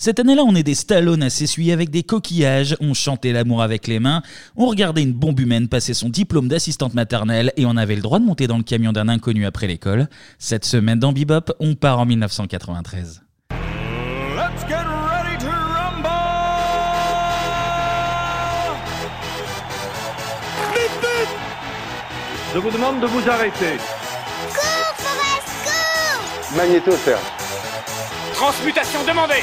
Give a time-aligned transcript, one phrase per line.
[0.00, 3.88] Cette année-là, on est des Stallone à s'essuyer avec des coquillages, on chantait l'amour avec
[3.88, 4.22] les mains,
[4.54, 8.20] on regardait une bombe humaine passer son diplôme d'assistante maternelle et on avait le droit
[8.20, 10.08] de monter dans le camion d'un inconnu après l'école.
[10.38, 13.22] Cette semaine dans Bebop, on part en 1993.
[13.50, 16.08] Let's get ready to rumble!
[20.74, 21.28] Vite, vite!
[22.54, 23.78] Je vous demande de vous arrêter.
[24.54, 26.92] Cours, Forrest, cours Magnéto.
[28.34, 29.42] Transmutation demandée!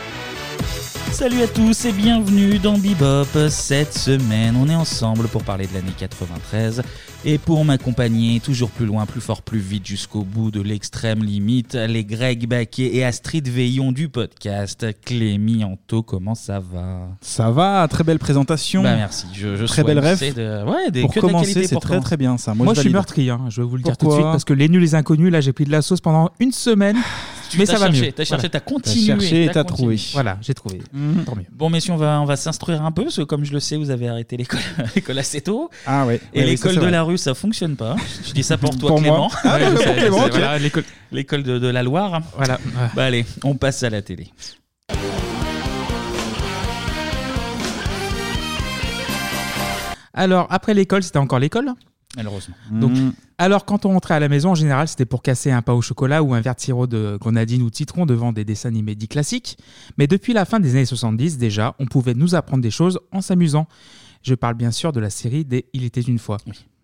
[1.11, 3.27] Salut à tous et bienvenue dans Bebop.
[3.49, 6.81] Cette semaine, on est ensemble pour parler de l'année 93
[7.25, 11.75] et pour m'accompagner toujours plus loin, plus fort, plus vite jusqu'au bout de l'extrême limite,
[11.75, 14.87] les Greg Baquet et Astrid Veillon du podcast.
[15.05, 17.09] Clémy Anto, comment ça va?
[17.21, 18.81] Ça va, très belle présentation.
[18.81, 22.17] Bah merci, je, je Très belle de- ouais, des, Pour que commencer, c'est très très
[22.17, 22.55] bien ça.
[22.55, 24.45] Moi, Moi, je suis meurtri, hein, je vais vous le dire tout de suite, parce
[24.45, 26.97] que les nuls, les inconnus, là, j'ai pris de la sauce pendant une semaine.
[27.57, 28.11] mais ça va cherché, mieux.
[28.11, 28.49] t'as cherché, Voilà.
[28.49, 29.99] t'as continué, T'as cherché et t'as trouvé.
[30.13, 30.79] Voilà, j'ai trouvé.
[31.25, 31.45] Tant mieux.
[31.51, 33.77] Bon, messieurs, on va, on va s'instruire un peu, parce que comme je le sais,
[33.77, 34.59] vous avez arrêté l'école
[35.17, 35.69] assez tôt.
[35.85, 36.19] Ah ouais.
[36.33, 36.91] Et Ouais, l'école de vrai.
[36.91, 37.95] la rue, ça fonctionne pas.
[38.27, 39.17] Je dis ça pour toi, Pour Clément.
[39.17, 39.27] moi.
[39.43, 40.57] Ah, ouais, pour Clément, voilà,
[41.11, 42.21] l'école de, de la Loire.
[42.37, 42.59] Voilà.
[42.95, 44.27] Bah allez, on passe à la télé.
[50.13, 51.71] Alors, après l'école, c'était encore l'école?
[52.17, 52.55] Malheureusement.
[52.71, 53.13] Donc, Mm.
[53.37, 55.81] alors, quand on rentrait à la maison, en général, c'était pour casser un pain au
[55.81, 58.95] chocolat ou un verre de sirop de grenadine ou de citron devant des dessins animés
[58.95, 59.57] dits classiques.
[59.97, 63.21] Mais depuis la fin des années 70, déjà, on pouvait nous apprendre des choses en
[63.21, 63.67] s'amusant.
[64.23, 66.37] Je parle bien sûr de la série des Il était une fois.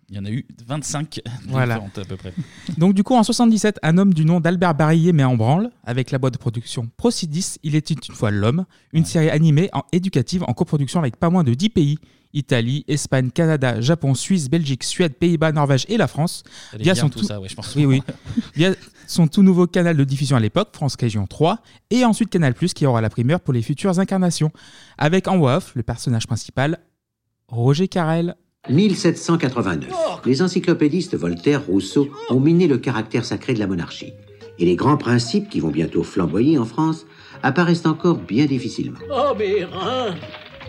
[0.10, 1.20] Il y en a eu 25
[1.50, 1.76] Voilà.
[1.76, 2.34] différentes à peu près.
[2.78, 6.12] Donc du coup, en 77, un homme du nom d'Albert Barillet met en branle, avec
[6.12, 10.44] la boîte de production Procidis, Il était une fois l'homme, une série animée en éducative
[10.48, 12.00] en coproduction avec pas moins de 10 pays,
[12.34, 16.44] Italie, Espagne, Canada, Japon, Suisse, Belgique, Suède, Pays-Bas, Norvège et la France.
[16.72, 17.76] Ça allait bien tout ça, ouais, je pense.
[17.76, 18.02] Oui, oui.
[18.56, 18.74] Via
[19.08, 22.86] son tout nouveau canal de diffusion à l'époque, France Région 3, et ensuite Canal+, qui
[22.86, 24.52] aura la primeur pour les futures incarnations,
[24.98, 26.80] avec en voix off le personnage principal,
[27.50, 28.36] Roger Carrel.
[28.70, 29.90] 1789.
[30.26, 34.14] Les encyclopédistes Voltaire, Rousseau ont miné le caractère sacré de la monarchie.
[34.60, 37.06] Et les grands principes qui vont bientôt flamboyer en France
[37.44, 39.00] apparaissent encore bien difficilement.
[39.12, 40.16] Oh mes reins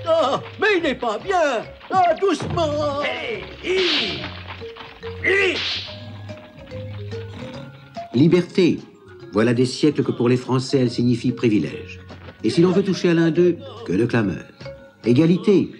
[0.06, 3.00] Oh, mais il n'est pas bien Oh, doucement
[8.14, 8.78] Liberté.
[9.32, 12.00] Voilà des siècles que pour les Français elle signifie privilège.
[12.44, 13.56] Et si l'on veut toucher à l'un d'eux,
[13.86, 14.44] que de clameur.
[15.04, 15.70] Égalité.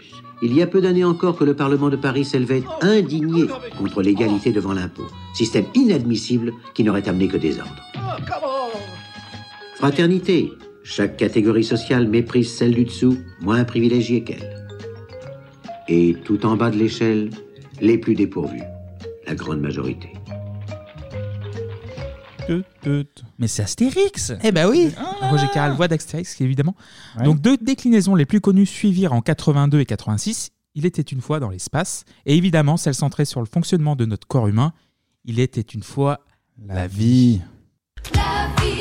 [0.40, 4.52] Il y a peu d'années encore que le Parlement de Paris s'élevait indigné contre l'égalité
[4.52, 5.06] devant l'impôt.
[5.34, 7.82] Système inadmissible qui n'aurait amené que désordre.
[9.76, 10.52] Fraternité.
[10.84, 14.66] Chaque catégorie sociale méprise celle du dessous, moins privilégiée qu'elle.
[15.86, 17.30] Et tout en bas de l'échelle,
[17.80, 18.62] les plus dépourvus.
[19.26, 20.17] La grande majorité.
[23.38, 26.74] Mais c'est Astérix Eh ben oui Ah Roger Carrel, voix d'Astérix, évidemment.
[27.16, 27.24] Ouais.
[27.24, 30.50] Donc deux déclinaisons les plus connues suivirent en 82 et 86.
[30.74, 32.04] Il était une fois dans l'espace.
[32.26, 34.72] Et évidemment, celle centrée sur le fonctionnement de notre corps humain.
[35.24, 36.20] Il était une fois
[36.66, 37.40] La vie.
[38.14, 38.77] La vie,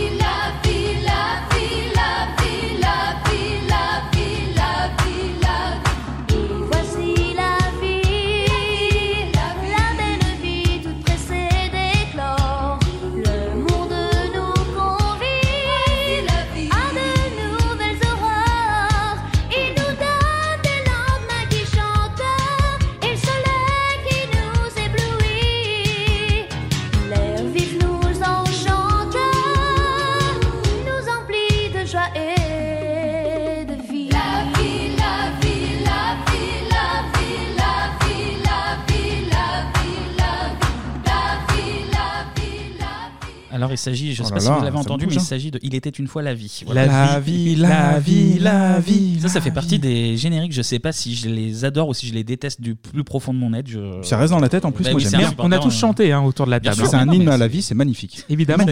[43.90, 45.22] s'agit, je Oh sais là pas si vous l'avez entendu, mais il hein.
[45.22, 46.64] s'agit de Il était une fois la vie.
[46.68, 49.20] La vie, la vie, la vie.
[49.22, 50.54] Ça, ça fait partie des génériques.
[50.54, 53.34] Je sais pas si je les adore ou si je les déteste du plus profond
[53.34, 53.68] de mon être.
[53.68, 54.02] Je...
[54.04, 55.30] Ça reste dans la tête en plus, Bah moi oui, j'aime c'est bien.
[55.30, 56.76] un On a tous euh, chanté hein, autour de la table.
[56.76, 58.24] C'est un hymne à la vie, c'est magnifique.
[58.30, 58.66] Évidemment.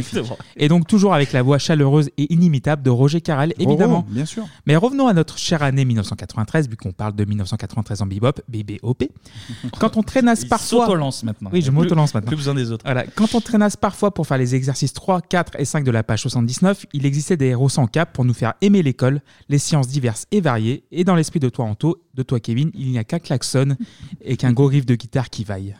[0.57, 4.05] Et donc toujours avec la voix chaleureuse et inimitable de Roger Carrel, évidemment.
[4.07, 4.45] Oh, bien sûr.
[4.65, 9.03] Mais revenons à notre chère année 1993, vu qu'on parle de 1993 en bebop, BBOP.
[9.79, 10.85] Quand on traînasse parfois...
[10.85, 11.49] s'auto-lance maintenant.
[11.53, 12.27] Oui, je m'auto-lance maintenant.
[12.27, 12.83] Plus besoin des autres.
[12.85, 13.05] Voilà.
[13.05, 16.21] Quand on traînasse parfois pour faire les exercices 3, 4 et 5 de la page
[16.21, 20.25] 79, il existait des héros sans cap pour nous faire aimer l'école, les sciences diverses
[20.31, 20.83] et variées.
[20.91, 23.77] Et dans l'esprit de toi, Anto, de toi, Kevin, il n'y a qu'un klaxon
[24.19, 25.75] et qu'un gros riff de guitare qui vaille.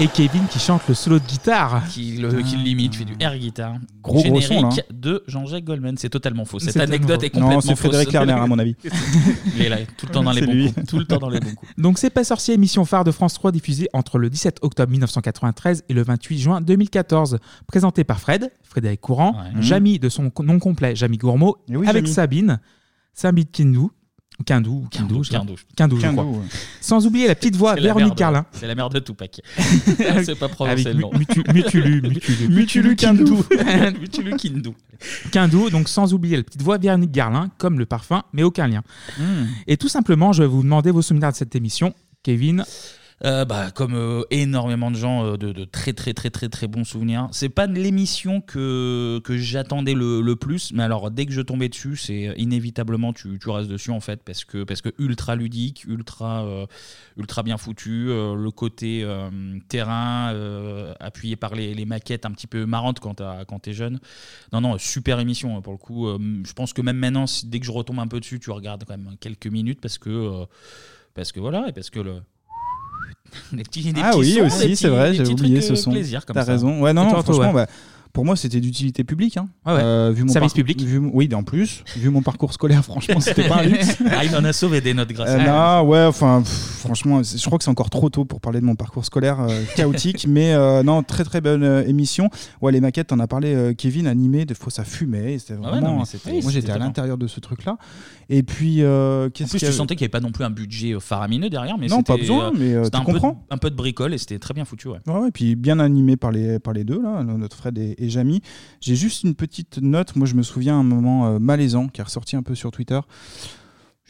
[0.00, 1.82] Et Kevin qui chante le solo de guitare.
[1.88, 3.74] Qui, le, qui limite, fait du air guitar.
[4.02, 5.96] Gros, gros son, Générique de Jean-Jacques Goldman.
[5.98, 6.58] C'est totalement faux.
[6.60, 7.78] Cette C'est anecdote est complètement Non, c'est fausse.
[7.80, 8.76] Frédéric Lerner, à mon avis.
[9.56, 10.72] Il est là, tout le temps dans les C'est bons lui.
[10.72, 10.86] coups.
[10.86, 11.72] Tout le temps dans les bons coups.
[11.76, 15.84] Donc C'est pas sorcier, émission phare de France 3 diffusée entre le 17 octobre 1993
[15.88, 17.38] et le 28 juin 2014.
[17.66, 19.62] Présenté par Fred, Frédéric Courant, Ouais.
[19.62, 22.14] Jamy de son nom complet, Jamy Gourmaud, oui, avec Jamy.
[22.14, 22.60] Sabine,
[23.14, 23.90] Sabine Kindou,
[24.46, 25.40] Kindou, Kindou, je sais pas.
[25.40, 25.56] Kindou.
[25.76, 26.24] Kindou, je Kindou, crois.
[26.38, 26.46] ouais.
[26.80, 28.46] Sans oublier la petite voix C'est la Véronique mère de- Carlin.
[28.52, 29.40] C'est la mère de Tupac.
[30.24, 31.10] C'est pas prononcé Avec le nom.
[31.12, 33.44] Mutu- Mutulu, Mutulu, Mutulu Kindou.
[34.00, 34.74] Mutulu Kindou.
[35.32, 38.82] Kindou, donc sans oublier la petite voix Véronique Garlin, comme le parfum, mais aucun lien.
[39.18, 39.46] Hmm.
[39.66, 41.92] Et tout simplement, je vais vous demander vos souvenirs de cette émission.
[42.22, 42.64] Kevin,
[43.24, 46.84] Euh, bah, comme euh, énormément de gens, euh, de, très très très très très bons
[46.84, 47.28] souvenirs.
[47.32, 51.68] C'est pas l'émission que, que j'attendais le, le plus, mais alors dès que je tombais
[51.68, 55.84] dessus, c'est inévitablement tu, tu restes dessus en fait parce que parce que ultra ludique,
[55.88, 56.46] ultra
[57.16, 59.06] ultra bien foutu, le côté
[59.68, 60.32] terrain
[61.00, 63.98] appuyé par les, les maquettes un petit peu marrantes quand t'es jeune.
[64.52, 66.06] Non non, super émission hein, pour le coup.
[66.08, 68.96] Je pense que même maintenant, dès que je retombe un peu dessus, tu regardes quand
[68.96, 70.44] même quelques minutes parce que
[71.14, 72.22] parce que voilà et parce que le
[73.52, 75.90] des petits, des Ah petits oui, sons, aussi, c'est vrai, petits oublié ce son.
[75.90, 76.52] plaisir comme T'as ça.
[76.52, 76.80] raison.
[76.80, 77.52] Ouais, non, non, franchement, ouais.
[77.52, 77.66] bah,
[78.12, 79.36] pour moi, c'était d'utilité publique.
[79.36, 79.48] Hein.
[79.66, 79.72] Ouais.
[79.80, 80.80] Euh, vu mon Service public.
[80.82, 81.84] vu Oui, en plus.
[81.96, 83.96] Vu mon parcours scolaire, franchement, c'était pas un luxe.
[84.10, 86.50] Ah, il en a sauvé des notes grâce Euh, à non, ouais, enfin, pff,
[86.80, 89.62] franchement, je crois que c'est encore trop tôt pour parler de mon parcours scolaire euh,
[89.76, 92.30] chaotique, mais euh, non, très très bonne euh, émission.
[92.60, 95.54] Ouais, les maquettes, t'en as parlé, euh, Kevin, animé, des fois ça fumait, et c'était
[95.58, 95.98] Ah ouais, vraiment.
[95.98, 97.76] non, c'était- moi, j'étais à l'intérieur de ce truc-là.
[98.30, 100.50] Et puis, euh, En qu'est-ce plus, tu sentais qu'il n'y avait pas non plus un
[100.50, 103.42] budget euh, faramineux derrière, mais Non, pas besoin, mais, euh, tu un, peu, comprends.
[103.50, 104.88] un peu de bricole et c'était très bien foutu.
[104.88, 104.98] Ouais.
[105.06, 108.08] Ouais, ouais, puis bien animé par les, par les deux, là, notre Fred et, et
[108.08, 108.40] Jamy.
[108.80, 110.16] J'ai juste une petite note.
[110.16, 113.00] Moi, je me souviens un moment euh, malaisant qui est ressorti un peu sur Twitter.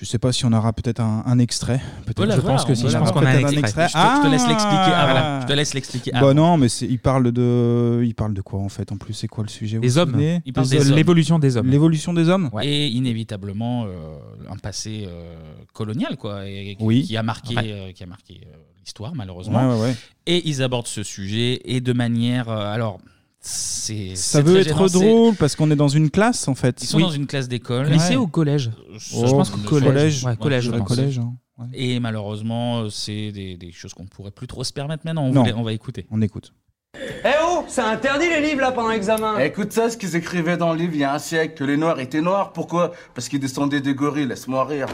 [0.01, 1.81] Je sais pas si on aura peut-être un, un extrait.
[2.07, 2.33] Peut-être.
[2.37, 3.89] Je pense que si, je pense qu'on a un extrait.
[3.89, 5.41] Je te, je te laisse Ah l'expliquer.
[5.43, 8.69] Je te laisse l'expliquer Bah non, mais il parle de, il parle de quoi en
[8.69, 9.79] fait En plus, c'est quoi le sujet?
[9.79, 10.17] Vous hommes.
[10.47, 10.97] Il parle Des des hommes.
[10.97, 11.67] l'évolution des hommes.
[11.67, 12.49] L'évolution des hommes?
[12.63, 14.19] Et inévitablement euh,
[14.49, 15.35] un passé euh,
[15.73, 17.03] colonial quoi, et, Oui.
[17.03, 17.63] qui a marqué, Ouais.
[17.73, 19.69] euh, qui a marqué euh, l'histoire Ouais, malheureusement.
[19.81, 19.97] ouais, ouais.
[20.27, 23.01] Et ils abordent ce sujet et de manière, euh, alors
[23.41, 26.83] c'est Ça veut être gênant, drôle parce qu'on est dans une classe en fait.
[26.83, 27.03] Ils sont Oui.
[27.05, 27.87] dans une classe d'école.
[27.89, 28.17] Lycée Ouais.
[28.17, 29.85] ou collège Je Oh, pense qu'au collège.
[29.89, 30.25] collège.
[30.25, 30.89] Ouais, collège, je Ouais, pense.
[30.89, 31.33] collège, hein.
[31.59, 31.67] Ouais.
[31.75, 35.25] Et malheureusement, euh, c'est des, des choses qu'on ne pourrait plus trop se permettre maintenant.
[35.25, 35.41] On, Non.
[35.43, 36.07] voulait- on va écouter.
[36.11, 36.53] On écoute.
[36.97, 39.39] Eh oh, c'est interdit les livres là pendant l'examen.
[39.39, 41.77] Écoute ça, ce qu'ils écrivaient dans le livre il y a un siècle, que les
[41.77, 42.53] Noirs étaient noirs.
[42.53, 42.93] Pourquoi?
[43.15, 44.87] Parce qu'ils descendaient des gorilles, laisse-moi rire.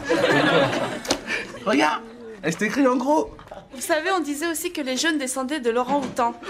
[1.65, 2.01] Regarde
[2.43, 3.31] Et c'est écrit en gros
[3.73, 6.33] Vous savez, on disait aussi que les jeunes descendaient de l'orang-outan.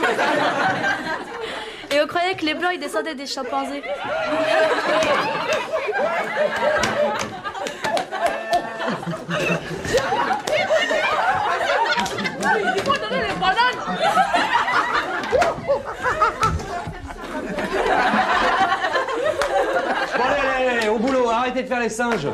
[1.92, 3.84] Et on croyait que les blancs ils descendaient des chimpanzés.
[20.58, 22.28] Allez, allez, au boulot, arrêtez de faire les singes.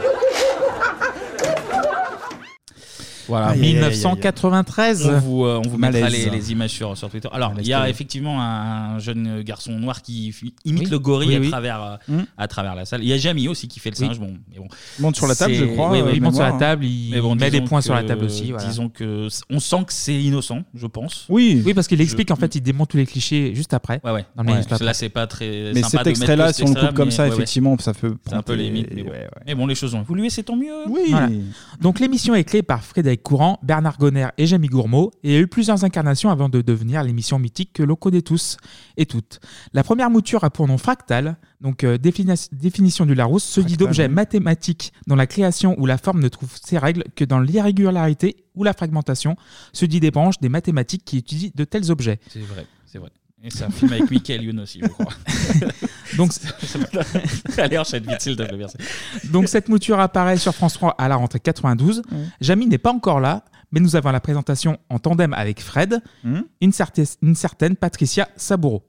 [3.32, 3.48] Voilà.
[3.48, 3.92] Aïe, aïe, aïe, aïe, aïe.
[3.96, 5.08] 1993.
[5.08, 6.26] On vous, euh, on vous mettra Malaise.
[6.26, 7.30] les, les images sur, sur Twitter.
[7.32, 7.92] Alors, Malaise il y a terrible.
[7.96, 10.90] effectivement un jeune garçon noir qui fi- imite Oui.
[10.90, 11.50] le gorille Oui, à, oui.
[11.50, 12.24] Travers, euh, Mm.
[12.38, 13.04] à travers la salle.
[13.04, 14.08] Il y a Jamie aussi qui fait le Oui.
[14.08, 14.20] singe.
[14.20, 14.68] Bon, mais bon.
[15.00, 15.92] Monte sur la table, je crois.
[15.92, 16.60] oui, euh, Il monte sur la mémoire.
[16.60, 18.52] table, il Mais bon, met des disons points sur la que- table aussi.
[18.52, 18.68] voilà.
[18.68, 21.26] Disons que c- on sent que c'est innocent, je pense.
[21.30, 21.62] Oui.
[21.66, 24.02] Oui, parce qu'il Je- explique, en fait, il démonte tous les clichés juste après.
[24.04, 24.26] Ouais, ouais.
[24.36, 24.86] Dans le Ouais, juste après.
[24.86, 25.72] Là, c'est pas très.
[25.74, 27.30] Mais sympa cet de mettre extrait-là, que si on le cet coupe comme ça, mais
[27.30, 27.42] ouais, ouais.
[27.44, 28.16] effectivement, ça peut.
[28.28, 28.88] C'est un peu limite.
[28.94, 29.12] Mais bon.
[29.66, 30.88] Mais les choses ont évolué, c'est tant mieux.
[30.88, 31.02] Oui.
[31.10, 31.30] Voilà.
[31.80, 35.48] Donc l'émission est créée par Frédéric Courant, Bernard Gonner et Jamie Gourmaud et a eu
[35.48, 38.58] plusieurs incarnations avant de devenir l'émission mythique que l'on connaît tous
[38.98, 39.40] et toutes.
[39.74, 43.78] La première mouture a pour nom Fractal, donc euh, défini- définition du Larousse, se dit
[43.78, 48.36] d'objets mathématiques dont la création ou la forme ne trouve ses règles que dans l'irrégularité
[48.56, 49.36] ou la fragmentation,
[49.72, 52.20] se dit des branches des mathématiques qui étudient de tels objets.
[52.30, 53.10] C'est vrai, c'est vrai.
[53.44, 55.14] Et c'est un film avec Michael Youn aussi, je crois.
[56.18, 56.32] Donc,
[57.58, 58.78] Allez, enchaîne vite, s'il te plaît, merci.
[59.32, 62.04] Donc cette mouture apparaît sur France 3 à la rentrée 92.
[62.40, 66.02] Jamie n'est pas encore là, mais nous avons la présentation en tandem avec Fred,
[66.60, 68.84] une, certaine, une certaine Patricia Saboureau.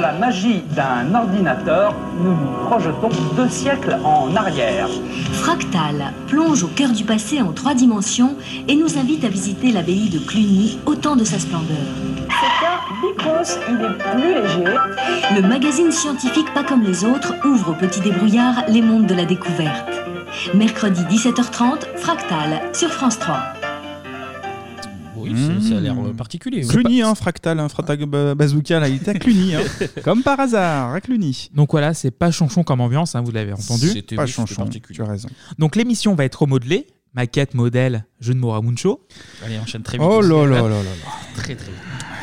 [0.00, 4.88] À la magie d'un ordinateur, nous nous projetons deux siècles en arrière.
[5.32, 8.34] Fractal plonge au cœur du passé en trois dimensions
[8.66, 11.76] et nous invite à visiter l'abbaye de Cluny au temps de sa splendeur.
[12.28, 12.80] C'est un
[13.68, 14.76] il est plus léger.
[15.34, 19.24] Le magazine scientifique Pas comme les autres ouvre au petit débrouillard les mondes de la
[19.24, 19.90] découverte.
[20.54, 23.59] Mercredi 17h30, Fractal sur France 3.
[25.34, 26.62] Oui, ça a l'air euh, particulier.
[26.64, 26.68] oui.
[26.68, 29.60] Cluny, hein, fractal, hein, fractal ba- bazooka, là, il était à Cluny, hein.
[30.04, 31.50] comme par hasard, à Cluny.
[31.54, 33.88] Donc voilà, c'est pas chonchon comme ambiance, hein, vous l'avez entendu.
[33.88, 34.96] C'était Pas oui, chanchon, particulier.
[34.96, 35.28] tu as raison.
[35.58, 39.06] Donc l'émission va être remodelée, maquettes, modèles, jeux de mots à Muncho.
[39.44, 40.06] Allez, enchaîne très vite.
[40.08, 40.78] Oh là là là là.
[41.36, 41.80] Très très vite.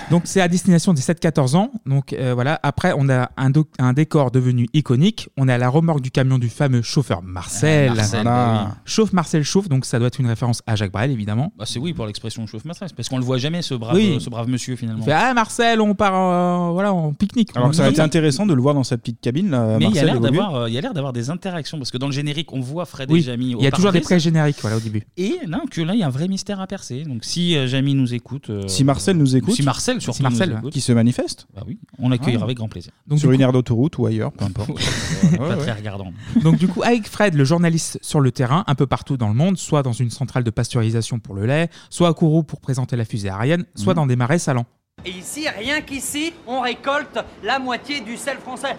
[0.09, 1.71] Donc c'est à destination des 7-14 ans.
[1.85, 2.59] Donc euh, voilà.
[2.63, 5.27] Après, on a un, doc- un décor devenu iconique.
[5.35, 7.89] On est à la remorque du camion du fameux chauffeur Marcel.
[7.91, 8.73] Ah, Marcel, bah oui.
[8.85, 9.67] Chauffe Marcel chauffe.
[9.67, 11.51] Donc ça doit être une référence à Jacques Brel, évidemment.
[11.57, 14.17] Bah, c'est oui pour l'expression chauffe maîtresse, parce qu'on le voit jamais ce brave, Oui.
[14.21, 15.01] ce brave monsieur finalement.
[15.01, 17.49] Il fait Ah Marcel, on part euh, voilà en pique-nique.
[17.55, 18.05] Alors On que ça aurait y été va.
[18.05, 19.49] intéressant de le voir dans sa petite cabine.
[19.49, 21.29] Là, Mais il y a Marcel l'air d'avoir, euh, il y a l'air d'avoir des
[21.29, 23.55] interactions parce que dans le générique on voit Fred Oui, et Jamie.
[23.59, 25.03] il y a toujours des pré-génériques voilà, au début.
[25.17, 27.03] Et non, que là il y a un vrai mystère à percer.
[27.03, 30.49] Donc si euh, Jamie nous écoute, euh, Si Marcel nous écoute, si Marcel surtout Marcel,
[30.51, 32.45] nous écoute, qui se manifeste bah oui, on l'accueillera Ah.
[32.45, 32.91] avec grand plaisir.
[33.07, 34.69] Donc, sur du une aire d'autoroute ou ailleurs, peu importe.
[35.37, 36.11] pas Ouais, très regardant.
[36.43, 39.33] Donc du coup, avec Fred, le journaliste sur le terrain, un peu partout dans le
[39.35, 42.95] monde, soit dans une centrale de pasteurisation pour le lait, soit à Kourou pour présenter
[42.95, 44.65] la fusée Ariane, soit dans des marais salants.
[45.05, 48.75] Et ici, rien qu'ici, on récolte la moitié du sel français.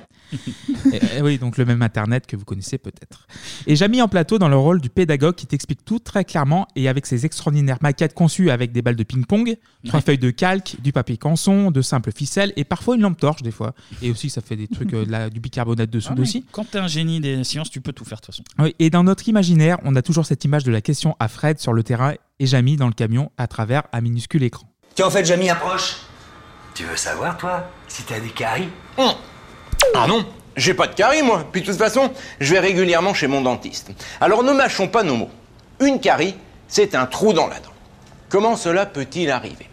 [0.92, 3.26] Et- et oui, donc le même Internet que vous connaissez peut-être.
[3.66, 6.88] Et Jamie en plateau dans le rôle du pédagogue qui t'explique tout très clairement et
[6.88, 9.56] avec ses extraordinaires maquettes conçues avec des balles de ping-pong,
[9.86, 13.42] trois feuilles de calque, du papier canson, de simples ficelles et parfois une lampe torche
[13.42, 13.74] des fois.
[14.02, 16.44] Et aussi ça fait des trucs euh, de la- du bicarbonate de Ah, soude aussi.
[16.50, 18.44] Quand t'es un génie des sciences, tu peux tout faire de toute façon.
[18.58, 21.58] Oui, et dans notre imaginaire, on a toujours cette image de la question à Fred
[21.60, 24.66] sur le terrain et Jamie dans le camion à travers un minuscule écran.
[24.94, 25.96] Tiens, en fait, Jamie, approche.
[26.78, 30.24] Tu veux savoir, toi, si t'as des caries Ah non,
[30.56, 31.44] j'ai pas de carie moi.
[31.50, 33.90] Puis de toute façon, je vais régulièrement chez mon dentiste.
[34.20, 35.30] Alors ne mâchons pas nos mots.
[35.80, 36.36] Une carie,
[36.68, 37.72] c'est un trou dans la dent.
[38.28, 39.68] Comment cela peut-il arriver?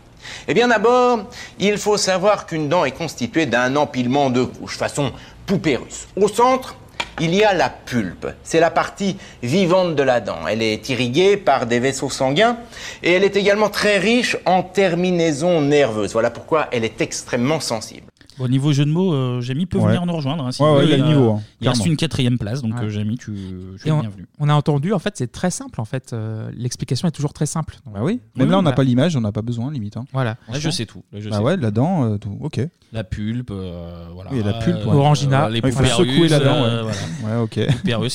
[0.47, 5.13] Eh bien d'abord, il faut savoir qu'une dent est constituée d'un empilement de couches, façon
[5.45, 6.07] poupée russe.
[6.15, 6.75] Au centre,
[7.19, 8.27] il y a la pulpe.
[8.43, 10.48] C'est la partie vivante de la dent.
[10.50, 12.57] Elle est irriguée par des vaisseaux sanguins
[13.03, 16.13] et elle est également très riche en terminaisons nerveuses.
[16.13, 18.07] Voilà pourquoi elle est extrêmement sensible.
[18.39, 19.87] Au niveau jeu de mots, euh, Jamie peut Ouais.
[19.87, 20.45] venir nous rejoindre.
[20.45, 20.93] hein, si Ouais, vous ouais, voulez.
[20.97, 21.91] il a le niveau, hein, il reste clairement.
[21.91, 22.83] une quatrième place, donc Ouais.
[22.85, 24.25] euh, Jamie, tu, tu Et es on, bienvenu.
[24.39, 25.79] on a entendu, en fait, c'est très simple.
[25.81, 27.77] En fait, Euh, l'explication est toujours très simple.
[27.85, 28.19] Bah oui.
[28.35, 29.97] Même Oui, là, on n'a bah, pas l'image, on n'a pas besoin, limite.
[29.97, 30.05] hein.
[30.13, 30.37] Voilà.
[30.51, 31.03] Là, je sais tout.
[31.11, 31.61] Là, je Ah sais ouais, tout.
[31.63, 32.37] la dent, euh, tout.
[32.41, 32.59] Ok.
[32.93, 34.31] La pulpe, euh, voilà.
[34.33, 34.95] Oui, la pulpe, Euh, ouais.
[34.95, 35.49] Orangina.
[35.49, 36.91] les Ouais, il faut poupées secouer la dent, euh, ouais.
[37.21, 37.37] voilà.
[37.37, 37.59] Ouais, ok.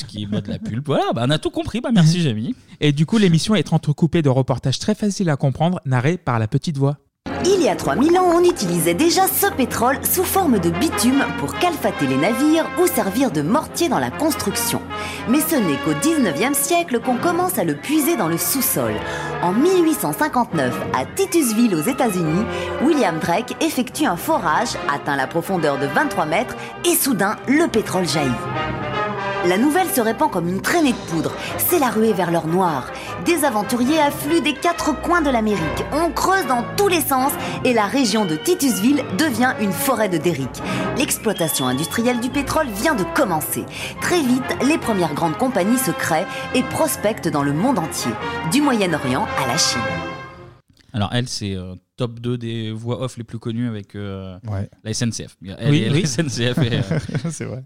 [0.08, 0.86] Qui modent la pulpe.
[0.86, 1.80] Voilà, bah, on a tout compris.
[1.80, 2.54] Bah, merci, Jamie.
[2.80, 6.48] Et du coup, l'émission est entrecoupée de reportages très faciles à comprendre, narrés par la
[6.48, 6.96] petite voix.
[7.44, 11.54] Il y a 3000 ans, on utilisait déjà ce pétrole sous forme de bitume pour
[11.54, 14.82] calfater les navires ou servir de mortier dans la construction.
[15.28, 18.92] Mais ce n'est qu'au 19e siècle qu'on commence à le puiser dans le sous-sol.
[19.42, 22.44] En 1859, à Titusville aux États-Unis,
[22.82, 28.06] William Drake effectue un forage, atteint la profondeur de 23 mètres et soudain, le pétrole
[28.06, 28.99] jaillit.
[29.46, 31.32] La nouvelle se répand comme une traînée de poudre.
[31.58, 32.90] C'est la ruée vers l'or noir.
[33.24, 35.60] Des aventuriers affluent des quatre coins de l'Amérique.
[35.92, 37.32] On creuse dans tous les sens
[37.64, 40.50] et la région de Titusville devient une forêt de derrick.
[40.98, 43.64] L'exploitation industrielle du pétrole vient de commencer.
[44.02, 48.12] Très vite, les premières grandes compagnies se créent et prospectent dans le monde entier,
[48.52, 49.80] du Moyen-Orient à la Chine.
[50.92, 54.68] Alors, elle, c'est euh, top 2 des voix off les plus connues avec euh, Ouais.
[54.84, 55.36] la SNCF.
[55.46, 56.02] Elle Oui, et oui.
[56.02, 56.58] la SNCF.
[56.58, 56.98] et, euh,
[57.30, 57.62] c'est vrai.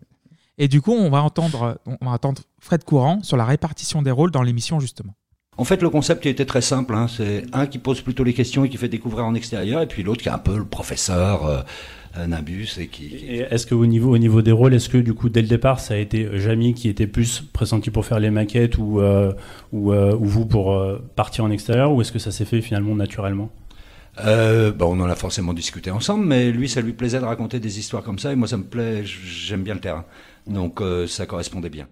[0.59, 4.11] Et du coup, on va entendre, on va entendre Fred Courant sur la répartition des
[4.11, 5.15] rôles dans l'émission, justement.
[5.57, 6.95] En fait, le concept il était très simple.
[6.95, 7.07] hein.
[7.09, 10.03] C'est un qui pose plutôt les questions et qui fait découvrir en extérieur, et puis
[10.03, 11.61] l'autre qui est un peu le professeur euh,
[12.19, 13.15] euh, Nimbus et qui.
[13.29, 15.95] Est-ce qu'au niveau, au niveau des rôles, est-ce que du coup, dès le départ, ça
[15.95, 19.33] a été Jamie qui était plus pressenti pour faire les maquettes ou, euh,
[19.73, 22.61] ou, euh, ou vous pour euh, partir en extérieur ou est-ce que ça s'est fait
[22.61, 23.51] finalement naturellement?
[24.25, 27.59] Euh, bah, on en a forcément discuté ensemble, mais lui, ça lui plaisait de raconter
[27.59, 29.03] des histoires comme ça, et moi, ça me plaît.
[29.05, 30.05] J'aime bien le terrain,
[30.47, 31.87] donc euh, ça correspondait bien.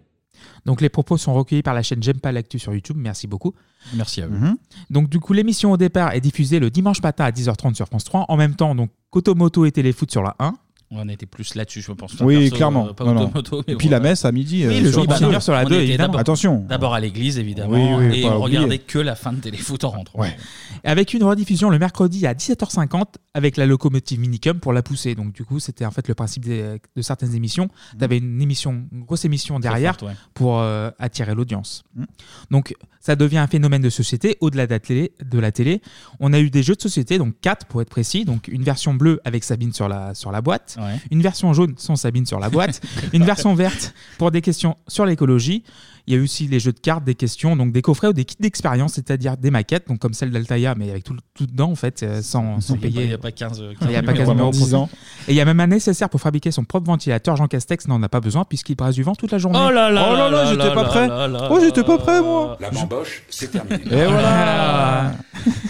[0.65, 2.97] Donc les propos sont recueillis par la chaîne J'aime pas l'actu sur YouTube.
[2.99, 3.55] Merci beaucoup.
[3.95, 4.37] Merci à vous.
[4.37, 4.57] Mhm.
[4.91, 8.05] Donc du coup, l'émission au départ est diffusée le dimanche matin à 10h30 sur France
[8.05, 8.27] 3.
[8.29, 10.55] En même temps, donc Kotomoto et Téléfoot sur la 1.
[10.95, 12.15] On était plus là-dessus, je pense.
[12.21, 12.89] Oui, perso, clairement.
[12.89, 13.23] euh, pas Non, non.
[13.25, 14.03] automoto, mais Et puis bon, la ouais.
[14.11, 14.67] messe à midi.
[14.67, 15.43] Oui, euh, le jour Seigneur bar.
[15.43, 16.09] sur la On 2, était évidemment.
[16.09, 16.67] d'abord- Attention.
[16.69, 17.73] D'abord à l'église, évidemment.
[17.99, 20.19] Oui, oui, et on regardait que la fin de Téléfoot en rentrant.
[20.21, 20.37] Ouais.
[20.85, 25.15] Avec une rediffusion le mercredi à 17h50 avec la locomotive Minicum pour la pousser.
[25.15, 27.69] Donc du coup, c'était en fait le principe des- de certaines émissions.
[27.99, 30.17] Tu avais une émission, une grosse émission derrière forte, ouais.
[30.35, 31.85] pour euh, attirer l'audience.
[31.97, 32.07] Mhm.
[32.51, 35.13] Donc ça devient un phénomène de société au-delà de la télé.
[35.25, 35.81] De la télé.
[36.21, 38.25] On a eu des jeux de société, donc quatre pour être précis.
[38.25, 40.77] Donc une version bleue avec Sabine sur la, sur la boîte.
[41.11, 42.81] Une version jaune sans Sabine sur la boîte,
[43.13, 45.65] une version verte pour des questions sur l'écologie.
[46.07, 48.13] Il y a eu aussi les jeux de cartes, des questions, donc des coffrets ou
[48.13, 51.71] des kits d'expérience, c'est-à-dire des maquettes, donc comme celle d'Altaïa, mais avec tout, tout dedans
[51.71, 53.05] en fait, euh, sans, sans Il payer.
[53.05, 54.51] il y a pas 15, euh, Il y a pas 15 15 numéros numéros pendant
[54.51, 54.89] pour 10 ans.
[55.29, 57.37] Et il y a même un nécessaire pour fabriquer son propre ventilateur.
[57.37, 59.59] Jean Castex n'en a pas besoin puisqu'il brasse du vent toute la journée.
[59.61, 61.09] Oh là là Oh là là, j'étais pas prêt.
[61.51, 62.57] Oh, j'étais pas prêt, moi.
[62.61, 63.77] La bamboche, c'est terminé.
[63.85, 65.13] Et voilà.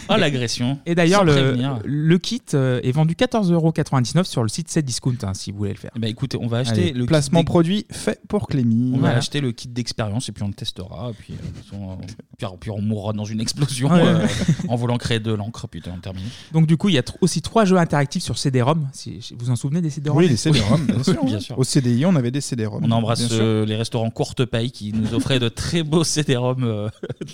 [0.08, 0.78] Oh l'agression.
[0.86, 5.52] Et d'ailleurs, le, le kit euh, est vendu 14,99€ sur le site Cdiscount hein, si
[5.52, 5.90] vous voulez le faire.
[5.96, 8.90] Eh ben, écoutez, on va acheter Allez, le placement produit fait pour Clémy.
[8.92, 9.16] On va Voilà.
[9.18, 11.10] acheter le kit d'expérience et puis on le testera.
[11.10, 11.94] Et puis, euh, euh,
[12.38, 14.02] puis, puis on mourra dans une explosion Ouais.
[14.02, 14.26] euh,
[14.68, 15.66] en voulant créer de l'encre.
[15.68, 16.24] Putain, on termine.
[16.52, 18.88] Donc du coup, il y a tr- aussi trois jeux interactifs sur CD-ROM.
[18.92, 20.18] Si vous vous en souvenez des CD-ROM?
[20.18, 21.24] Oui, les CD-ROM, bien sûr.
[21.24, 21.58] Bien sûr.
[21.58, 22.82] Au CDI, on avait des CD-ROM.
[22.84, 26.88] On embrasse euh, les restaurants Courte Paille qui nous offraient de très beaux CD-ROM euh,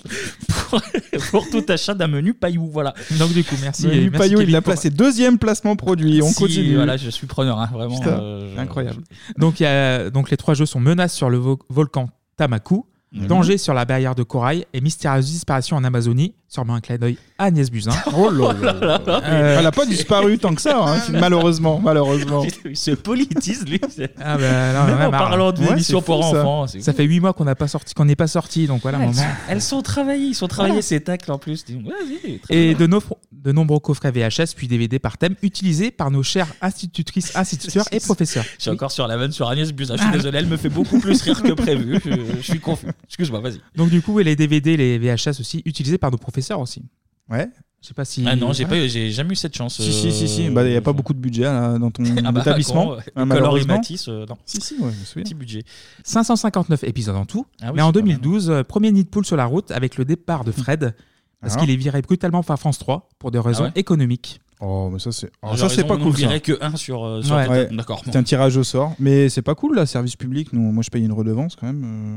[0.71, 0.81] pour,
[1.31, 2.67] pour tout achat d'un menu paillou.
[2.71, 2.95] Voilà.
[3.19, 3.87] Donc du coup, merci.
[3.87, 6.21] Menu merci il l'a pour- placé deuxième placement produit.
[6.23, 6.75] On Si, continue.
[6.77, 7.99] Voilà, je suis preneur, hein, vraiment.
[7.99, 9.03] Putain, euh, je- incroyable.
[9.39, 12.87] Donc, il y a, donc les trois jeux sont Menace sur le vo- volcan Tamaku,
[13.11, 13.27] Mhm.
[13.27, 16.35] Danger sur la barrière de corail et Mystérieuse disparition en Amazonie.
[16.51, 17.91] Sûrement un clin d'œil à Agnès Buzyn.
[18.17, 19.01] Oh là là.
[19.25, 22.43] Euh, Elle a pas disparu tant que ça, hein, malheureusement, malheureusement.
[22.65, 23.81] Il se politise, lui.
[23.91, 25.29] c'est- Ah bah, là, on en a Même en marre.
[25.29, 26.41] parlant Ouais, c'est pour fou, ça.
[26.41, 26.67] enfants.
[26.67, 28.99] c'est Ça fait huit mois qu'on n'a pas sorti, qu'on n'est pas sorti, donc voilà
[28.99, 29.21] un elles, moment.
[29.21, 30.83] sont, elles sont travaillées, ils sont travaillés Voilà.
[30.83, 31.65] ces tacles en plus.
[31.67, 32.79] Dis- Vas-y, très Et bien.
[32.79, 37.37] de, no- de nombreux coffrets VHS puis DVD par thème utilisés par nos chères institutrices,
[37.37, 38.45] instituteurs et professeurs.
[38.57, 39.97] Je suis encore sur la vanne sur Agnès Buzyn.
[39.97, 42.01] Je suis désolé, elle me fait beaucoup plus rire que prévu.
[42.05, 42.87] Je, je suis confus.
[43.05, 43.61] Excuse-moi, vas-y.
[43.77, 46.83] Donc du coup, et les DVD, les VHS aussi utilisés par nos professeurs aussi.
[47.31, 47.49] Ouais.
[47.81, 48.25] Je sais pas si.
[48.27, 48.71] Ah non, j'ai Ouais.
[48.71, 49.81] pas, eu- j'ai jamais eu cette chance.
[49.81, 50.51] Si, si, si, si.
[50.51, 52.87] Bah, il n'y a pas beaucoup de budget là, dans ton Ah bah, établissement.
[52.97, 53.75] con, hein, malheureusement.
[53.77, 54.37] Matisse, euh, non.
[54.45, 55.23] Si, si, ouais, je me souviens.
[55.23, 55.63] Petit budget.
[56.05, 57.47] 559 épisodes en tout.
[57.61, 59.71] Ah oui, mais en c'est pas 2012, euh, premier nid de poule sur la route
[59.71, 60.95] avec le départ de Fred,
[61.41, 61.61] parce Ah.
[61.61, 64.41] qu'il est viré brutalement par France 3 pour des raisons ouais économiques.
[64.61, 66.17] Oh, mais ça, c'est Alors, ça, c'est pas cool.
[66.17, 66.41] Ça.
[66.41, 67.49] que un sur, euh, sur Ouais.
[67.49, 67.69] Ouais.
[67.71, 68.03] D'accord.
[68.05, 68.93] C'est un tirage au sort.
[68.99, 70.53] Mais c'est pas cool, là, service public.
[70.53, 71.85] Nous, moi, je paye une redevance quand même.
[71.85, 72.17] euh,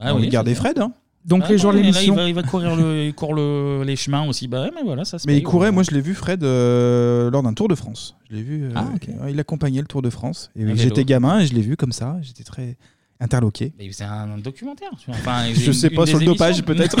[0.00, 0.78] Ah on oui, va garder Fred.
[0.78, 0.92] Hein.
[1.26, 2.14] Donc Ah les jours de l'émission.
[2.14, 4.48] Il va, il va courir, le, il court le- les chemins aussi.
[4.48, 5.72] Bah ouais, mais voilà, ça se Mais paye, il courait, ouais.
[5.74, 8.16] moi je l'ai vu Fred euh, lors d'un Tour de France.
[8.30, 9.08] Je l'ai vu, euh, Ah, ok.
[9.28, 10.50] il accompagnait le Tour de France.
[10.56, 12.76] Et j'étais gamin et je l'ai vu comme ça, j'étais très
[13.20, 13.72] interloqué.
[13.78, 14.90] Mais c'est un, documentaire.
[14.98, 15.16] tu vois.
[15.20, 16.96] Enfin, Je une- sais pas sur le dopage peut-être.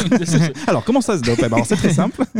[0.68, 1.38] Alors comment ça se dope?
[1.38, 2.22] Eh ben, alors, C'est très simple.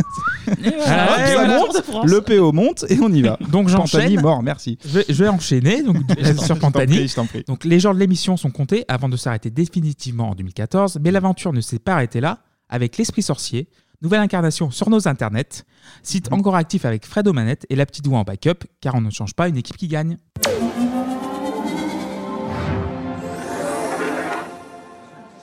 [0.64, 1.58] Et voilà, Ah, et ouais, voilà, voilà.
[1.64, 2.06] Tour de France.
[2.10, 3.38] Le PO monte et on y va.
[3.50, 4.20] Donc Pantani j'enchaîne.
[4.20, 4.78] mort, merci.
[4.84, 5.96] Je vais, je vais enchaîner donc,
[6.44, 6.94] sur Pantani.
[6.96, 7.44] prie, je t'en prie.
[7.46, 11.52] Donc les jours de l'émission sont comptés avant de s'arrêter définitivement en 2014, mais l'aventure
[11.52, 12.38] ne s'est pas arrêtée là
[12.68, 13.68] avec l'Esprit Sorcier,
[14.02, 15.64] nouvelle incarnation sur nos internets,
[16.02, 19.00] site encore actif avec Fred aux manettes et la petite voix en backup, car on
[19.00, 20.16] ne change pas une équipe qui gagne.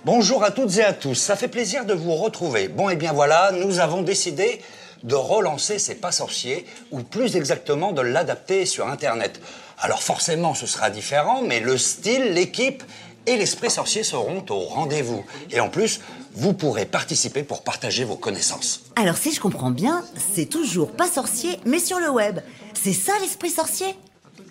[0.08, 2.70] Bonjour à toutes et à tous, ça fait plaisir de vous retrouver.
[2.70, 4.62] Bon, et bien voilà, nous avons décidé
[5.04, 9.42] de relancer C'est pas sorcier, ou plus exactement de l'adapter sur Internet.
[9.78, 12.86] Alors forcément, ce sera différent, mais le style, l'équipe
[13.26, 15.26] et l'esprit sorcier seront au rendez-vous.
[15.52, 16.00] Et en plus,
[16.36, 18.84] vous pourrez participer pour partager vos connaissances.
[18.96, 22.40] Alors si je comprends bien, c'est toujours pas sorcier, mais sur le web.
[22.82, 23.94] C'est ça l'esprit sorcier?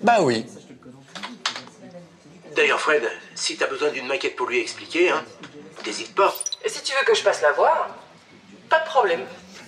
[0.03, 0.45] Bah oui.
[2.57, 3.03] D'ailleurs, Fred,
[3.35, 5.23] si t'as besoin d'une maquette pour lui expliquer, hein,
[5.85, 6.35] t'hésites pas.
[6.65, 7.95] Et si tu veux que je passe la voir,
[8.71, 9.21] pas de problème.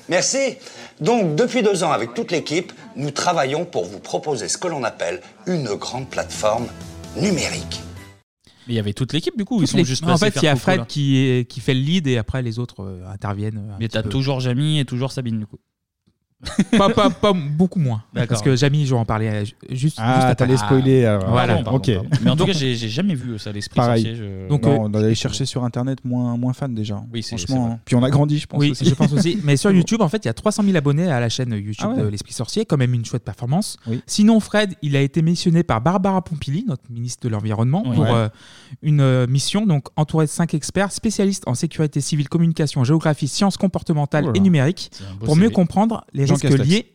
[0.09, 0.57] Merci.
[1.01, 4.85] Donc, depuis deux ans, avec toute l'équipe, nous travaillons pour vous proposer ce que l'on
[4.85, 6.67] appelle une grande plateforme
[7.17, 7.81] numérique.
[8.67, 9.61] Mais il y avait toute l'équipe du coup.
[9.63, 11.73] Ils sont juste en passés fait, faire il y a Fred qui, est- qui fait
[11.75, 13.59] le lead et après les autres euh, interviennent.
[13.59, 14.11] un Mais petit t'as peu.
[14.11, 15.59] toujours Jamie et toujours Sabine du coup.
[16.77, 18.03] Pas, pas, pas beaucoup moins.
[18.29, 19.99] Parce que Jamie, je vais en parler euh, ju- juste.
[20.01, 21.31] Ah, t'allais spoiler, alors.
[21.31, 21.55] Voilà.
[21.55, 21.95] Pardon, pardon, ok.
[21.95, 22.09] pardon.
[22.25, 24.05] Mais en tout cas, j'ai j'ai jamais vu ça, l'esprit Pareil.
[24.05, 24.17] sorcier.
[24.45, 27.03] je- Donc, Non, euh, on allait chercher sur internet moins, moins fan déjà.
[27.13, 27.57] Oui, c'est- franchement.
[27.57, 27.71] c'est vrai.
[27.73, 27.81] hein.
[27.85, 28.61] Puis on a grandi, je pense.
[28.61, 28.85] Oui, aussi.
[28.85, 29.39] je pense aussi.
[29.43, 31.89] Mais sur YouTube, en fait, il y a 300 000 abonnés à la chaîne YouTube
[31.91, 32.03] Ah ouais.
[32.03, 33.77] de l'Esprit Sorcier, quand même une chouette performance.
[33.89, 34.01] Oui.
[34.07, 37.95] Sinon, Fred, il a été missionné par Barbara Pompili, notre ministre de l'Environnement, Oui.
[37.97, 38.11] pour Ouais.
[38.15, 38.29] euh,
[38.83, 43.57] une euh, mission donc entourée de cinq experts spécialistes en sécurité civile, communication, géographie, sciences
[43.57, 44.43] comportementales Oh là et là.
[44.45, 45.47] numériques, C'est un beau pour CV.
[45.47, 46.67] mieux comprendre les Jean Castex.
[46.69, 46.95] liés.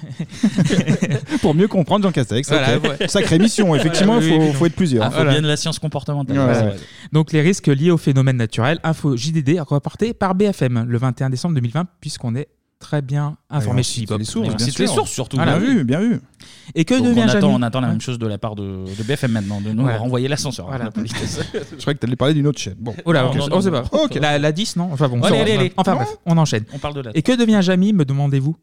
[1.42, 2.48] Pour mieux comprendre Jean Castex.
[2.48, 2.84] Voilà, ok.
[3.00, 3.08] ouais.
[3.08, 5.04] Sacrée mission, effectivement, il Voilà, oui, faut, oui, faut être plusieurs.
[5.04, 5.32] Ah, faut Voilà.
[5.32, 6.38] bien de la science comportementale.
[6.38, 6.76] Ouais, ouais.
[7.12, 11.54] Donc les risques liés aux phénomènes naturels, info JDD reporté par BFM le 21 décembre
[11.56, 12.48] 2020, puisqu'on est
[12.80, 14.94] très bien informé on chez les sources, on bien cite les sûr.
[14.96, 15.36] sources surtout.
[15.36, 15.58] Voilà.
[15.58, 16.20] Bien vu, bien vu.
[16.74, 17.92] Et que Donc, devient on, attend, Jamie on attend la Ouais.
[17.92, 18.62] même chose de la part de,
[18.96, 19.98] de BFM maintenant, de nous Voilà.
[19.98, 20.66] renvoyer l'ascenseur.
[20.66, 20.84] Voilà.
[20.86, 21.40] La politesse.
[21.52, 22.76] Je croyais que t'allais parler d'une autre chaîne.
[22.78, 22.94] Bon.
[23.04, 23.84] Oh là, ok, on non, sait pas.
[23.92, 24.14] Ok.
[24.16, 25.72] La, la 10, non Enfin bon, Allez, ça, allez, on- allez.
[25.76, 25.96] Enfin Non.
[25.98, 26.64] bref, on enchaîne.
[26.72, 27.10] On parle de la.
[27.14, 28.56] Et que devient Jamie, me demandez-vous?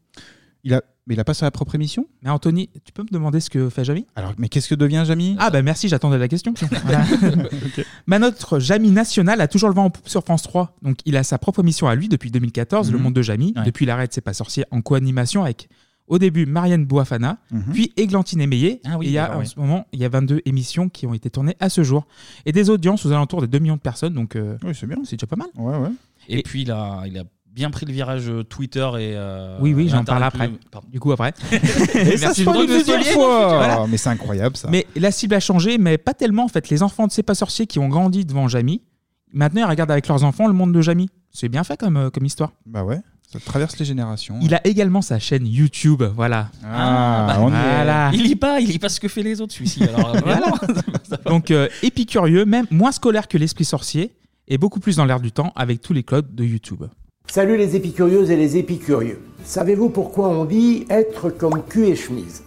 [0.68, 3.40] Il a, mais il a pas sa propre émission Mais Anthony, tu peux me demander
[3.40, 6.28] ce que fait Jamie Alors, mais qu'est-ce que devient Jamie Ah bah merci, j'attendais la
[6.28, 6.52] question.
[6.84, 7.04] Voilà.
[8.06, 10.76] Bah, notre Jamie national a toujours le vent en poupe sur France 3.
[10.82, 13.02] Donc il a sa propre émission à lui depuis 2014, Le Mhm.
[13.04, 13.64] Monde de Jamie, Ouais.
[13.64, 15.68] depuis l'arrêt de C'est pas sorcier en co-animation avec
[16.06, 17.62] au début Marianne Boafana, Mhm.
[17.72, 18.80] puis Églantine Émeillé.
[18.84, 19.46] Ah oui, et il y a en oui.
[19.46, 22.06] ce moment, il y a 22 émissions qui ont été tournées à ce jour.
[22.46, 24.96] Et des audiences aux alentours de 2 millions de personnes, donc euh, Oui, c'est bien.
[25.04, 25.48] c'est déjà pas mal.
[25.56, 25.90] Ouais, ouais.
[26.30, 27.24] Et puis il a, il a
[27.58, 29.12] bien pris le virage euh, Twitter et.
[29.16, 30.80] euh, Oui, oui, j'en parle Internet après.
[30.80, 30.90] plus-.
[30.90, 31.34] Du coup, après.
[31.94, 33.12] Et ça se Jean-Luc parle une deuxième Despolier.
[33.12, 33.48] fois.
[33.58, 33.86] Voilà.
[33.88, 34.68] Mais c'est incroyable ça.
[34.70, 36.70] Mais la cible a changé, mais pas tellement en fait.
[36.70, 38.80] Les enfants de C'est pas sorcier qui ont grandi devant Jamie,
[39.32, 41.10] maintenant ils regardent avec leurs enfants le monde de Jamie.
[41.30, 42.52] C'est bien fait comme, euh, comme histoire.
[42.64, 44.38] Bah ouais, ça traverse les générations.
[44.40, 46.48] Il a également sa chaîne YouTube, voilà.
[46.64, 47.74] Ah, bah, on y est.
[47.74, 48.10] voilà.
[48.14, 49.84] Il lit pas, il lit pas ce que fait les autres, celui-ci.
[49.84, 50.52] Alors, euh, Voilà.
[51.26, 54.14] Donc euh, épicurieux, même moins scolaire que l'esprit sorcier,
[54.50, 56.84] et beaucoup plus dans l'air du temps avec tous les codes de YouTube.
[57.30, 59.20] Salut les épicurieuses et les épicurieux.
[59.44, 62.42] Savez-vous pourquoi on dit être comme cul et chemise?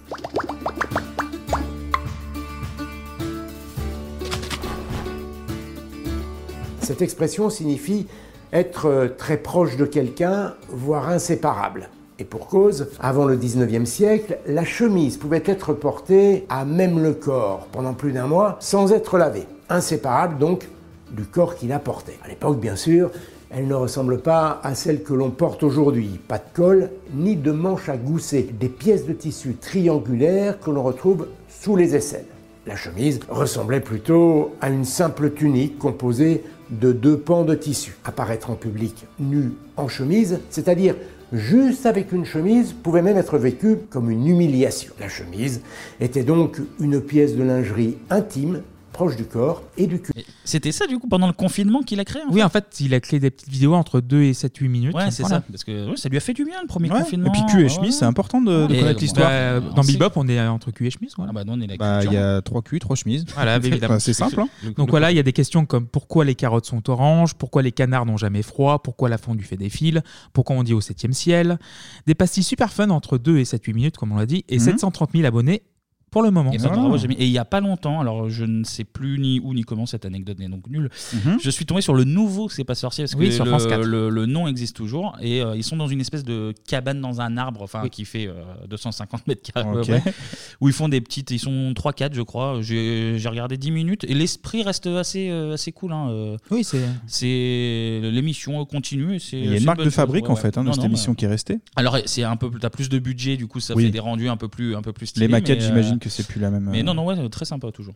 [6.82, 8.08] Cette expression signifie
[8.52, 11.90] être très proche de quelqu'un, voire inséparable.
[12.18, 17.14] Et pour cause, avant le 19e siècle, la chemise pouvait être portée à même le
[17.14, 19.46] corps pendant plus d'un mois sans être lavée.
[19.70, 20.68] Inséparable donc
[21.12, 22.18] du corps qui la portait.
[22.26, 23.12] À l'époque, bien sûr,
[23.54, 26.20] elle ne ressemble pas à celle que l'on porte aujourd'hui.
[26.28, 28.48] Pas de col, ni de manches à gousset.
[28.58, 32.26] Des pièces de tissu triangulaires que l'on retrouve sous les aisselles.
[32.66, 37.98] La chemise ressemblait plutôt à une simple tunique composée de deux pans de tissu.
[38.06, 40.96] Apparaître en public nu en chemise, c'est-à-dire
[41.34, 44.94] juste avec une chemise, pouvait même être vécu comme une humiliation.
[45.00, 45.62] La chemise
[46.00, 48.62] était donc une pièce de lingerie intime,
[48.92, 50.12] proche du corps et du cul.
[50.44, 53.00] C'était ça, du coup, pendant le confinement qu'il a créé Oui, en fait, il a
[53.00, 54.94] créé des petites vidéos entre 2 et 7-8 minutes.
[54.96, 55.38] Ouais, c'est Voilà.
[55.38, 55.44] ça.
[55.50, 57.00] Parce que ouais, ça lui a fait du bien le premier Ouais.
[57.00, 57.28] confinement.
[57.28, 58.00] Et puis cul et chemise, ouais.
[58.00, 59.30] c'est important de, de Et connaître bon, l'histoire.
[59.30, 61.14] Bah, dans Bebop, on est entre cul et chemise.
[61.16, 61.32] voilà.
[61.32, 63.26] Ah bah, nous, on est la Bah, il y a trois culs, trois chemises.
[63.34, 64.00] Voilà, bah, évidemment.
[64.00, 64.40] C'est simple.
[64.40, 64.48] hein.
[64.78, 67.72] Donc voilà, il y a des questions comme pourquoi les carottes sont oranges, pourquoi les
[67.72, 70.00] canards n'ont jamais froid, pourquoi la fondue fait des fils,
[70.34, 71.60] pourquoi on dit au septième ciel.
[72.08, 74.66] Des pastilles super fun entre 2 et 7-8 minutes, comme on l'a dit, et Mhm.
[74.66, 75.64] 730 000 abonnés
[76.12, 76.52] pour le moment.
[76.52, 77.16] Et, bah, bravo, Jamie.
[77.18, 79.86] Et il y a pas longtemps, alors je ne sais plus ni où ni comment
[79.86, 80.90] cette anecdote n'est donc nulle.
[81.14, 81.38] Mhm.
[81.42, 83.70] Je suis tombé sur le nouveau C'est pas sorcier parce que Oui, sur France le,
[83.70, 83.82] 4.
[83.86, 87.22] le- le nom existe toujours et euh, ils sont dans une espèce de cabane dans
[87.22, 88.34] un arbre, enfin qui fait euh,
[88.70, 89.88] 250 mètres carrés, à peu Ok.
[90.02, 90.14] près,
[90.60, 91.32] où ils font des petites.
[91.32, 92.58] Ils sont 3-4 je crois.
[92.62, 95.94] J'ai j'ai regardé 10 minutes et l'esprit reste assez euh, assez cool.
[95.94, 96.38] hein, euh.
[96.52, 96.82] Oui, c'est.
[97.08, 99.16] C'est l'émission continue.
[99.16, 100.42] et c'est- Il y a c'est une marque bonne de chose, fabrique ouais, en ouais.
[100.42, 101.60] fait hein, de Non, cette non, émission bah, qui est restée.
[101.76, 103.86] alors c'est un peu, t'as plus de budget, du coup ça Oui.
[103.86, 105.28] fait des rendus un peu plus, un peu plus stylés.
[105.28, 106.68] Les maquettes, mais, euh, j'imagine que c'est plus la même.
[106.72, 107.94] Mais euh, non, non, ouais, très sympa toujours.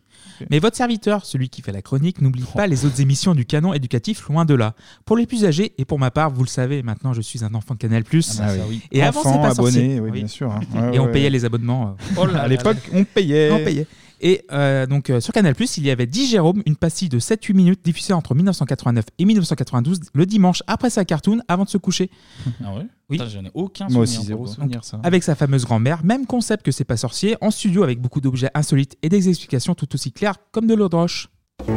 [0.50, 3.74] Mais votre serviteur, celui qui fait la chronique, n'oublie pas les autres émissions du canon
[3.74, 4.74] éducatif, loin de là.
[5.04, 7.52] Pour les plus âgés, et pour ma part, vous le savez, maintenant je suis un
[7.54, 8.02] enfant de Canal+.
[8.06, 8.80] Ah bah ça, oui.
[8.92, 10.60] Et avant, c'est pas abonné, oui, bien sûr, hein.
[10.74, 11.30] Ouais, et on payait ouais.
[11.30, 11.96] les abonnements.
[12.00, 13.50] euh, Oh là À l'époque, on payait.
[13.50, 13.86] On payait.
[14.20, 17.54] Et euh, donc euh, sur Canal+, il y avait 10 Jérôme, une pastille de 7-8
[17.54, 22.10] minutes diffusée entre 1989 et 1992, le dimanche après sa cartoon, avant de se coucher.
[22.64, 22.86] Ah ouais?
[23.08, 23.18] Oui.
[23.18, 24.18] Putain, J'en ai aucun Moi souvenir.
[24.18, 24.98] aussi, zéro souvenir, ça.
[25.04, 28.50] Avec sa fameuse grand-mère, même concept que c'est pas sorcier, en studio avec beaucoup d'objets
[28.54, 31.28] insolites et des explications tout aussi claires comme de l'eau de roche.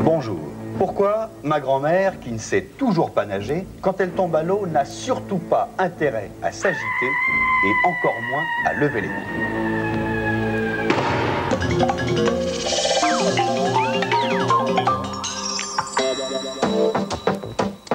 [0.04, 0.40] Bonjour.
[0.78, 4.86] Pourquoi ma grand-mère, qui ne sait toujours pas nager, quand elle tombe à l'eau, n'a
[4.86, 9.99] surtout pas intérêt à s'agiter et encore moins à lever les mains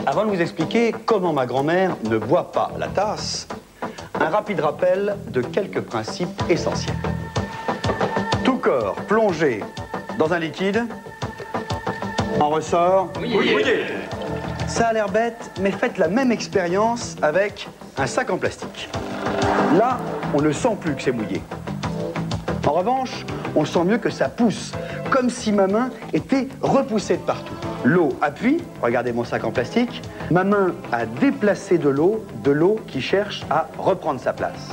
[0.07, 3.49] Avant de vous expliquer comment ma grand-mère ne boit pas la tasse,
[4.21, 6.95] un rapide rappel de quelques principes essentiels.
[8.45, 9.65] Tout corps plongé
[10.19, 10.87] dans un liquide
[12.39, 13.87] en ressort Mouillé.
[14.69, 18.89] Ça a l'air bête, mais faites la même expérience avec un sac en plastique.
[19.77, 19.99] Là,
[20.33, 21.43] on ne sent plus que c'est mouillé.
[22.67, 24.73] En revanche, on sent mieux que ça pousse,
[25.11, 27.55] comme si ma main était repoussée de partout.
[27.85, 32.81] L'eau appuie, regardez mon sac en plastique, ma main a déplacé de l'eau, de l'eau
[32.87, 34.71] qui cherche à reprendre sa place.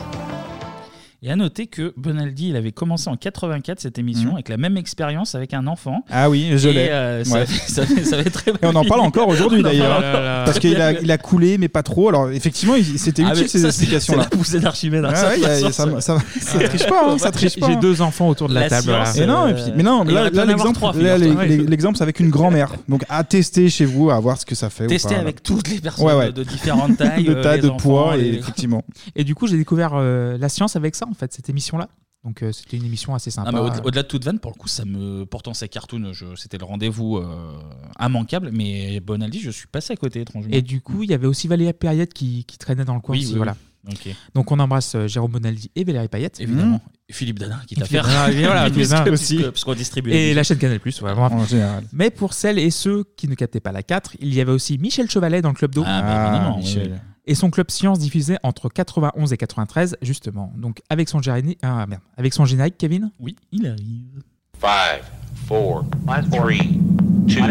[1.24, 4.34] Et à noter que Bonaldi, il avait commencé en 84 cette émission Mhm.
[4.34, 6.04] avec la même expérience avec un enfant.
[6.10, 6.90] Ah oui, je Et, l'ai.
[6.90, 7.46] euh, ça, Ouais.
[7.46, 10.16] ça, ça avait très Et on en parle encore aujourd'hui On en d'ailleurs, parle.
[10.16, 12.10] hein, parce qu'il a, il a coulé, mais pas trop.
[12.10, 14.24] Alors effectivement, il- c'était Ah, utile ces explications-là.
[14.24, 17.18] c'est la poussée d'Archimède, hein, Ouais, ouais, y a- ça, ça, ça triche pas, hein,
[17.20, 17.68] ça triche pas.
[17.68, 17.80] J'ai hein.
[17.80, 18.82] deux enfants autour de la, La table.
[18.86, 19.24] science, voilà.
[19.24, 21.46] Et non, et puis- mais non, Il là, l'exemple, trois, là, figure-toi.
[21.46, 22.72] les- les- l'exemple, c'est avec une grand-mère.
[22.90, 24.86] Donc à tester chez vous, à voir ce que ça fait.
[24.86, 25.22] ou Tester pas.
[25.22, 28.38] avec toutes les personnes de différentes tailles, de euh, les de enfants, poids, et les-
[28.40, 28.84] effectivement.
[29.16, 31.90] Et du coup, j'ai découvert euh, la science avec ça, en fait, cette émission-là.
[32.24, 33.50] Donc, euh, c'était une émission assez sympa.
[33.50, 35.26] Ah, mais au- au-delà de toute vanne, pour le coup, ça me.
[35.26, 37.58] Pourtant, c'est cartoon, je- c'était le rendez-vous euh,
[38.00, 40.52] immanquable, mais Bonaldi, je suis passé à côté, étrangement.
[40.54, 43.14] Et du coup, il y avait aussi Valérie Payette qui, qui traînait dans le coin
[43.16, 43.32] Oui, aussi.
[43.32, 43.56] oui, voilà.
[43.88, 43.94] oui.
[43.94, 44.16] Ok.
[44.36, 46.40] Donc, on embrasse euh, Jérôme Bonaldi et Valérie Payette.
[46.40, 46.80] Évidemment.
[47.10, 48.00] Et Philippe Dadin qui t'a fait.
[48.00, 49.44] Voilà, puisque- aussi.
[49.76, 50.80] Distribue les Et la chaîne Canal+.
[50.86, 51.26] ouais, vraiment.
[51.26, 51.84] En général.
[51.92, 54.78] Mais pour celles et ceux qui ne captaient pas la 4, il y avait aussi
[54.78, 55.84] Michel Chevalet dans le Club d'eau.
[55.88, 56.92] Ah, bah, évidemment, oui, Michel.
[56.94, 56.98] oui.
[57.26, 60.52] Et son club science diffusé entre 91 et 93, justement.
[60.58, 63.12] Donc avec son générique, ah, merde, avec son générique, Kevin?
[63.20, 64.24] Oui, il arrive.
[64.60, 65.04] Five,
[65.48, 65.86] four,
[66.32, 66.80] three,
[67.28, 67.44] two,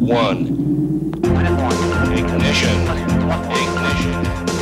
[0.00, 0.64] one.
[2.16, 2.68] Ignition.
[3.50, 4.53] Ignition.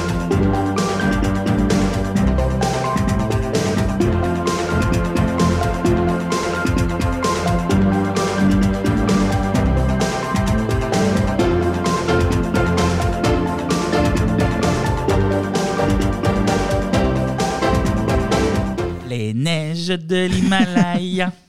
[19.12, 21.33] Les neiges de l'Himalaya.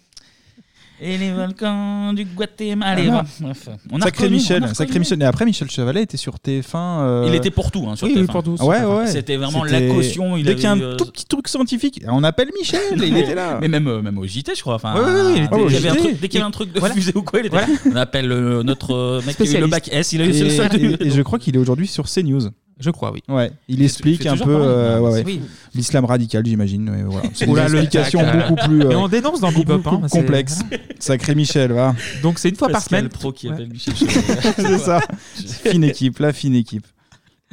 [1.06, 2.92] Et les volcans du Guatemala.
[2.92, 3.68] Allez, Ah, bon, bref.
[3.92, 5.00] On a sacré reconnu, Michel, on a sacré reconnu.
[5.00, 5.22] Michel.
[5.22, 6.76] Et après, Michel Chevalet était sur TF1.
[6.76, 8.20] euh, Il était pour tout, hein, sur oui, TF1.
[8.22, 8.56] oui, pour tout.
[8.58, 8.98] Sur Ouais, TF1.
[9.00, 9.08] ouais.
[9.08, 11.48] C'était vraiment la caution, il Dès qu'il y a un avait euh, tout petit truc
[11.50, 12.80] scientifique, on appelle Michel.
[12.98, 13.58] il était là.
[13.60, 14.76] Mais même, euh, même au JT, je crois.
[14.76, 16.42] Enfin, Ouais, ouais, ouais, il était- il y au avait un truc- dès qu'il y
[16.42, 16.96] avait un truc de Voilà.
[16.96, 17.68] fusée ou quoi, il était Voilà.
[17.92, 20.30] On appelle euh, notre euh, mec qui a eu le bac S, il a eu
[20.30, 22.50] et, ce seul du- et- et je crois qu'il est aujourd'hui sur CNews.
[22.80, 23.22] Je crois, oui.
[23.30, 25.24] Ouais, il explique un peu euh, ouais, ouais.
[25.26, 25.42] Oui.
[25.76, 26.90] l'islam radical, j'imagine.
[26.90, 27.30] ouais, voilà.
[27.34, 28.82] C'est une explication beaucoup plus.
[28.82, 30.60] Et euh, on dénonce dans Bebop, hein, complexe.
[31.00, 31.96] Sacré Michel, va.
[32.24, 33.10] Donc c'est une fois par Pascal semaine.
[33.12, 33.54] Pro qui Ouais.
[33.54, 33.94] appelle Michel
[34.58, 35.00] C'est ça.
[35.64, 36.88] Fine équipe, la fine équipe.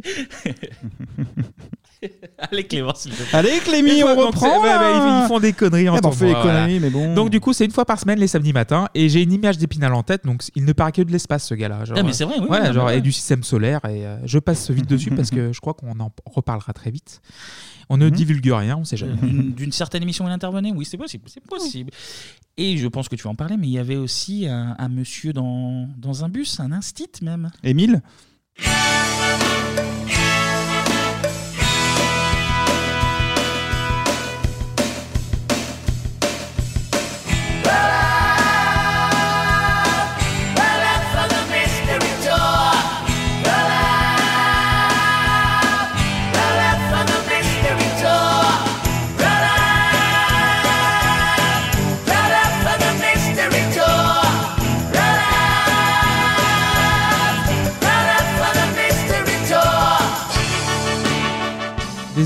[2.38, 3.26] Allez, Clément, s'il te plaît.
[3.38, 4.62] Allez, Clémy, Une fois- on reprend.
[4.62, 6.60] ouais, ouais, ils font des conneries en Eh ben, on fait des voilà.
[6.64, 7.14] conneries, mais bon.
[7.14, 9.58] Donc du coup, c'est une fois par semaine les samedis matins et j'ai une image
[9.58, 10.24] d'Épinal en tête.
[10.24, 11.84] Donc il ne parle que de l'espace ce gars-là.
[11.84, 12.98] genre, Ah, mais c'est vrai, oui, Ouais, oui, genre ouais.
[12.98, 15.98] et du système solaire et euh, je passe vite dessus parce que je crois qu'on
[16.00, 17.20] en reparlera très vite.
[17.92, 19.14] On ne divulgue rien, on sait jamais.
[19.20, 21.90] D'une d'une certaine émission où il intervenait, oui, c'est possible, c'est possible.
[22.56, 24.88] Et je pense que tu vas en parler, mais il y avait aussi un, un
[24.88, 27.50] monsieur dans, dans un bus, un instit même.
[27.64, 28.00] Émile?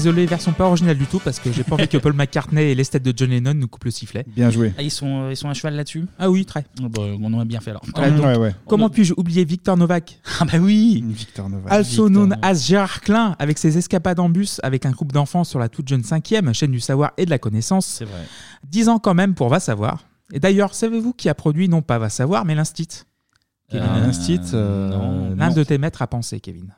[0.04, 2.74] Désolé, version pas originale du tout parce que j'ai pas envie que Paul McCartney et
[2.74, 4.26] l'esthète de John Lennon nous coupent le sifflet.
[4.36, 4.74] Bien joué.
[4.76, 6.04] Ah, ils, sont, ils sont à cheval là-dessus?
[6.18, 6.66] Ah oui, très.
[6.82, 7.80] Oh, bah, on en a bien fait alors.
[7.86, 10.20] Donc, Comment puis-je oublier Victor Novak?
[10.40, 11.72] Ah bah oui Victor Novak.
[11.72, 15.58] Also known as Gérard Klein, avec ses escapades en bus avec un groupe d'enfants sur
[15.58, 17.86] la toute jeune cinquième, chaîne du savoir et de la connaissance.
[17.86, 18.26] C'est vrai.
[18.68, 20.04] 10 ans quand même pour Va Savoir.
[20.34, 23.04] Et d'ailleurs, savez-vous qui a produit non pas Va Savoir, mais l'Instit?
[23.70, 25.34] Kevin Euh, L'Instit, euh.
[25.34, 26.74] L'un de tes maîtres à penser, Kevin.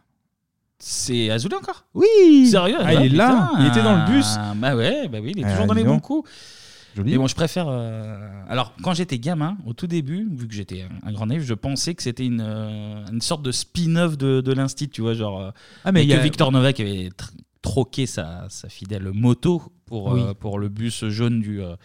[0.79, 1.85] C'est Azoulay encore?
[1.95, 2.77] Oui Sérieux?
[2.81, 5.45] Ah, il est là Il était dans le bus Bah ouais, bah oui, il est
[5.45, 5.95] Ah, toujours dans dis les donc.
[5.95, 6.31] bons coups.
[6.95, 7.13] Joli.
[7.13, 7.67] Mais bon, je préfère.
[7.69, 11.43] euh, Alors, quand j'étais gamin, au tout début, vu que j'étais un, un grand naïf,
[11.43, 15.13] je pensais que c'était une, euh, une sorte de spin-off de, de l'Institut, tu vois,
[15.15, 15.41] genre.
[15.41, 15.51] euh,
[15.85, 19.11] Ah, mais et il y que a- Victor Novak avait tr- troqué sa, sa fidèle
[19.13, 20.23] moto pour, Oui.
[20.41, 21.61] pour le bus jaune du.
[21.63, 21.77] euh,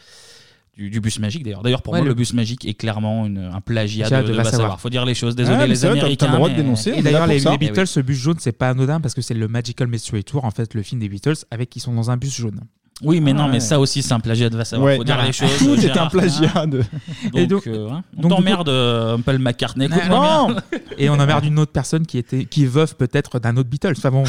[0.81, 1.61] du, du bus magique d'ailleurs.
[1.63, 2.15] D'ailleurs, pour Ouais, moi, le- le...
[2.15, 4.45] bus magique est clairement une- un plagiat de, de de Savoir.
[4.51, 4.79] Savoir.
[4.79, 5.35] Faut dire les choses.
[5.35, 6.31] Désolé, Ah, les vrai, t'as- t'as le Américains.
[6.31, 8.99] droit de dénoncer, Et d'ailleurs, là les, Eh Beatles, ce bus jaune, c'est pas anodin
[8.99, 11.79] parce que c'est le Magical Mystery Tour, en fait, le film des Beatles, avec qui
[11.79, 12.61] sont dans un bus jaune.
[13.03, 13.53] Oui, mais non, Ouais.
[13.53, 14.85] mais ça aussi, c'est un plagiat de Va Savoir.
[14.89, 14.97] Ouais.
[14.97, 15.57] Faut dire les choses.
[15.57, 16.85] Tout est un plagiat de- Donc,
[17.33, 19.87] Et donc- euh, hein, on t'emmerde, euh, Paul McCartney.
[20.07, 20.55] Non.
[20.99, 23.93] Et on emmerde une autre personne qui était qui est veuve peut-être d'un autre Beatles.
[23.97, 24.23] Enfin bon,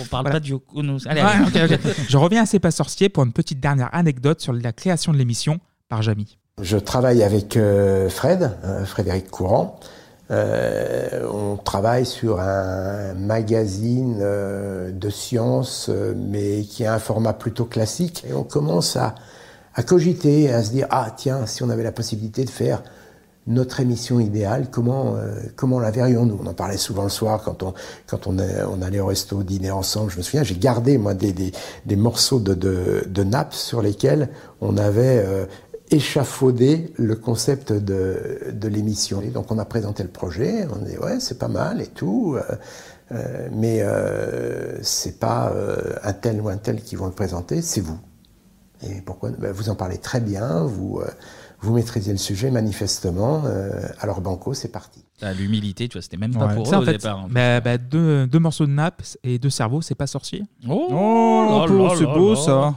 [0.00, 0.54] On parle pas du.
[1.06, 1.78] Allez, allez.
[2.08, 5.18] Je reviens à C'est pas sorcier pour une petite dernière anecdote sur la création de
[5.18, 5.58] l'émission
[5.92, 6.38] par Jamy.
[6.62, 9.78] Je travaille avec euh, Fred, euh, Frédéric Courant.
[10.30, 17.66] Euh, on travaille sur un magazine de sciences, euh, mais qui a un format plutôt
[17.66, 18.24] classique.
[18.26, 19.14] Et on commence à,
[19.86, 22.82] cogiter, à se dire ah tiens, si on avait la possibilité de faire
[23.46, 25.16] notre émission idéale, comment
[25.56, 26.38] comment la verrions-nous?
[26.42, 27.74] On en parlait souvent le soir quand on
[28.06, 30.12] quand on, allait au resto dîner ensemble.
[30.12, 31.50] Je me souviens, j'ai gardé moi des, des,
[31.84, 34.28] des morceaux de, de, de nappes sur lesquels
[34.60, 35.48] on avait
[35.92, 39.20] échafaudé le concept de, de l'émission.
[39.22, 42.36] Et donc on a présenté le projet, on dit ouais c'est pas mal et tout,
[42.36, 42.42] euh,
[43.12, 47.62] euh, mais euh, c'est pas euh, un tel ou un tel qui vont le présenter,
[47.62, 47.98] c'est vous.
[48.82, 51.06] Et pourquoi Ben, Vous en parlez très bien, vous, euh,
[51.60, 53.42] vous maîtrisez le sujet manifestement.
[53.46, 55.04] euh, alors Banco, c'est parti.
[55.38, 56.54] L'humilité, tu vois, c'était même pas Ouais.
[56.56, 57.20] pour Ça, eux en au fait, départ.
[57.20, 57.28] hein.
[57.30, 60.42] bah, bah, deux, deux morceaux de nappe et deux cerveaux, c'est pas sorcier?
[60.68, 62.40] Oh, Oh, là là c'est beau là.
[62.40, 62.74] ça.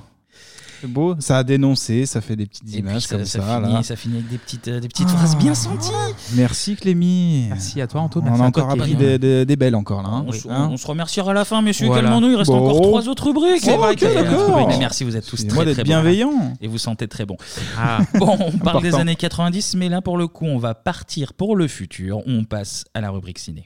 [0.86, 1.16] C'est beau.
[1.20, 3.62] Ça a dénoncé, ça fait des petites Et images ça, comme ça ça.
[3.62, 3.84] finit, là.
[3.84, 5.90] ça finit avec des petites, euh, des petites phrases bien senties.
[6.36, 7.48] Merci Clémy.
[7.50, 8.22] Merci à toi, Anto.
[8.24, 10.10] On a encore appris des, des- des belles encore là.
[10.10, 10.26] hein.
[10.28, 11.88] On, se- Hein on se remerciera à la fin, messieurs.
[11.88, 12.04] Voilà.
[12.10, 12.64] Calmons-nous, il reste Bon.
[12.64, 13.62] encore trois autres rubriques.
[13.64, 14.68] C'est vrai qu'il y a Ok, trois rubriques.
[14.70, 15.88] Mais merci, vous êtes tous Excusez-moi très, d'être très bons.
[15.90, 16.54] bienveillant.
[16.62, 17.38] Et vous sentez très bon.
[17.78, 18.00] Ah.
[18.20, 19.02] Bon, on parle des Important.
[19.02, 22.22] années 90, mais là, pour le coup, on va partir pour le futur.
[22.28, 23.66] On passe à la rubrique ciné.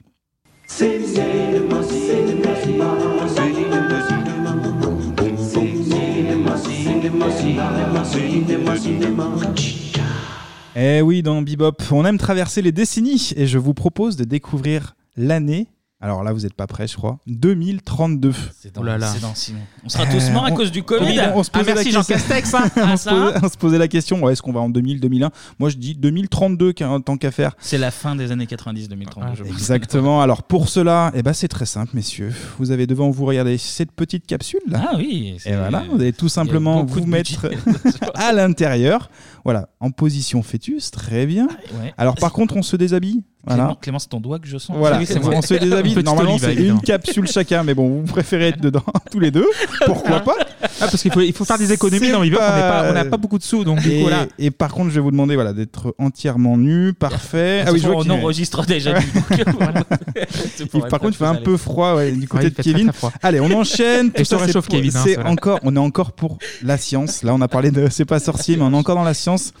[10.76, 14.94] Eh oui, dans Bebop, on aime traverser les décennies et je vous propose de découvrir
[15.16, 15.68] l'année.
[16.02, 17.18] Alors là, vous n'êtes pas prêts, je crois.
[17.26, 18.32] 2032.
[18.58, 18.82] C'est dans-
[19.12, 19.62] c'est dans six mois.
[19.84, 21.18] On sera tous morts à cause du Covid.
[21.18, 22.70] Euh, On, on se Ah, posait la merci Jean question- Castex, hein.
[22.76, 24.70] on, Ah, se ça posait, on se posait la question ouais, est-ce qu'on va en
[24.70, 27.54] 2000, 2001 Moi, je dis 2032, qu'un- tant qu'à faire.
[27.60, 29.34] C'est la fin des années 90, 2032.
[29.34, 29.52] je pense.
[29.52, 30.22] Exactement.
[30.22, 32.32] Alors pour cela, eh ben, c'est très simple, messieurs.
[32.58, 34.88] Vous avez devant vous, regardez cette petite capsule là.
[34.92, 35.36] Ah oui.
[35.44, 37.50] Et voilà, vous allez tout simplement vous mettre
[38.14, 39.10] à l'intérieur.
[39.44, 41.46] Voilà, en position fœtus, très bien.
[41.80, 41.92] ouais.
[41.98, 43.22] Alors par contre, on se déshabille.
[43.46, 43.62] Voilà.
[43.64, 44.76] Clément, Clément, c'est ton doigt que je sens.
[44.76, 45.94] Voilà, Oui, c'est on se déshabille.
[46.04, 49.46] Normalement, c'est une capsule chacun, mais bon, vous préférez être dedans tous les deux.
[49.86, 50.34] Pourquoi pas?
[50.62, 53.16] Ah, parce qu'il faut, il faut faire des économies dans n'est pas- on n'a pas-
[53.16, 54.26] beaucoup de sous, donc du et, coup, voilà.
[54.38, 57.64] et par contre, je vais vous demander voilà, d'être entièrement nu, parfait.
[57.64, 58.94] De toute façon, vois on enregistre déjà.
[60.90, 62.92] Par contre, il fait un peu froid ouais, du côté Ouais, de très, Kevin.
[62.92, 63.08] très.
[63.22, 64.08] Allez, on enchaîne.
[64.08, 66.76] Et Tout je te ça, c'est réchauffe, Kevin, hein, encore, on est encore pour la
[66.76, 67.22] science.
[67.22, 69.52] Là, on a parlé de c'est pas sorcier, mais on est encore dans la science.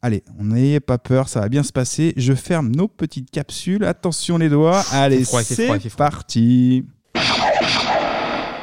[0.00, 2.12] Allez, on n'ayez pas peur, ça va bien se passer.
[2.16, 3.84] Je ferme nos petites capsules.
[3.84, 4.84] Attention les doigts.
[4.92, 6.84] Allez, c'est parti.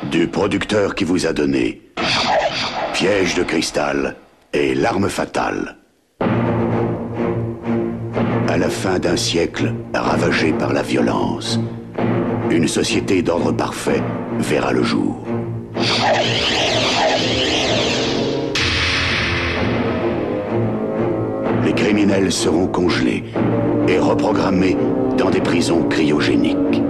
[0.10, 1.82] Du producteur qui vous a donné
[2.94, 4.16] Piège de cristal
[4.54, 5.78] et l'arme fatale.
[8.48, 11.60] À la fin d'un siècle ravagé par la violence,
[12.50, 14.02] une société d'ordre parfait
[14.40, 15.26] verra le jour.
[22.06, 23.24] Criminels seront congelés
[23.88, 24.78] et reprogrammés
[25.18, 26.84] dans des prisons cryogéniques.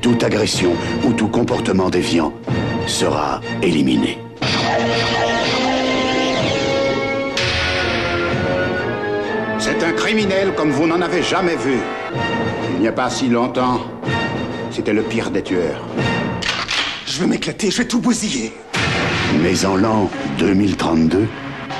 [0.00, 0.72] Toute agression
[1.04, 2.32] ou tout comportement déviant
[2.86, 4.18] sera éliminé.
[9.58, 11.76] C'est un criminel comme vous n'en avez jamais vu.
[12.76, 13.80] Il n'y a pas si longtemps,
[14.70, 15.84] c'était le pire des tueurs.
[17.06, 18.54] Je vais m'éclater, je vais tout bousiller.
[19.42, 21.26] Mais en l'an 2032,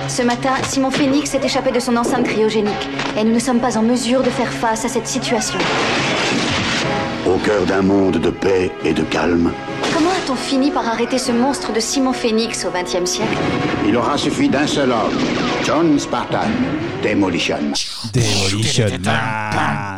[0.09, 2.89] Ce matin, Simon Phoenix s'est échappé de son enceinte cryogénique
[3.19, 5.59] et nous ne sommes pas en mesure de faire face à cette situation.
[7.27, 9.51] au cœur d'un monde de paix et de calme,
[9.93, 13.37] Comment a-t-on fini par arrêter ce monstre de Simon Phoenix au XXe siècle?
[13.87, 15.19] il aura suffi d'un seul homme,
[15.65, 16.49] John Spartan,
[17.03, 17.59] Demolition.
[18.13, 19.97] Demolition Ah,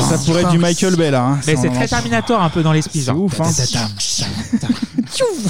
[0.00, 1.22] ça pourrait être du Michael Bay là.
[1.24, 1.38] hein.
[1.46, 3.00] Mais c'est très Terminator un peu dans l'esprit.
[3.02, 3.50] C'est ouf, hein.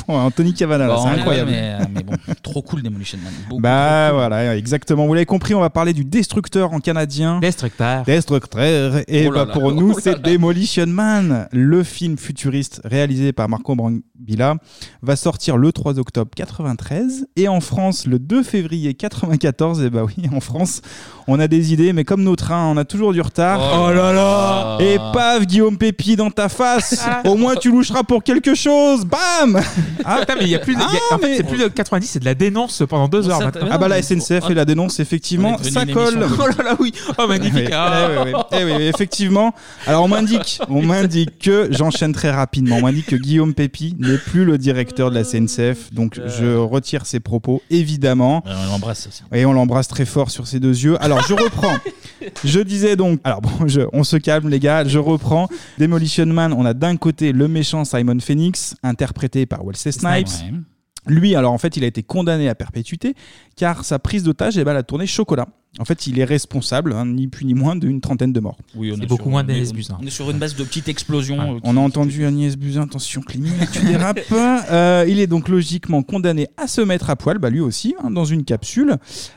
[0.09, 1.51] Anthony Cavana, Bon, c'est incroyable.
[1.51, 3.33] Mais, euh, mais bon, trop cool Demolition Man.
[3.49, 5.07] Beaucoup, Bah voilà, exactement.
[5.07, 7.41] Vous l'avez compris, on va parler du Destructeur en canadien.
[7.41, 8.05] Destructeur.
[8.05, 8.97] Destructeur.
[9.09, 9.53] Et Oh là bah, là.
[9.61, 10.21] pour nous, Oh c'est.
[10.23, 11.49] Demolition Man.
[11.53, 13.75] Le film futuriste réalisé par Marco
[14.17, 14.55] Brambilla
[15.03, 19.83] va sortir le 3 octobre 93 et en France le 2 février 94.
[19.83, 20.83] Et bah oui, en France,
[21.27, 23.61] on a des idées, mais comme nos trains, on a toujours du retard.
[23.77, 24.79] Oh là là.
[24.81, 27.03] Et paf, Guillaume Pépi dans ta face.
[27.05, 27.23] Ah.
[27.29, 29.05] Au moins, tu loucheras pour quelque chose.
[29.05, 29.61] Bam
[30.05, 31.67] Ah, mais il y a plus de, il y a- en fait, c'est plus de
[31.69, 33.69] 90, c'est de la dénonce pendant deux heures maintenant.
[33.71, 36.27] Ah bah la SNCF et la dénonce, effectivement, ça colle.
[36.39, 36.93] Oh là là, oui.
[37.19, 37.55] Oh, magnifique.
[37.67, 38.09] Oui, Ah.
[38.09, 38.41] eh oui, oui.
[38.53, 39.55] Eh oui, oui, effectivement.
[39.87, 42.77] Alors on m'indique, on m'indique que j'enchaîne très rapidement.
[42.77, 47.07] On m'indique que Guillaume Pépi n'est plus le directeur de la SNCF, donc je retire
[47.07, 48.43] ses propos évidemment.
[48.47, 49.23] Euh, on l'embrasse aussi.
[49.33, 50.97] Et on l'embrasse très fort sur ses deux yeux.
[51.03, 51.77] Alors je reprends.
[52.45, 55.49] je disais donc, alors bon, je- on se calme les gars, je reprends.
[55.79, 60.29] Demolition Man, on a d'un côté le méchant Simon Phoenix, interprété par Wesley Snipes.
[60.29, 60.59] Ouais.
[61.07, 63.15] Lui, alors en fait, il a été condamné à perpétuité
[63.57, 65.47] car sa prise d'otage, eh ben, elle a tourné chocolat.
[65.81, 68.57] En fait, il est responsable, hein, ni plus ni moins, d'une trentaine de morts.
[68.77, 69.99] Oui, on C'est est beaucoup moins d'Agnès Buzyn.
[70.01, 71.57] On est sur une base de petites explosions.
[71.57, 74.21] euh, On a entendu Agnès Buzyn, attention Clémy, tu dérapes.
[74.71, 78.11] Euh, il est donc logiquement condamné à se mettre à poil, bah lui aussi, hein,
[78.11, 78.97] dans une capsule,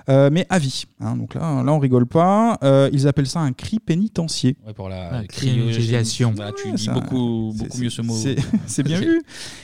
[0.09, 0.83] euh, mais à vie.
[1.01, 1.15] hein.
[1.17, 2.57] donc là, là, on rigole pas.
[2.63, 4.53] Euh, ils appellent ça un cri pénitentiaire.
[4.65, 5.71] Ouais, pour la Ah, cryogénisation.
[5.71, 6.31] cryogénisation.
[6.35, 8.13] Voilà, tu Ah, dis ça, beaucoup, c'est- beaucoup mieux ce mot.
[8.67, 9.21] c'est- bien vu.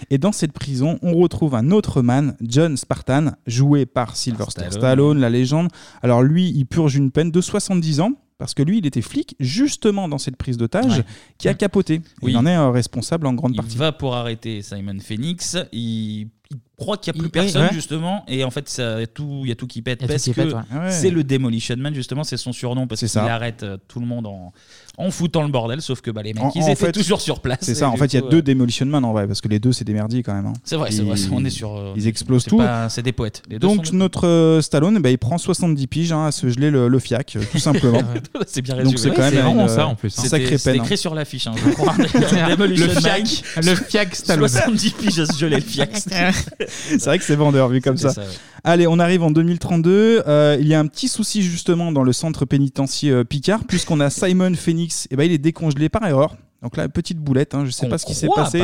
[0.10, 4.16] Et dans cette prison, on retrouve un autre man, John Spartan, joué par
[4.52, 5.18] Sylvester Stallone.
[5.18, 5.68] Stallone, la légende.
[6.02, 8.12] Alors lui, il purge une peine de 70 ans.
[8.40, 11.06] Parce que lui, il était flic justement dans cette prise d'otage Ouais.
[11.38, 12.02] qui a capoté.
[12.22, 12.32] Oui.
[12.32, 13.78] Il en est euh, responsable en grande Il partie.
[13.78, 15.56] va pour arrêter Simon Phoenix.
[15.72, 17.70] Il, il croit qu'il n'y a plus Il- personne, ouais.
[17.74, 18.24] justement.
[18.28, 20.00] Et en fait, ça- il y a tout, il y a tout qui pète.
[20.02, 20.78] Il y a tout Parce qui que pète, ouais.
[20.80, 20.92] Ouais.
[20.92, 22.24] c'est le Demolition Man, justement.
[22.24, 22.88] C'est son surnom.
[22.88, 23.26] Parce C'est qu'il ça.
[23.34, 24.52] arrête euh, tout le monde en,
[24.98, 25.82] en foutant le bordel.
[25.82, 27.60] Sauf que bah, les mecs, En- ils en étaient fait, toujours sur place.
[27.62, 29.28] C'est Et ça, en du fait, il y a coup, deux Demolition Man en vrai,
[29.28, 30.48] parce que les deux, c'est des merdiers quand même.
[30.48, 30.54] hein.
[30.64, 31.16] C'est vrai, c'est vrai.
[31.20, 31.76] Ils- On est sur.
[31.76, 32.58] euh, Ils explosent c'est tout.
[32.58, 33.44] pas- C'est des poètes.
[33.50, 36.50] Les deux Donc sont notre euh, Stallone, bah, il prend 70 piges hein, à se
[36.50, 38.02] geler le, le fiac, euh, tout simplement.
[38.48, 38.92] c'est bien résumé.
[38.94, 40.24] Donc c'est Ouais, quand même c'est une, vraiment ça, en plus, hein.
[40.24, 40.60] une sacrée C'était- peine.
[40.60, 41.94] c'était écrit sur l'affiche, hein, je crois.
[42.50, 42.96] Demolition Man.
[43.26, 43.44] fiac.
[43.64, 44.48] Le fiac Stallone.
[44.50, 45.92] 70 piges à se geler le fiac.
[46.68, 48.12] c'est vrai que c'est vendeur vu comme ça.
[48.12, 48.28] ça, ouais.
[48.64, 50.24] Allez, on arrive en 2032.
[50.26, 54.00] Euh, il y a un petit souci justement dans le centre pénitentiaire euh, Picard, puisqu'on
[54.00, 55.08] a Simon Phoenix.
[55.12, 56.36] Et ben, il est décongelé par erreur.
[56.62, 58.62] Donc là, petite boulette, hein, je sais pas ce qui s'est passé.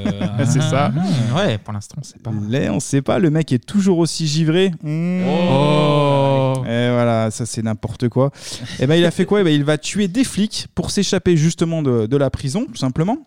[0.44, 0.92] c'est ça.
[0.94, 2.30] Ah, ouais, pour l'instant, c'est pas.
[2.46, 3.18] Là, on sait pas.
[3.18, 4.70] Le mec est toujours aussi givré.
[4.84, 5.98] Oh.
[7.28, 8.30] Ah, ça c'est n'importe quoi.
[8.80, 9.40] Et ben il a fait quoi?
[9.40, 12.76] Eh ben, il va tuer des flics pour s'échapper justement de, de la prison, tout
[12.76, 13.18] simplement.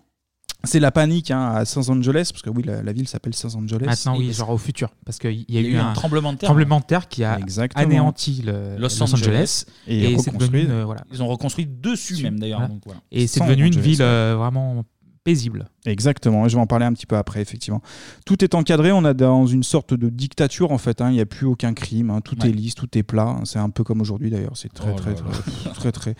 [0.64, 3.56] C'est la panique hein, à Los Angeles, parce que oui, la, la ville s'appelle Los
[3.56, 3.86] Angeles.
[3.86, 4.90] Maintenant, oui, genre au futur.
[5.06, 6.48] Parce qu'il y, a eu un, tremblement de terre.
[6.50, 7.84] tremblement de terre qui a Exactement.
[7.84, 9.66] anéanti le, Los Angeles.
[9.88, 10.62] Et, Et c'est devenu reconstruit.
[10.66, 11.02] une, euh, voilà.
[11.12, 12.60] Ils ont reconstruit dessus même d'ailleurs.
[12.60, 12.74] Voilà.
[12.74, 13.02] donc voilà.
[13.12, 14.06] Et c'est Sans devenu une Angeles, ville ouais.
[14.06, 14.84] euh, vraiment
[15.24, 15.68] paisible.
[15.88, 17.82] Exactement, je vais en parler un petit peu après, effectivement.
[18.26, 21.10] Tout est encadré, on est dans une sorte de dictature en fait, hein.
[21.10, 22.22] il n'y a plus aucun crime, hein.
[22.24, 22.50] tout Ouais.
[22.50, 25.12] est lisse, tout est plat, c'est un peu comme aujourd'hui d'ailleurs, c'est très, Oh très,
[25.12, 26.16] là très, très, très,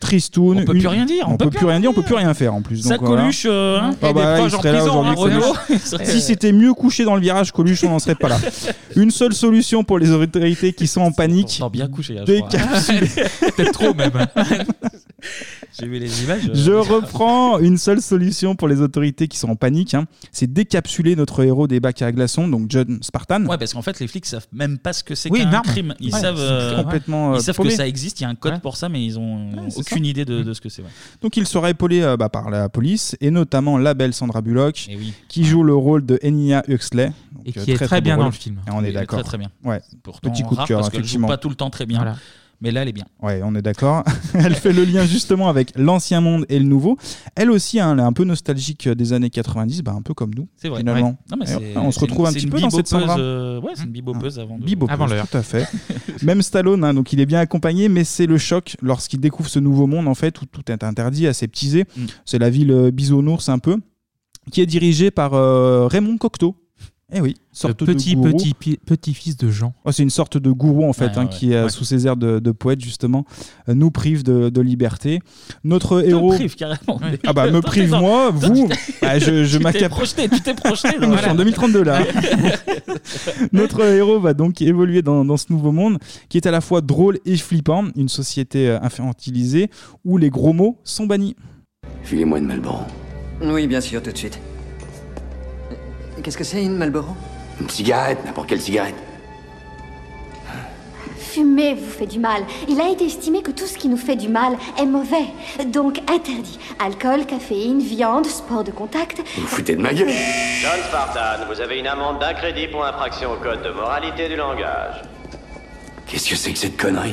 [0.00, 0.58] tristoun.
[0.60, 2.02] On peut Une- plus rien dire, On, on peut, peut plus rien dire, on peut
[2.02, 2.82] plus rien faire en plus.
[2.82, 3.22] Ça, donc voilà.
[3.22, 6.52] Coluche, euh, hein, Ah des bah, il serait là prison, hein, aujourd'hui, serait- Si c'était
[6.52, 8.38] mieux couché dans le virage, Coluche, on n'en serait pas là.
[8.96, 11.46] Une seule solution pour les autorités qui sont en panique.
[11.58, 12.48] pourtant bien couché, hein, je crois.
[12.50, 13.08] décapsuler.
[13.56, 14.12] Peut-être trop même.
[15.78, 16.48] J'ai vu les images.
[16.48, 20.06] euh, Je reprends une seule solution pour les autorités qui sont en panique, hein.
[20.32, 23.44] c'est décapsuler notre héros des bacs à glaçons, donc John Spartan.
[23.46, 25.94] Ouais, parce qu'en fait, les flics savent même pas ce que c'est Oui, qu'un crime.
[26.00, 28.20] Ils Ouais, savent, euh, complètement, euh, ils savent que ça existe.
[28.20, 28.60] Il y a un code Ouais.
[28.60, 30.10] pour ça, mais ils ont aucune ça.
[30.10, 30.82] idée de, de ce que c'est.
[30.82, 30.88] ouais.
[31.22, 34.86] Donc il sera épaulé euh, bah, par la police et notamment la belle Sandra Bullock
[34.88, 35.12] Eh oui.
[35.28, 37.06] qui joue le rôle de Enya Huxley.
[37.32, 38.60] Donc, Et qui euh, est très bien dans le film.
[38.66, 39.20] Et on est d'accord.
[39.20, 39.50] Très très bien.
[39.64, 39.80] Ouais.
[40.02, 41.28] Pourtant, Petit coup de cœur parce qu'elle joue effectivement.
[41.28, 41.98] pas tout le temps très bien.
[41.98, 42.16] Voilà.
[42.62, 43.04] Mais là, elle est bien.
[43.22, 44.02] Ouais, on est d'accord.
[44.34, 46.96] elle fait le lien justement avec l'ancien monde et le nouveau.
[47.34, 50.32] Elle aussi, hein, elle est un peu nostalgique des années 90, bah, un peu comme
[50.34, 50.48] nous.
[50.56, 50.78] C'est vrai.
[50.80, 51.08] Finalement.
[51.10, 51.16] ouais.
[51.30, 53.18] Non, mais Et c'est- on se retrouve un petit peu dans cette Sandra.
[53.18, 54.64] euh, Ouais, c'est une bibopeuse avant de.
[54.64, 55.28] Bibopeuse, Avant l'heure.
[55.28, 55.66] tout à fait.
[56.22, 59.58] Même Stallone, hein, donc il est bien accompagné, mais c'est le choc lorsqu'il découvre ce
[59.58, 61.84] nouveau monde en fait où tout est interdit, aseptisé.
[61.96, 62.04] Mm.
[62.24, 63.76] C'est la ville euh, bisounours un peu,
[64.50, 66.56] qui est dirigée par euh, Raymond Cocteau.
[67.14, 68.32] Eh oui, Le sorte petit, de gourou.
[68.36, 69.72] petit, petit-fils de Jean.
[69.84, 71.70] Oh, c'est une sorte de gourou en fait, Ouais, hein, ouais, qui, euh, ouais.
[71.70, 73.24] sous ses airs de, de poète justement,
[73.68, 75.20] euh, nous prive de, de liberté.
[75.62, 76.30] Notre Te héros.
[76.32, 77.00] prive carrément.
[77.24, 78.68] Ah bah me prive moi, vous.
[79.02, 79.90] Ah, je je tu t'es m'accapare.
[79.98, 80.98] projeté, tu t'es projeté.
[81.00, 82.02] dans- Je suis en 2032 là.
[83.52, 85.98] Notre héros va donc évoluer dans, dans ce nouveau monde
[86.28, 89.70] qui est à la fois drôle et flippant, une société euh, infantilisée
[90.04, 91.36] où les gros mots sont bannis.
[92.02, 92.80] Filez-moi une Malboro.
[93.44, 94.40] Oui, bien sûr, tout de suite.
[96.26, 97.14] Qu'est-ce que c'est une Malboro?
[97.60, 98.96] Une cigarette, n'importe quelle cigarette.
[101.16, 102.42] Fumer vous fait du mal.
[102.68, 105.26] Il a été estimé que tout ce qui nous fait du mal est mauvais.
[105.66, 106.58] Donc interdit.
[106.80, 109.18] Alcool, caféine, viande, sport de contact.
[109.36, 112.84] Vous vous foutez de ma gueule John Spartan, vous avez une amende d'un crédit pour
[112.84, 115.02] infraction au code de moralité du langage.
[116.06, 117.10] Qu'est-ce que c'est que cette connerie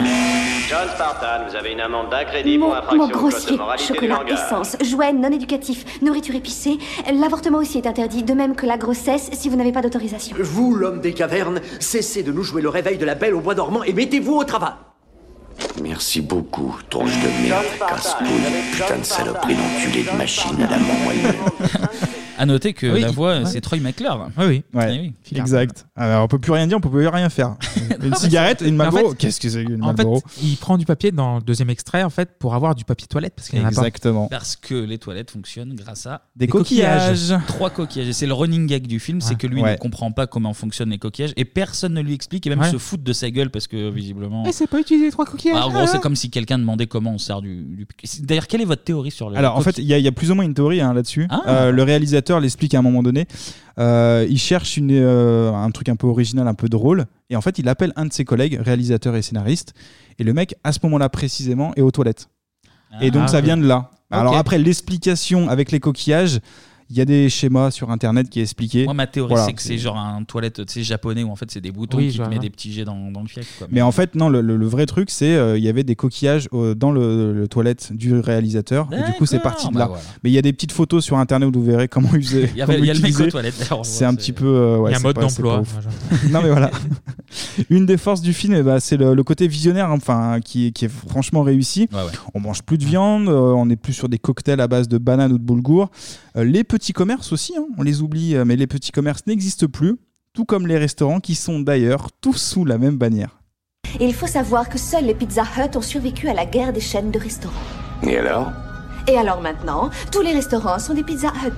[0.69, 4.77] John Spartan, vous avez une amende d'un crédit pour infraction de moralité du chocolat, essence,
[4.83, 6.77] jouets non éducatifs, nourriture épicée.
[7.11, 10.35] L'avortement aussi est interdit, de même que la grossesse si vous n'avez pas d'autorisation.
[10.39, 13.55] Vous, l'homme des cavernes, cessez de nous jouer le réveil de la belle au bois
[13.55, 14.73] dormant et mettez-vous au travail.
[15.81, 18.27] Merci beaucoup, tronche de merde, casse-couille,
[18.73, 22.22] putain de saloperie d'enculé de machine à la moyenne.
[22.43, 23.45] À noter que Oui, la voix, ouais.
[23.45, 24.29] c'est Troy McClure.
[24.37, 24.63] Oui, oui.
[24.73, 24.99] Ouais, Eh
[25.31, 25.37] oui.
[25.39, 25.85] exact.
[25.95, 27.55] Alors, on peut plus rien dire, on peut plus rien faire.
[28.03, 29.11] Une cigarette, une mais en Marlboro.
[29.11, 31.69] fait- Qu'est-ce que c'est qu'une En fait, Marlboro il prend du papier dans le deuxième
[31.69, 33.77] extrait en fait pour avoir du papier toilette parce qu'il y en a pas.
[33.77, 34.27] Exactement.
[34.27, 37.33] Parce que les toilettes fonctionnent grâce à Des coquillages.
[37.47, 38.09] Trois coquillages.
[38.09, 39.35] Et c'est le running gag du film, c'est Ouais.
[39.37, 39.73] que lui Ouais.
[39.73, 42.71] ne comprend pas comment fonctionnent les coquillages et personne ne lui explique et même Ouais.
[42.71, 44.43] se fout de sa gueule parce que visiblement.
[44.43, 45.59] Mais c'est pas utiliser les trois coquillages.
[45.61, 45.99] Ah, en gros, c'est ah.
[45.99, 47.63] comme si quelqu'un demandait comment on sert du.
[47.63, 47.87] du-
[48.21, 49.37] D'ailleurs, quelle est votre théorie sur le.
[49.37, 50.93] Alors en fait, il y, a- il y a plus ou moins une théorie hein,
[50.93, 51.27] là-dessus.
[51.29, 51.41] Ah.
[51.47, 53.27] Euh, le réalisateur l'explique à un moment donné.
[53.79, 57.41] Euh, il cherche une, euh, un truc un peu original, un peu drôle, et en
[57.41, 59.73] fait, il appelle un de ses collègues, réalisateur et scénariste,
[60.19, 62.29] et le mec, à ce moment-là précisément, est aux toilettes.
[63.01, 63.91] et donc Ah, ça vient de là.
[64.11, 66.39] Alors après, l'explication avec les coquillages,
[66.93, 68.85] il y a des schémas sur internet qui est expliqué.
[68.85, 69.45] Moi, ma théorie, Voilà.
[69.47, 71.97] c'est que c'est genre un toilette tu sais, japonais où en fait c'est des boutons
[71.97, 73.45] Oui, qui je te met des petits jets dans, dans le fiac.
[73.57, 73.67] Quoi.
[73.71, 75.95] Mais en fait, non, le, le- le vrai truc, c'est euh, il y avait des
[75.95, 78.87] coquillages euh, dans le, le toilette du réalisateur.
[78.93, 79.85] Et du coup, c'est parti de bah là.
[79.87, 80.03] voilà.
[80.23, 82.09] Mais il y a des petites photos sur internet où vous verrez comment.
[82.13, 84.31] Il y avait- comment il y a le mec aux toilettes, d'ailleurs, C'est un petit
[84.33, 84.45] peu.
[84.45, 85.63] euh, ouais, Il y a un mode d'emploi.
[86.29, 86.69] non, mais voilà.
[87.69, 90.67] Une des forces du film, eh ben, c'est le, le côté visionnaire, hein, enfin, qui,
[90.67, 91.87] est- qui est franchement réussi.
[91.91, 92.11] Ouais, ouais.
[92.33, 94.97] On mange plus de viande, euh, on est plus sur des cocktails à base de
[94.97, 95.89] bananes ou de boulgour.
[96.35, 99.67] Euh, les petits commerces aussi, hein, on les oublie, euh, mais les petits commerces n'existent
[99.67, 99.95] plus,
[100.33, 103.39] tout comme les restaurants qui sont d'ailleurs tous sous la même bannière.
[103.99, 106.81] Et il faut savoir que seuls les Pizza Hut ont survécu à la guerre des
[106.81, 107.53] chaînes de restaurants.
[108.01, 108.51] Et alors?
[109.07, 111.53] Et alors maintenant, tous les restaurants sont des Pizza Hut.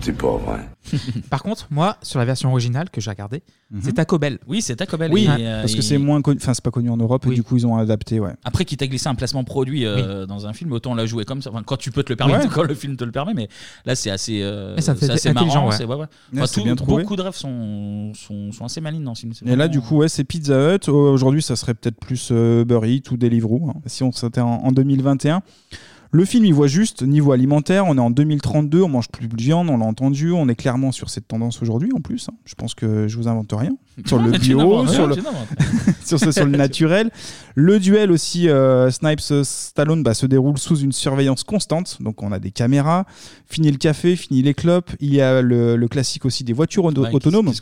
[0.00, 0.68] C'est pas vrai.
[1.30, 3.80] Par contre, moi, sur la version originale que j'ai regardée, Mhm.
[3.82, 4.38] c'est Taco Bell.
[4.46, 5.10] Oui, c'est Taco Bell.
[5.12, 7.34] Oui, Et, euh, parce que c'est moins connu, enfin c'est pas connu en Europe, et
[7.34, 8.32] du coup ils ont adapté, ouais.
[8.44, 11.42] Après, qu'il t'a glissé un placement produit euh, dans un film, autant la jouer comme
[11.42, 11.50] ça.
[11.50, 12.50] Enfin, quand tu peux te le permettre, Ouais.
[12.54, 13.48] quand le film te le permet, mais
[13.86, 15.70] là, c'est assez, euh, Mais ça fait c'est assez intelligent, marrant.
[15.70, 15.76] ouais.
[15.76, 16.00] c'est- ouais, ouais.
[16.02, 16.06] Ouais,
[16.36, 17.02] Enfin, c'est tout- bien trouvé.
[17.02, 19.32] beaucoup de rêves sont, sont, sont assez malines dans ce film.
[19.32, 20.88] C'est Et là, vraiment- du coup, ouais, c'est Pizza Hut.
[20.88, 24.46] Aujourd'hui, ça serait peut-être plus euh, Uber Eats ou Deliveroo, hein, si on s'était en,
[24.64, 25.42] en 2021.
[26.14, 27.86] Le film, il voit juste niveau alimentaire.
[27.88, 30.30] On est en 2032, on mange plus de viande, on l'a entendu.
[30.30, 32.28] On est clairement sur cette tendance aujourd'hui, en plus.
[32.28, 32.36] hein.
[32.44, 33.76] Je pense que je vous invente rien.
[34.06, 35.14] Sur le bio, sur le,
[36.04, 37.10] sur, ce- sur le naturel.
[37.56, 41.98] Le duel aussi, euh, Snipes-Stallone bah, se déroule sous une surveillance constante.
[42.00, 43.06] Donc on a des caméras.
[43.46, 44.90] Fini le café, fini les clopes.
[45.00, 47.52] Il y a le, le classique aussi des voitures auto- Ouais, qui- autonomes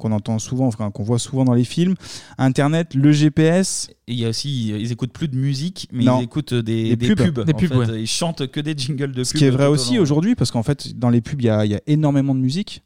[0.00, 1.94] qu'on entend souvent, enfin, qu'on voit souvent dans les films.
[2.38, 3.88] Internet, le GPS.
[4.06, 6.20] Et il y a aussi, ils écoutent plus de musique, mais Non.
[6.20, 7.32] ils écoutent des, Des des pubs.
[7.32, 7.44] pubs.
[7.46, 7.74] Des en pubs, fait.
[7.92, 8.00] ouais.
[8.02, 9.24] Ils chantent que des jingles de pubs.
[9.24, 11.64] Ce qui est vrai aussi aujourd'hui, parce qu'en fait, dans les pubs, il y a,
[11.64, 12.82] il y a énormément de musique.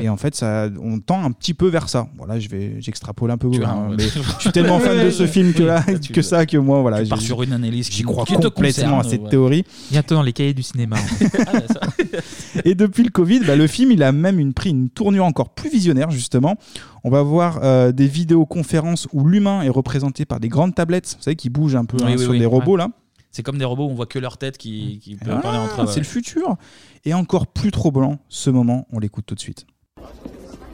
[0.00, 2.06] Et en fait, ça, on tend un petit peu vers ça.
[2.16, 3.48] Voilà, je vais, j'extrapole un peu.
[3.64, 5.82] Hein, mais je suis tellement fan de ce film que, là,
[6.12, 7.02] que ça que moi, voilà.
[7.02, 9.28] j'ai- sur une analyse J'y qui- crois qui complètement à cette ouais.
[9.30, 9.64] théorie.
[9.90, 10.96] Bientôt dans les cahiers du cinéma.
[12.64, 15.50] Et depuis le Covid, bah, le film, il a même une, pris une tournure encore
[15.50, 16.56] plus visionnaire, justement.
[17.04, 21.22] On va voir euh, des vidéoconférences où l'humain est représenté par des grandes tablettes, vous
[21.22, 22.38] savez, qui bougent un peu Oui, hein, oui, sur oui.
[22.38, 22.88] des robots, là.
[23.32, 25.58] C'est comme des robots où on voit que leur tête qui, qui peut Ah, parler
[25.58, 25.86] entre eux.
[25.86, 26.56] c'est le futur.
[27.04, 29.66] Et encore plus troublant, ce moment, on l'écoute tout de suite.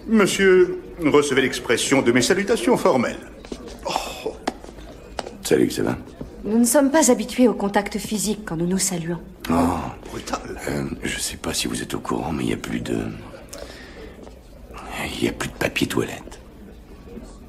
[0.07, 3.19] Monsieur, recevez l'expression de mes salutations formelles.
[5.43, 5.97] Salut, ça va?
[6.45, 9.19] Nous ne sommes pas habitués au contact physique quand nous nous saluons.
[9.51, 9.55] Oh,
[10.11, 10.61] brutal.
[11.03, 12.99] je sais pas si vous êtes au courant, mais il y a plus de.
[15.19, 16.41] Il y a plus de papier toilette.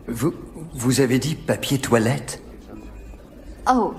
[0.07, 0.33] Vous,
[0.73, 2.41] vous avez dit papier toilette?
[3.69, 3.93] Oh,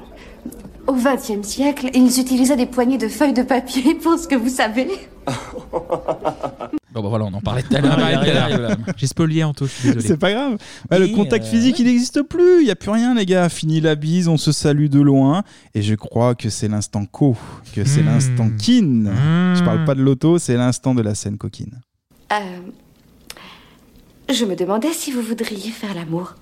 [0.86, 4.48] au XXe siècle, ils utilisaient des poignées de feuilles de papier pour ce que vous
[4.48, 4.88] savez.
[6.98, 8.76] Bon, bah voilà, on en parlait tout à l'heure.
[8.96, 10.04] J'ai spolié Anto, je suis désolé.
[10.04, 10.58] C'est pas grave.
[10.90, 12.60] Ouais, le contact euh, physique, il n'existe plus.
[12.60, 13.48] Il n'y a plus rien, les gars.
[13.48, 15.44] Fini la bise, on se salue de loin.
[15.76, 17.36] Et je crois que c'est l'instant co,
[17.72, 18.06] que c'est Mm.
[18.06, 19.04] l'instant kin.
[19.54, 21.80] Je parle pas de l'auto, c'est l'instant de la scène coquine.
[22.32, 22.36] Euh,
[24.28, 26.34] je me demandais si vous voudriez faire l'amour.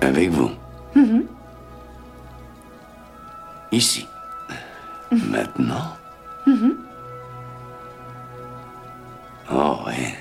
[0.00, 0.50] Avec vous.
[0.94, 1.24] Mhm.
[3.76, 4.06] Ici.
[5.12, 5.96] Maintenant.
[6.46, 6.74] Mhm.
[9.52, 10.14] Oh, ouais.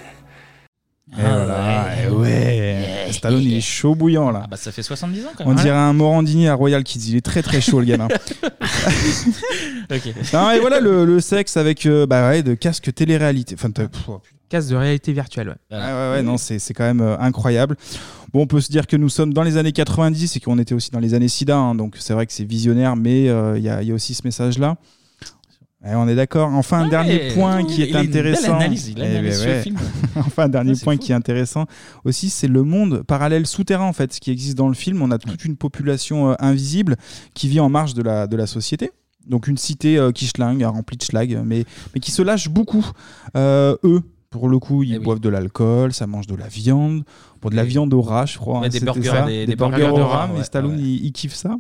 [1.18, 3.08] Et voilà, et ouais.
[3.12, 4.42] Stallone, il est chaud bouillant là.
[4.44, 5.58] Ah bah ça fait 70 ans quand On même.
[5.58, 7.00] dirait un Morandini à Royal Kids.
[7.10, 8.08] Il est très très chaud le gamin.
[9.92, 10.14] Ok.
[10.34, 13.54] Non, et voilà le, le sexe avec euh, bah ouais, de casque télé-réalité.
[13.58, 14.36] Enfin, de- pff, oh, putain.
[14.50, 15.78] Casse de réalité virtuelle, ouais.
[15.78, 17.78] Ouais, ouais, ouais, non, c'est c'est quand même euh, incroyable.
[18.36, 20.76] Bon, on peut se dire que nous sommes dans les années 90 et qu'on était
[20.76, 23.64] aussi dans les années SIDA, hein, donc c'est vrai que c'est visionnaire, mais euh, il
[23.64, 24.76] y, a, il y a aussi ce message-là.
[25.82, 26.50] Ouais, on est d'accord.
[26.52, 28.56] Enfin, un dernier point oui, qui est intéressant.
[28.56, 29.62] analyse, il a Eh ouais.
[29.62, 29.78] film.
[30.18, 31.00] enfin, un dernier Ah, point fou.
[31.00, 31.64] qui est intéressant
[32.04, 35.02] aussi, c'est le monde parallèle souterrain en fait, ce qui existe dans le film.
[35.02, 36.98] On a toute une population euh, invisible
[37.36, 38.92] qui vit en marge de la, de la société.
[39.26, 41.64] Donc une cité euh, qui schlingue, hein, remplie de schlag, mais,
[41.94, 42.86] mais qui se lâche beaucoup.
[43.38, 47.04] Eux, pour le coup, Eh ils boivent de l'alcool, ça mange de la viande,
[47.46, 48.60] pour de la viande au rat, je crois.
[48.66, 51.06] Hein, des burgers, ça, des- des, des burgers, burgers au rat, mais ouais, Stallone, il,
[51.06, 51.58] il kiffe ça.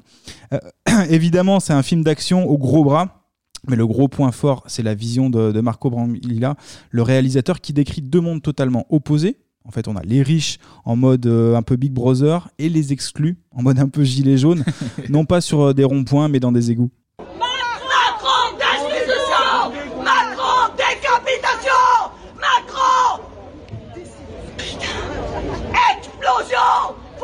[0.53, 0.59] Euh,
[1.09, 3.21] évidemment, c'est un film d'action au gros bras.
[3.67, 6.55] Mais le gros point fort, c'est la vision de, de Marco Brambilla,
[6.91, 9.37] le réalisateur qui décrit deux mondes totalement opposés.
[9.63, 12.93] En fait, on a les riches en mode euh, un peu Big Brother et les
[12.93, 14.63] exclus en mode un peu gilet jaune,
[15.09, 16.91] non pas sur euh, des ronds-points, mais dans des égouts.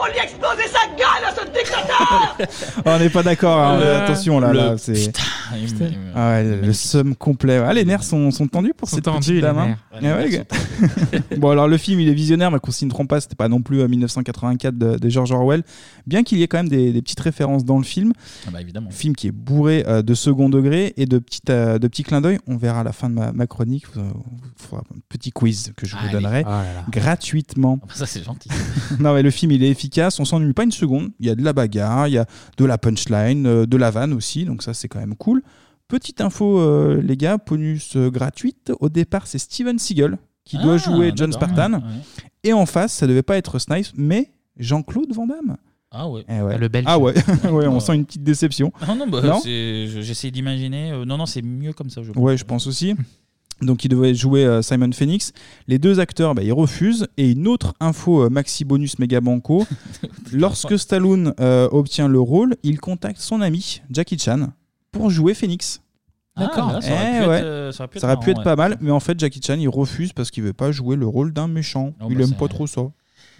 [0.01, 2.37] Faut lui exploser sa gueule à ce dictateur
[2.85, 4.93] on n'est pas d'accord, hein, Euh, attention là, le là c'est.
[4.93, 5.21] putain,
[5.55, 7.57] il me- il me- Ah ouais, le, seum complet.
[7.57, 9.57] Ah, les nerfs sont, sont tendus pour Sont cette tendus, petite les dame.
[9.59, 9.77] hein.
[10.01, 10.13] nerfs.
[10.13, 10.43] Ah ouais, les gars.
[11.37, 13.47] bon, alors le film, il est visionnaire, mais qu'on s'y ne trompe pas, c'était pas
[13.47, 15.63] non plus euh, 1984 de, de George Orwell.
[16.07, 18.13] Bien qu'il y ait quand même des, des petites références dans le film.
[18.47, 18.89] Ah bah évidemment.
[18.89, 22.21] Film qui est bourré euh, de second degré et de petits, euh, de petits clins
[22.21, 22.39] d'œil.
[22.47, 23.85] On verra à la fin de ma, ma chronique.
[23.93, 26.11] Vous, vous fera un petit quiz que je vous Allez.
[26.13, 26.85] donnerai Oh là là.
[26.89, 27.77] gratuitement.
[27.83, 28.49] Ah bah ça c'est gentil.
[28.99, 29.90] non, mais le film, il est efficace.
[30.19, 31.09] On s'ennuie pas une seconde.
[31.19, 32.25] Il y a de la bagarre, il y a
[32.57, 34.45] de la punchline, euh, de la vanne aussi.
[34.45, 35.41] Donc, ça, c'est quand même cool.
[35.87, 38.71] Petite info, euh, les gars, bonus euh, gratuite.
[38.79, 41.73] Au départ, c'est Steven Seagal qui doit Ah, jouer John Spartan.
[41.73, 42.23] ouais, ouais.
[42.43, 45.57] Et en face, ça devait pas être Snipes, mais Jean-Claude Van Damme.
[45.91, 46.23] Ah ouais.
[46.29, 46.57] Eh ouais.
[46.57, 46.85] Le Belge.
[46.87, 47.13] Ah ouais,
[47.51, 48.71] ouais, on sent une petite déception.
[48.81, 50.91] Ah non, bah, Non je- j'essaie d'imaginer.
[50.93, 52.23] euh, non, non, c'est mieux comme ça, je pense.
[52.23, 52.95] Ouais, je pense aussi.
[53.61, 55.33] Donc il devait jouer euh, Simon Phoenix.
[55.67, 57.07] Les deux acteurs, bah, ils refusent.
[57.17, 59.65] Et une autre info euh, maxi bonus méga banco.
[60.31, 64.47] Lorsque Stallone euh, obtient le rôle, il contacte son ami Jackie Chan
[64.91, 65.81] pour jouer Phoenix.
[66.35, 66.81] Ah, D'accord.
[66.81, 67.41] ça aurait Eh pu être, ouais.
[67.41, 69.19] euh, ça aurait pu être Ça aurait pu marrant, être pas mal, mais en fait
[69.19, 71.93] Jackie Chan il refuse parce qu'il veut pas jouer le rôle d'un méchant.
[72.01, 72.83] Oh, il bah, aime pas trop ça.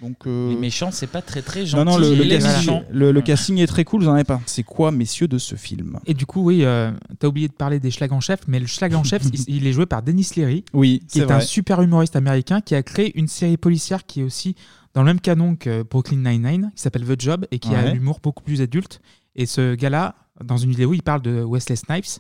[0.02, 1.86] Donc euh, Les méchants, c'est pas très très non gentil.
[1.86, 2.84] non le, le les casting, méchants.
[2.91, 4.02] le- le casting est très cool.
[4.04, 4.41] Vous en avez pas.
[4.47, 5.99] C'est quoi messieurs de ce film?
[6.08, 8.66] Et du coup, oui, euh, t'as oublié de parler des Schlag en chef, mais le
[8.68, 11.82] Schlag en chef, il, il est joué par Dennis Leary, Oui, qui est un super
[11.82, 14.56] humoriste américain qui a créé une série policière qui est aussi
[14.93, 17.93] dans le même canon que Brooklyn Nine-Nine, qui s'appelle The Job et qui a Ouais.
[17.93, 19.02] l'humour beaucoup plus adulte.
[19.36, 22.20] Et ce gars-là, dans une vidéo, il parle de Wesley Snipes.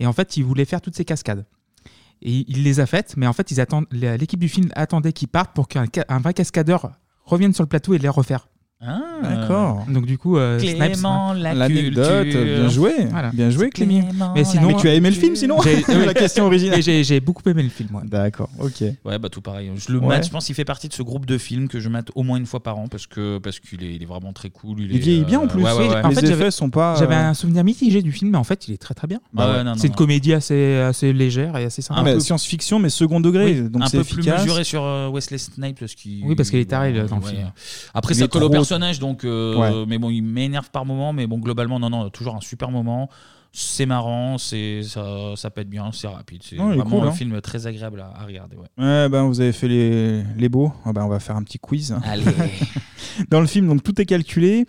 [0.00, 1.46] Et en fait, il voulait faire toutes ces cascades.
[2.22, 5.28] Et il les a faites, mais en fait, ils attendent, l'équipe du film attendait qu'ils
[5.28, 6.90] partent pour qu'un un vrai cascadeur
[7.30, 8.49] revienne sur le plateau et les refaire.
[8.82, 9.00] Ah.
[9.22, 9.84] D'accord.
[9.88, 12.44] Donc du coup, euh, Clément, Snipes, la L'anecdote, culture.
[12.44, 12.92] bien joué.
[13.10, 13.30] Voilà.
[13.30, 14.02] Bien joué, Clémy.
[14.34, 16.82] Mais sinon, Mais tu as aimé le film sinon J'ai- La question originale.
[16.82, 17.94] J'ai j'ai beaucoup aimé le film.
[17.94, 18.02] ouais.
[18.06, 18.82] D'accord, ok.
[19.04, 19.70] Ouais, bah tout pareil.
[19.76, 20.06] Je le Ouais.
[20.06, 22.22] mate, je pense qu'il fait partie de ce groupe de films que je mate au
[22.22, 24.80] moins une fois par an parce que parce qu'il est, il est vraiment très cool.
[24.80, 25.62] Il vieillit bien, en plus.
[25.62, 26.02] Ouais, ouais, ouais.
[26.02, 28.38] En Les fait, effets j'avais- sont pas, J'avais euh, un souvenir mitigé du film, mais
[28.38, 29.20] en fait, il est très très bien.
[29.34, 29.96] Bah ouais, non, non, c'est une non.
[29.98, 32.00] comédie assez, assez légère et assez sympa.
[32.00, 33.44] Ah, mais science-fiction, mais second degré.
[33.60, 34.40] Oui, donc un c'est peu plus efficace.
[34.42, 37.50] mesuré sur euh, Wesley Snipes parce qu'il Oui, parce qu'il est taré, dans le film.
[37.92, 39.84] Après Il ça colle au trop- personnage donc euh, Ouais.
[39.88, 43.08] mais bon il m'énerve par moment mais bon globalement non non toujours un super moment
[43.52, 47.08] c'est marrant c'est ça ça pète bien c'est rapide c'est Non, il est vraiment cool,
[47.08, 47.14] un hein.
[47.14, 48.68] film très agréable à, à regarder ouais.
[48.78, 50.72] Ouais, ben vous avez fait les, les beaux.
[50.84, 51.96] Ah ben, on va faire un petit quiz.
[52.04, 52.22] Allez.
[53.30, 54.66] Dans le film, donc tout est calculé.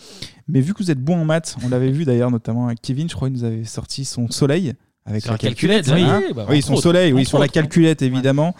[0.47, 3.07] Mais vu que vous êtes bon en maths, on l'avait vu d'ailleurs notamment avec Kevin,
[3.07, 4.73] je crois qu'il nous avait sorti son soleil.
[5.05, 6.21] Avec Sur la calculette, oui, hein.
[6.35, 8.55] bah, oui, entre son autres, soleil, oui, entre sur la autres, calculette évidemment.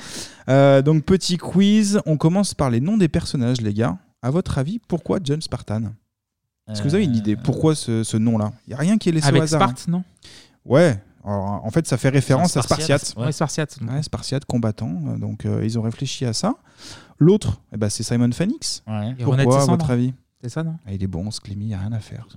[0.50, 3.98] Euh, donc petit quiz, on commence par les noms des personnages, les gars.
[4.22, 5.82] À votre avis, pourquoi John Spartan?
[6.70, 7.36] Est-ce que vous avez une idée?
[7.36, 8.54] Pourquoi ce, ce nom-là?
[8.68, 9.62] Il n'y a rien qui est laissé Avec au hasard.
[9.62, 9.92] Sparte, hein.
[9.92, 10.04] non?
[10.64, 11.02] Ouais.
[11.24, 13.14] Alors, en fait, ça fait référence à Spartiate.
[13.18, 13.78] Ouais, Spartiate.
[13.82, 14.94] Ouais, Spartiate, combattant.
[15.08, 16.56] Euh, Donc, euh, ils ont réfléchi à ça.
[17.20, 18.84] L'autre, eh ben, c'est Simon Phoenix.
[18.88, 19.16] Ouais.
[19.24, 20.14] Pourquoi, à votre avis?
[20.42, 20.76] C'est ça, non?
[20.86, 22.28] Ah, Il est bon, ce Clémy, il n'y a rien à faire.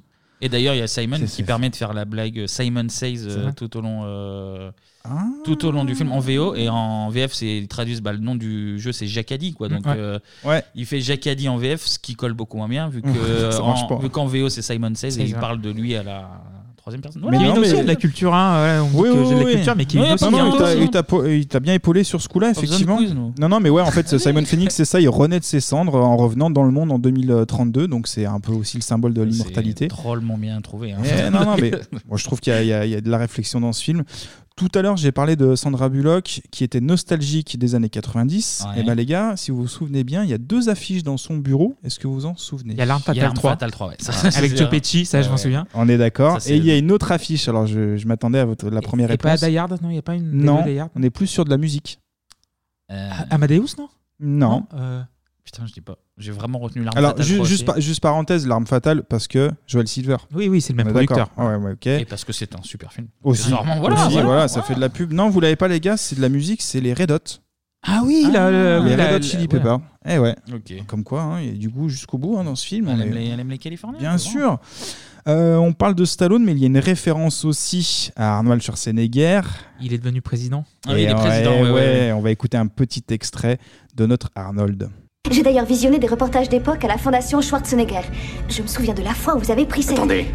[0.41, 3.43] Et d'ailleurs il y a Simon qui permet de faire la blague Simon Says euh,
[3.45, 4.71] vrai tout au long euh,
[5.07, 5.23] Ah.
[5.45, 8.19] tout au long du film en VO et en VF c'est ils traduisent bah, le
[8.21, 9.95] nom du jeu c'est Jacadi quoi donc Ouais.
[9.99, 10.19] euh,
[10.75, 13.09] il fait Jacadi en VF ce qui colle beaucoup moins bien vu que
[13.51, 13.99] Ça marche en- pas.
[13.99, 15.39] vu qu'en VO c'est Simon Says C'est et il ça.
[15.41, 16.31] parle de lui à la
[16.85, 19.15] troisième personne Mais Kevin non, aussi a de la culture, hein, on dit Oui, que
[19.15, 19.53] oui, j'ai de la oui.
[19.55, 20.25] culture, mais Kevin Ouais, aussi.
[20.25, 20.51] Non, non, hein.
[20.53, 22.99] il t'a- il t'a po- il t'a bien épaulé sur ce coup-là, effectivement.
[22.99, 23.33] quiz, nous.
[23.39, 25.95] non, non, mais ouais, en fait, Simon Phoenix, c'est ça, il renaît de ses cendres
[25.97, 29.23] en revenant dans le monde en 2032, donc c'est un peu aussi le symbole de
[29.23, 29.89] l'immortalité.
[29.89, 30.93] Drôlement bien trouvé.
[30.93, 30.99] hein.
[31.05, 31.71] Eh, non, non, mais
[32.09, 33.61] moi, je trouve qu'il y, a- il y a- il y a de la réflexion
[33.61, 34.05] dans ce film.
[34.57, 38.67] Tout à l'heure, j'ai parlé de Sandra Bullock qui était nostalgique des années 90.
[38.67, 38.81] Ouais.
[38.81, 41.17] Et ben les gars, si vous vous souvenez bien, il y a deux affiches dans
[41.17, 41.77] son bureau.
[41.83, 42.75] Est-ce que vous vous en souvenez?
[42.75, 43.51] Il y a l'arme Il y a fatale Arme 3.
[43.51, 43.97] Fatale 3, ouais.
[43.99, 44.71] Ça, Avec Joe.
[44.71, 45.67] Pesci, ça, je m'en souviens.
[45.75, 46.39] On est d'accord.
[46.47, 47.49] Et il y a une autre affiche.
[47.49, 49.37] Alors, je, je m'attendais à votre, la première Et pas.
[49.37, 51.45] Die Hard, non, il n'y a pas une non, Die Hard on est plus sur
[51.45, 51.99] de la musique.
[52.93, 53.89] Euh, Amadeus, non?
[54.21, 54.67] Non.
[54.75, 55.03] Euh,
[55.45, 55.97] Putain, je dis pas.
[56.17, 59.29] J'ai vraiment retenu l'arme Alors, fatale ju- 3 juste, par- juste parenthèse, l'arme fatale, parce
[59.29, 60.17] que Joel Silver.
[60.35, 61.29] Oui, oui, c'est le même producteur.
[61.37, 61.87] Ah ouais, ouais, ok.
[61.87, 63.09] Et parce que c'est un super film.
[63.23, 63.51] Aussi.
[63.51, 63.63] Voilà,
[64.07, 64.67] Aussi, voilà, voilà, ça voilà.
[64.67, 65.13] fait de la pub.
[65.13, 67.19] Non, vous l'avez pas, les gars, c'est de la musique, c'est les Red Hot.
[67.87, 69.49] Ah oui, là, le- les la- Red Hot la- Chili ouais.
[69.49, 69.81] Peppers.
[70.07, 70.35] Eh ouais.
[70.53, 70.73] Ok.
[70.87, 72.89] Comme quoi, hein, il y a du goût jusqu'au bout hein, dans ce film.
[72.89, 73.99] Elle On aime, est- les, elle aime les Californiens.
[73.99, 74.59] Bien c'est sûr.
[75.29, 79.43] Euh, on parle de Stallone, mais il y a une référence aussi à Arnold Schwarzenegger.
[79.83, 80.65] Il est devenu président.
[80.87, 82.13] Ah oui, il est président, ouais, ouais, ouais.
[82.13, 83.59] on va écouter un petit extrait
[83.95, 84.89] de notre Arnold.
[85.31, 88.03] J'ai d'ailleurs visionné des reportages d'époque à la Fondation Schwarzenegger.
[88.51, 89.97] Je me souviens de la fois où vous avez pris cette...
[89.97, 90.27] Attendez.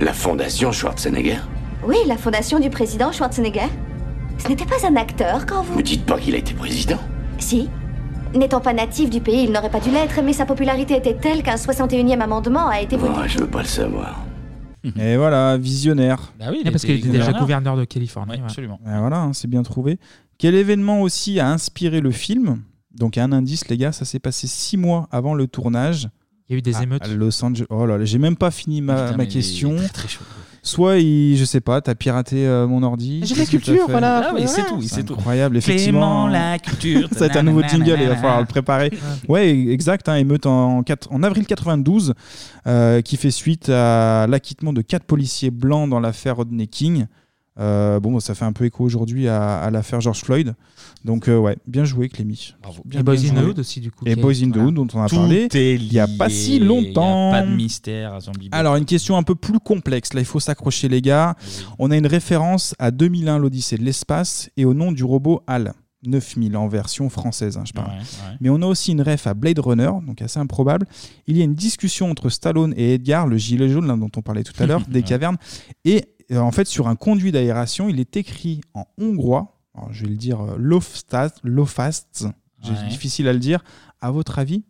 [0.00, 1.36] La fondation Schwarzenegger?
[1.86, 3.68] Oui, la fondation du président Schwarzenegger.
[4.38, 5.76] Ce n'était pas un acteur quand vous...
[5.76, 6.98] Me dites pas qu'il a été président.
[7.38, 7.68] Si.
[8.34, 11.42] N'étant pas natif du pays, il n'aurait pas dû l'être, mais sa popularité était telle
[11.42, 13.12] qu'un 61e amendement a été voté.
[13.14, 14.24] Oh, je veux pas le savoir.
[14.98, 16.32] Et voilà, visionnaire.
[16.40, 18.32] Bah oui, Ah, parce qu'il était déjà gouverneur de Californie.
[18.32, 18.44] Ouais, ouais.
[18.44, 18.80] absolument.
[18.86, 19.98] Et voilà, hein, c'est bien trouvé.
[20.38, 22.62] Quel événement aussi a inspiré le film?
[22.96, 26.08] Donc un indice, les gars, ça s'est passé six mois avant le tournage.
[26.48, 27.04] Il y a eu des à- émeutes.
[27.04, 27.66] À Los Angeles.
[27.70, 29.76] Oh là là, j'ai même pas fini ma, Putain, ma mais il est question.
[29.76, 30.24] très, très chaud.
[30.64, 33.20] Soit, il, je sais pas, t'as piraté euh, mon ordi.
[33.24, 34.28] J'ai la culture, voilà.
[34.28, 35.14] Ah oui, c'est tout, C'est tout.
[35.14, 36.00] incroyable, effectivement.
[36.00, 37.08] Clément, la culture.
[37.12, 38.92] Ça va être un nouveau jingle, il va falloir le préparer.
[39.28, 42.14] Ouais, exact, hein, émeute en, quatre- en avril 92,
[42.68, 47.06] euh, qui fait suite à l'acquittement de quatre policiers blancs dans l'affaire Rodney King.
[47.60, 50.54] Euh, bon, ça fait un peu écho aujourd'hui à, à l'affaire George Floyd.
[51.04, 52.54] Donc, euh, ouais, bien joué, Clémy.
[52.84, 53.44] Bien, Et Boys in the.
[53.44, 54.04] Hood aussi, du coup.
[54.06, 54.56] Et Boys in the.
[54.56, 57.30] Hood, dont on a Tout parlé est il y a pas si longtemps.
[57.30, 58.18] Il y a pas de mystère à.
[58.52, 60.14] Alors, une question un peu plus complexe.
[60.14, 61.34] Là, il faut s'accrocher, les gars.
[61.78, 65.74] On a une référence à 2001, l'Odyssée de l'espace, et au nom du robot HAL.
[66.04, 67.90] 9000 en version française, hein, je parle.
[67.90, 68.36] Ouais, ouais.
[68.40, 70.84] Mais on a aussi une ref à Blade Runner, donc assez improbable.
[71.28, 74.20] Il y a une discussion entre Stallone et Edgar, le gilet jaune là, dont on
[74.20, 75.02] parlait tout à l'heure, des Ouais.
[75.04, 75.36] cavernes.
[75.84, 76.04] Et
[76.38, 79.58] en fait, sur un conduit d'aération, il est écrit en hongrois.
[79.74, 82.26] Alors, je vais le dire euh, Lofast.
[82.62, 82.88] C'est Ouais.
[82.88, 83.64] difficile à le dire.
[84.00, 84.64] À votre avis,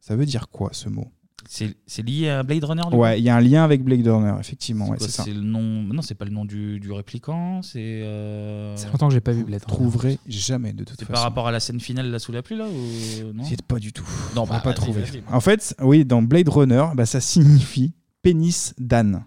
[0.00, 1.06] ça veut dire quoi ce mot?
[1.48, 4.06] C'est c'est lié à Blade Runner du Ouais, il y a un lien avec Blade
[4.06, 4.84] Runner, effectivement.
[4.86, 5.22] C'est ouais, c'est ça.
[5.24, 5.62] C'est le nom.
[5.82, 7.62] Non, c'est pas le nom du, du répliquant.
[7.62, 7.78] C'est.
[8.02, 8.76] Euh...
[8.76, 9.60] Ça fait longtemps que j'ai pas vu Blade.
[9.62, 11.14] Vous trouverez jamais de toute C'est façon.
[11.14, 13.44] par rapport à la scène finale là sous la pluie là ou non?
[13.44, 14.06] C'est pas du tout.
[14.36, 15.00] Non, On va bah, pas trouver.
[15.02, 15.22] vas-y.
[15.32, 19.24] En fait, oui, dans Blade Runner, bah, ça signifie pénis d'âne.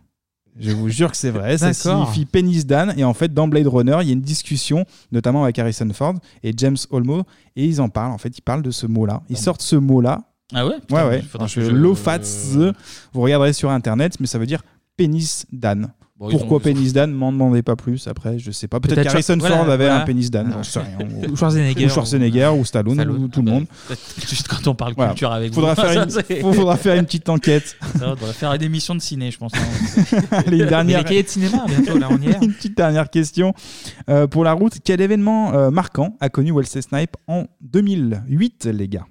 [0.60, 1.68] Je vous jure que c'est vrai, ça
[2.02, 2.94] signifie pénis d'âne.
[2.98, 6.16] Et en fait, dans Blade Runner, il y a une discussion, notamment avec Harrison Ford
[6.44, 7.24] et James Olmo,
[7.56, 8.12] et ils en parlent.
[8.12, 9.22] En fait, ils parlent de ce mot-là.
[9.30, 10.22] Ils sortent ce mot-là.
[10.54, 11.48] Ah ouais Ouais, Putain, ouais.
[11.48, 12.20] je- Lofats,
[13.14, 14.62] vous regarderez sur Internet, mais ça veut dire
[14.98, 15.94] pénis d'âne.
[16.22, 18.08] Bon, Pourquoi ont- pénis d'âne M'en demandez pas plus.
[18.08, 18.80] Après, je sais pas.
[18.80, 20.02] Peut-être Peut-être qu'Harrison Ford voilà, avait voilà.
[20.04, 20.52] un pénis d'âne.
[20.54, 21.08] J'en sais rien.
[21.32, 23.24] Ou Schwarzenegger, Ou Schwarzenegger, ou Stallone, Stallone.
[23.24, 23.66] ou tout le monde.
[24.30, 25.14] Juste quand on parle Voilà.
[25.14, 25.82] culture avec faudra vous.
[25.82, 27.76] Faire une, faudra faire une petite enquête.
[27.98, 29.52] Ça, on devrait faire une émission de ciné, je pense.
[30.30, 31.00] Allez, une dernière.
[31.00, 32.38] Les cahiers de cinéma, bientôt, là, on y est.
[32.46, 33.56] une petite dernière question
[34.08, 34.74] euh, pour la route.
[34.84, 39.06] Quel événement euh, marquant a connu Wesley Snipe en 2008, les gars?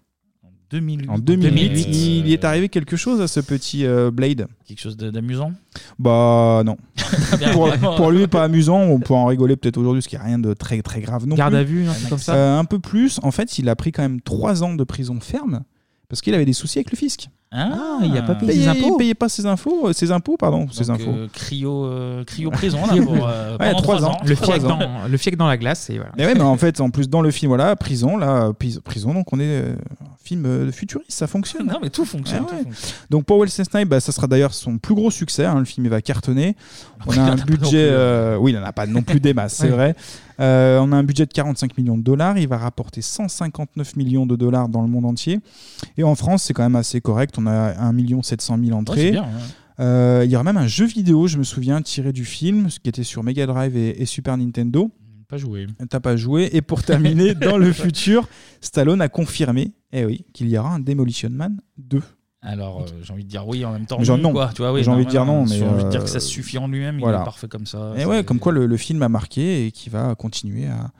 [0.70, 1.08] 2008.
[1.08, 4.46] En 2008, 2008, il y est arrivé quelque chose à ce petit euh, Blade.
[4.66, 5.52] Quelque chose d'amusant
[5.98, 6.76] Bah non.
[7.96, 8.80] pour, lui, pas amusant.
[8.80, 11.34] On peut en rigoler peut-être aujourd'hui, ce qui n'est rien de très très grave non
[11.34, 11.60] Garde plus.
[11.60, 13.18] à vue, comme ça Euh, Un peu plus.
[13.22, 15.62] En fait, il a pris quand même trois ans de prison ferme
[16.08, 17.28] parce qu'il avait des soucis avec le fisc.
[17.52, 18.94] Ah, il a pas payé ses impôts.
[18.94, 21.10] Il payait pas ses infos, euh, ses impôts, pardon, ses Donc, infos.
[21.10, 24.12] euh, cryo, euh, cryo prison, là, pour, euh, pendant trois trois ans.
[24.12, 24.18] ans.
[24.24, 24.76] Le Trois fiec, ans.
[24.78, 26.12] dans, le fiec dans la glace, et voilà.
[26.16, 29.12] Mais ouais, mais en fait, en plus dans le film, voilà, prison, là, pis- prison,
[29.14, 31.66] donc on est euh, un film euh, futuriste, ça fonctionne.
[31.66, 32.44] Non, mais tout fonctionne.
[32.46, 32.62] Ah tout ouais.
[32.62, 32.94] fonctionne.
[33.10, 35.44] Donc pour Wesley Snipes, bah, ça sera d'ailleurs son plus gros succès.
[35.44, 36.54] hein, le film il va cartonner.
[37.04, 37.92] On Il a un budget, hein.
[37.94, 39.70] euh, oui, il n'en a pas non plus des masses, c'est Ouais.
[39.70, 39.96] vrai.
[40.40, 42.38] Euh, on a un budget de 45 millions de dollars.
[42.38, 45.40] Il va rapporter 159 millions de dollars dans le monde entier.
[45.96, 47.36] Et en France, c'est quand même assez correct.
[47.38, 49.00] On a 1 700 000 entrées.
[49.00, 49.28] c'est bien, ouais.
[49.80, 52.78] Euh, il y aura même un jeu vidéo, je me souviens, tiré du film, ce
[52.78, 54.90] qui était sur Mega Drive et, et Super Nintendo.
[55.26, 55.68] Pas joué.
[55.88, 56.50] T'as pas joué.
[56.52, 58.28] Et pour terminer, dans le futur,
[58.60, 62.02] Stallone a confirmé, eh oui, qu'il y aura un Demolition Man 2.
[62.42, 63.98] Alors, euh, j'ai envie de dire oui en même temps.
[64.00, 66.68] J'ai envie de dire non, mais, J'ai envie de euh, dire que ça suffit en
[66.68, 66.98] lui-même.
[66.98, 67.92] Il est parfait comme ça.
[67.96, 70.90] Et ouais, comme quoi le, le film a marqué et qui va continuer à,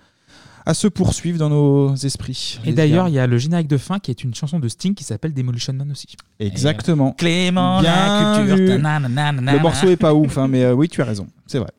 [0.66, 2.60] à se poursuivre dans nos esprits.
[2.64, 4.94] Et d'ailleurs, il y a le générique de fin qui est une chanson de Sting
[4.94, 6.08] qui s'appelle Demolition Man aussi.
[6.38, 7.12] Exactement.
[7.12, 8.56] Clément, Bien la culture.
[8.56, 11.26] Le morceau est pas ouf, hein, mais euh, oui, tu as raison.
[11.46, 11.70] C'est vrai.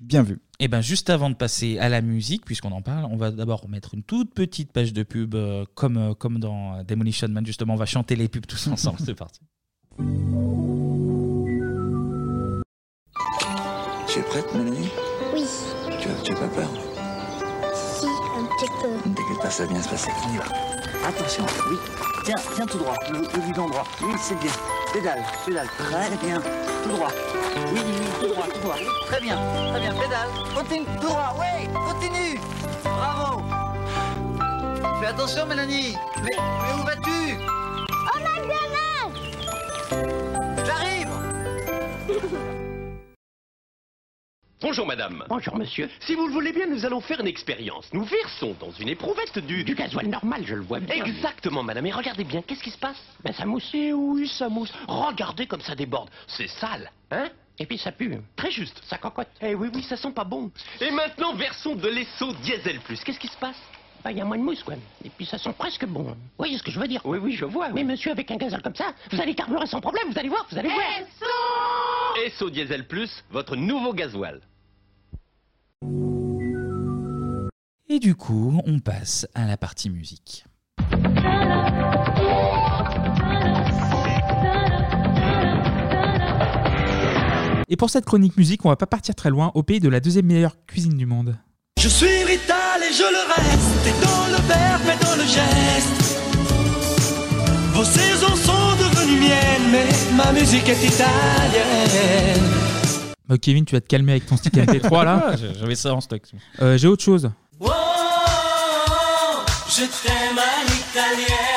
[0.00, 0.38] Bien vu.
[0.60, 3.68] Et ben juste avant de passer à la musique, puisqu'on en parle, on va d'abord
[3.68, 7.46] mettre une toute petite page de pub, euh, comme, euh, comme dans euh, Demolition Man,
[7.46, 7.74] justement.
[7.74, 8.98] On va chanter les pubs tous ensemble.
[9.04, 9.40] C'est parti.
[14.08, 14.88] Tu es prête, Mélanie?
[15.32, 15.44] Oui,
[16.00, 16.70] tu as, tu as pas peur?
[17.72, 19.08] Si, un petit peu.
[19.08, 20.10] Ne t'inquiète pas, ça va bien se passer.
[20.26, 20.44] On y va.
[21.06, 21.76] Attention, oui.
[22.28, 23.84] Tiens, tiens tout droit, le, le guidon droit.
[24.02, 24.52] Oui, c'est bien.
[24.92, 25.66] Pédale, pédale.
[25.78, 26.42] Très bien.
[26.84, 27.08] Tout droit.
[27.56, 28.76] Oui, oui, oui, tout droit, tout droit.
[29.06, 29.38] Très bien,
[29.70, 29.94] très bien.
[29.94, 30.28] Pédale.
[30.54, 31.34] Continue, tout droit.
[31.38, 32.38] Oui, continue.
[32.84, 33.42] Bravo.
[35.00, 35.96] Fais attention, Mélanie.
[36.22, 37.38] Mais, mais où vas-tu?
[38.14, 38.34] Oh, ma
[40.66, 41.08] J'arrive.
[44.60, 45.24] Bonjour madame.
[45.28, 45.88] Bonjour monsieur.
[46.00, 47.88] Si vous le voulez bien, nous allons faire une expérience.
[47.92, 49.62] Nous versons dans une éprouvette du...
[49.62, 51.04] Du gasoil normal, je le vois bien.
[51.04, 51.86] Exactement madame.
[51.86, 52.96] Et regardez bien, qu'est-ce qui se passe?
[53.22, 53.70] Ben ça mousse.
[53.72, 54.72] Eh oui, ça mousse.
[54.88, 56.10] Regardez comme ça déborde.
[56.26, 57.28] C'est sale, hein?
[57.60, 58.18] Et puis ça pue.
[58.34, 58.82] Très juste.
[58.88, 59.28] Ça cocotte.
[59.40, 60.50] Eh oui, oui, ça sent pas bon.
[60.80, 62.98] Et maintenant, versons de l'esso diesel plus.
[63.04, 63.56] Qu'est-ce qui se passe?
[64.10, 64.74] Il y a moins de mousse, quoi.
[65.04, 66.02] Et puis ça sent presque bon.
[66.02, 67.68] Vous voyez ce que je veux dire Oui, oui, je vois.
[67.70, 70.46] Mais monsieur, avec un gazole comme ça, vous allez carburer sans problème, vous allez voir,
[70.50, 70.84] vous allez voir.
[72.24, 74.40] Esso Diesel Plus, votre nouveau gasoil.
[77.90, 80.44] Et du coup, on passe à la partie musique.
[87.70, 90.00] Et pour cette chronique musique, on va pas partir très loin, au pays de la
[90.00, 91.36] deuxième meilleure cuisine du monde.
[91.78, 96.18] Je suis vital et je le reste, et dans le verbe et dans le geste.
[97.72, 102.42] Vos saisons sont devenues miennes, mais ma musique est italienne.
[103.28, 105.32] Bah, Kevin, tu vas te calmer avec ton stick MP3 là.
[105.60, 106.22] J'avais ça en stock.
[106.62, 107.30] Euh, J'ai autre chose.
[107.60, 107.70] Oh,
[109.68, 111.47] je t'aime à l'italienne.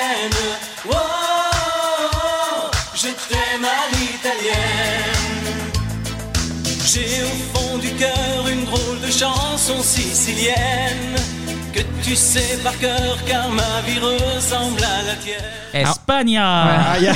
[9.22, 11.16] Chanson sicilienne
[11.74, 15.42] que tu sais par cœur car ma vie ressemble à la tienne.
[15.74, 17.14] Espagna Voilà.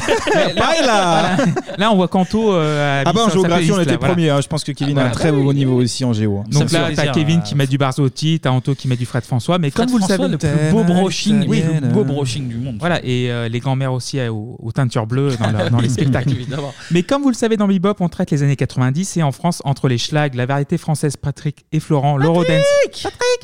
[0.55, 1.37] Voilà.
[1.77, 4.13] Là, on voit Kanto euh, Ah mis bah en géographie, on était là, voilà.
[4.13, 4.29] premier.
[4.29, 4.39] hein.
[4.41, 5.15] Je pense que Kevin a un Voilà.
[5.15, 6.39] très haut niveau aussi en géo.
[6.39, 6.43] hein.
[6.49, 9.57] Donc là, t'as Kevin qui met du Barzotti, t'as Anto qui met du Fred François,
[9.59, 12.03] mais Fred comme vous le François, savez, le plus beau brushing, oui, le plus beau
[12.05, 12.77] brushing du monde.
[12.79, 15.89] Voilà, et euh, les grands-mères aussi euh, aux, aux teintures bleues dans, leur- dans les
[15.97, 16.31] spectacles.
[16.31, 16.73] Évidemment.
[16.91, 19.61] Mais comme vous le savez, dans Bebop, on traite les années 90 et en France,
[19.65, 22.63] entre les schlags, la variété française Patrick et Florent, l'Eurodance,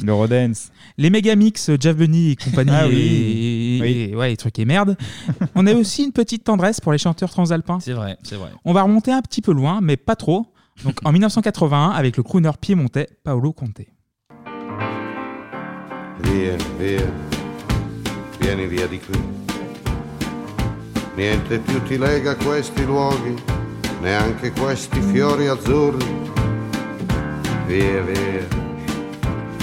[0.03, 0.70] L'Eurodance.
[0.97, 2.95] Les Megamix, Jeff Bunny et compagnie, Ah oui.
[2.95, 4.97] et, et- et- ouais, et trucs et merde.
[5.55, 7.79] on a aussi une petite tendresse pour les chanteurs transalpins.
[7.79, 8.49] C'est vrai, c'est vrai.
[8.65, 10.47] On va remonter un petit peu loin, mais pas trop.
[10.83, 13.81] Donc en 1981, avec le crooner piémontais Paolo Conte.
[16.23, 17.01] Vieni, via,
[18.39, 19.19] vieni via di qui.
[21.17, 23.35] Niente più ti lega a questi luoghi,
[24.01, 26.05] neanche questi fiori azzurri.
[27.67, 28.47] Via, via,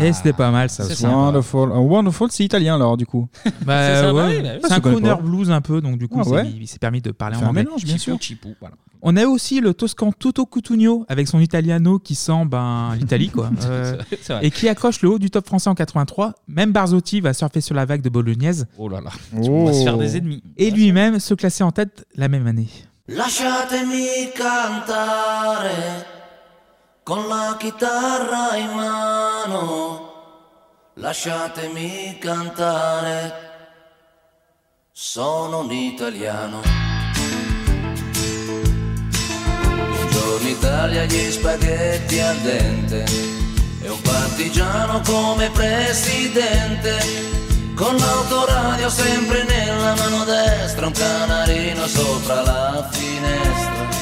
[0.00, 0.84] Et c'était pas mal ça.
[0.84, 1.06] aussi.
[1.06, 1.68] Wonderful.
[1.70, 3.28] Wonderful, c'est italien alors, du coup.
[3.64, 4.58] Bah, C'est ça, ouais, bah oui, bah oui.
[4.62, 5.22] c'est Ça, un je connais crooner pas.
[5.22, 6.50] blues un peu, donc du coup, Ah ouais.
[6.60, 7.62] il s'est permis de parler C'est en un anglais.
[7.64, 8.18] mélange, bien sûr.
[9.04, 13.50] On a aussi le Toscan Toto Cutugno avec son italiano qui sent ben, l'Italie, quoi.
[13.64, 14.46] Euh, vrai, c'est vrai.
[14.46, 16.34] et qui accroche le haut du top français en 83.
[16.48, 18.66] Même Barzotti va surfer sur la vague de Bolognaise.
[18.78, 19.10] Oh là là.
[19.36, 20.42] On va se faire des ennemis.
[20.56, 22.68] Et lui-même se classer en tête la même année.
[23.08, 25.62] Lasciatemi cantare
[27.02, 30.10] con la chitarra in mano.
[30.94, 33.50] Lasciatemi cantare.
[34.92, 36.60] Sono un italiano.
[39.64, 43.04] Buongiorno Italia, gli spaghetti al dente.
[43.82, 47.30] E un partigiano come presidente.
[47.74, 54.01] Con l'autoradio sempre nella mano destra, un canarino sopra la finestra.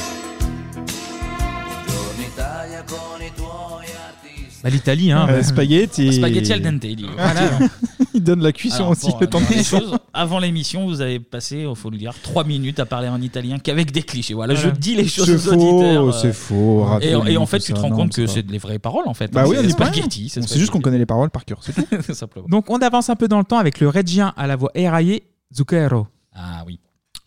[4.63, 5.25] Bah, L'Italie, hein.
[5.27, 6.13] Euh, spaghetti.
[6.13, 7.05] Spaghetti al dente, il dit.
[7.17, 7.41] Voilà.
[8.13, 11.19] il donne la cuisson Alors, aussi, pour, le temps euh, choses, Avant l'émission, vous avez
[11.19, 14.35] passé, il faut le dire, 3 minutes à parler en italien qu'avec des clichés.
[14.35, 14.69] Voilà, Voilà.
[14.69, 16.03] je dis les choses C'est aux auditeurs.
[16.03, 18.27] faux, euh, c'est faux, Et, et en fait, tu te rends non, compte c'est que
[18.27, 19.31] c'est les vraies paroles en fait.
[19.31, 20.29] Bah oui, on c'est y spaghetti.
[20.29, 21.85] C'est juste qu'on connaît les paroles par cœur, c'est tout.
[22.01, 22.45] c'est simplement.
[22.47, 25.23] Donc on avance un peu dans le temps avec le Reggien à la voix éraillée,
[25.55, 26.05] Zucchero.
[26.35, 26.79] Ah oui.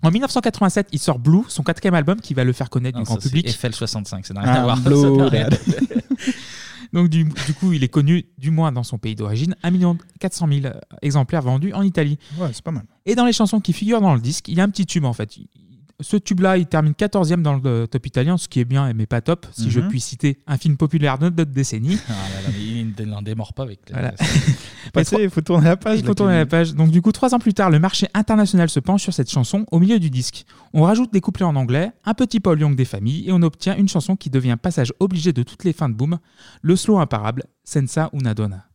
[0.05, 3.07] En 1987, il sort Blue, son quatrième album qui va le faire connaître Non, du
[3.07, 3.49] grand c'est public.
[3.49, 4.81] FL65, ça n'a rien à Ah, voir.
[4.81, 5.61] Blue, Ça n'a rien à Dad.
[5.67, 5.81] voir.
[6.93, 10.47] Donc du, du coup, il est connu du moins dans son pays d'origine, 1 400
[10.63, 12.19] 000 exemplaires vendus en Italie.
[12.39, 12.85] Ouais, c'est pas mal.
[13.05, 15.05] Et dans les chansons qui figurent dans le disque, il y a un petit tube
[15.05, 15.37] en fait.
[16.01, 19.20] Ce tube-là, il termine 14e dans le top italien, ce qui est bien, mais pas
[19.20, 19.88] top, si je Mhm.
[19.88, 21.99] puis citer un film populaire de notre décennie.
[22.09, 23.80] Ah là là, mais il n'en démord pas avec.
[23.90, 24.12] Voilà.
[25.18, 25.99] Il faut tourner la page.
[26.01, 26.74] Il faut tourner la page.
[26.74, 29.66] Donc du coup, trois ans plus tard, le marché international se penche sur cette chanson
[29.72, 30.45] au milieu du disque.
[30.72, 33.76] On rajoute des couplets en anglais, un petit Paul Young des familles, et on obtient
[33.76, 36.18] une chanson qui devient passage obligé de toutes les fins de boom,
[36.62, 38.66] le slow imparable, Senza una donna.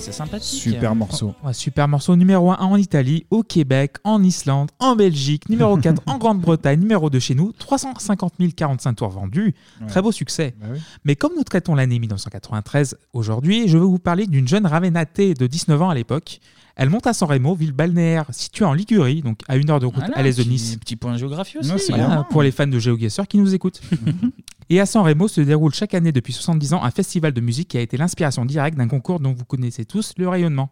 [0.00, 0.60] C'est sympathique.
[0.60, 1.34] Super morceau.
[1.44, 6.02] Ouais, super morceau numéro 1 en Italie, au Québec, en Islande, en Belgique, numéro 4
[6.06, 9.54] en Grande-Bretagne, numéro 2 chez nous, 350 045 tours vendus.
[9.80, 9.86] Ouais.
[9.86, 10.54] Très beau succès.
[10.60, 10.80] Bah oui.
[11.04, 15.46] Mais comme nous traitons l'année 1993 aujourd'hui, je vais vous parler d'une jeune Ravenate de
[15.46, 16.40] 19 ans à l'époque.
[16.82, 19.84] Elle monte à San Remo, ville balnéaire située en Ligurie, donc à une heure de
[19.86, 20.76] route Voilà, à l'est de petit- Nice.
[20.80, 21.68] Petit point géographie aussi.
[21.68, 22.26] Non, c'est Voilà, bien.
[22.30, 23.82] pour les fans de GeoGuessr qui nous écoutent.
[24.70, 27.68] Et à San Remo se déroule chaque année depuis 70 ans un festival de musique
[27.68, 30.70] qui a été l'inspiration directe d'un concours dont vous connaissez tous le rayonnement.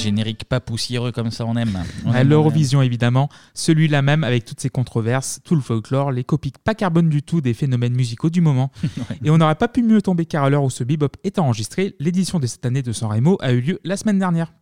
[0.00, 1.78] Les génériques pas poussiéreux comme ça, on aime.
[2.06, 6.24] On À aime, L'Eurovision évidemment, celui-là même avec toutes ses controverses, tout le folklore, les
[6.24, 8.70] copies pas carbone du tout des phénomènes musicaux du moment.
[9.24, 11.96] Et on n'aurait pas pu mieux tomber car à l'heure où ce bebop est enregistré,
[12.00, 14.54] l'édition de cette année de San Remo a eu lieu la semaine dernière.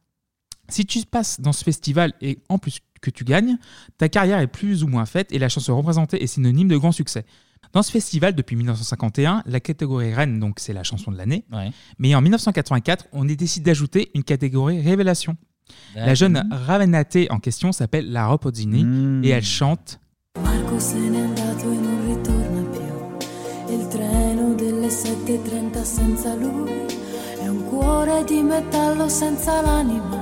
[0.68, 3.59] Si tu passes dans ce festival et en plus que tu gagnes,
[3.97, 6.93] ta carrière est plus ou moins faite et la chanson représentée est synonyme de grand
[6.93, 7.24] succès.
[7.79, 11.70] Dans ce festival, depuis 1951, la catégorie reine, donc c'est la chanson de l'année, Ouais.
[12.01, 15.37] mais en 1984, on est décidé d'ajouter une catégorie révélation.
[15.95, 19.22] La jeune Ravenate en question s'appelle La Ropozzini Mmh.
[19.24, 20.01] et elle chante
[20.43, 22.62] Marco se n'è andato e non ritorna
[24.81, 26.72] le 7.30 senza lui,
[27.41, 30.20] è un cuore di metallo senza l'anima,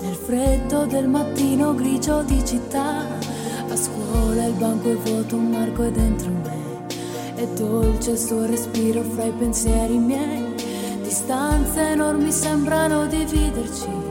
[0.00, 3.06] nel freddo del mattino grigio di città,
[3.74, 6.86] a scuola il banco è vuoto, un marco è dentro me,
[7.34, 10.54] è dolce il suo respiro fra i pensieri miei,
[11.02, 14.02] distanze enormi sembrano dividerci.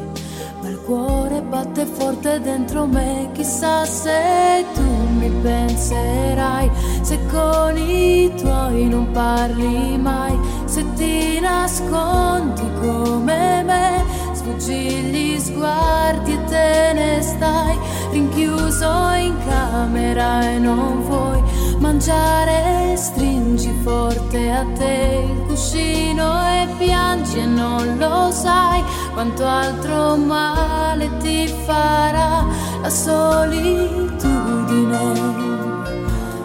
[0.62, 4.82] Ma il cuore batte forte dentro me, chissà se tu
[5.18, 6.70] mi penserai,
[7.02, 14.04] se con i tuoi non parli mai, se ti nascondi come me,
[14.44, 17.80] sfuggi gli sguardi e te ne stai,
[18.12, 21.42] rinchiuso in camera e non vuoi
[21.80, 28.84] mangiare, stringi forte a te il cuscino e piangi e non lo sai
[29.14, 32.46] quanto altro male ti farà
[32.82, 34.22] la solitudine.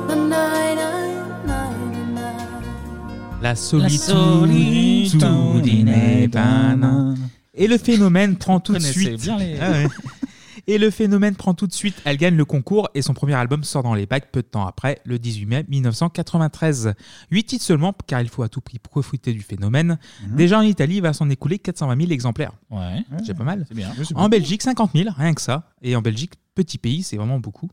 [0.07, 0.47] Na, na.
[3.41, 4.99] La solitude.
[7.59, 9.21] Et le phénomène prend tout de suite.
[9.21, 9.87] bien les- Ah ouais.
[10.67, 11.95] Et le phénomène prend tout de suite.
[12.05, 14.67] Elle gagne le concours et son premier album sort dans les bacs peu de temps
[14.67, 16.93] après, le 18 mai 1993.
[17.31, 19.99] Huit titres seulement, car il faut à tout prix profiter du phénomène.
[20.37, 22.53] Déjà en Italie, il va s'en écouler 420 000 exemplaires.
[22.71, 23.03] Ouais.
[23.25, 23.65] C'est pas mal.
[23.67, 23.91] C'est bien.
[24.15, 25.71] En Belgique, 50 000, rien que ça.
[25.81, 27.71] Et en Belgique, petit pays, c'est vraiment beaucoup.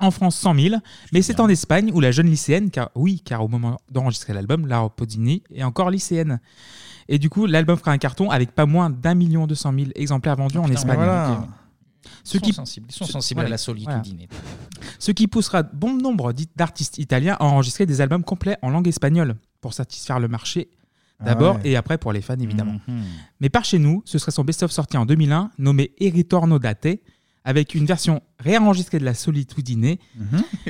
[0.00, 0.74] En France, 100 000.
[1.12, 4.66] Mais c'est en Espagne où la jeune lycéenne, car oui, car au moment d'enregistrer l'album,
[4.66, 6.40] Laura Podini est encore lycéenne.
[7.14, 9.92] Et du coup, l'album fera un carton avec pas moins d'un million deux cent mille
[9.96, 10.94] exemplaires vendus en Putain, Espagne.
[10.96, 11.28] voilà.
[11.28, 11.44] Donc,
[12.48, 14.26] euh, sensibles, ils sont sensibles à la solitudine.
[14.98, 19.36] Ce qui poussera bon nombre d'artistes italiens à enregistrer des albums complets en langue espagnole
[19.60, 20.70] pour satisfaire le marché
[21.22, 21.70] d'abord Ah ouais.
[21.70, 22.78] et après pour les fans évidemment.
[22.88, 23.02] Mhm.
[23.40, 26.88] Mais par chez nous, ce serait son best-of sorti en 2001 nommé Eritorno Date
[27.44, 29.96] avec une version réenregistrée de la Solitudine.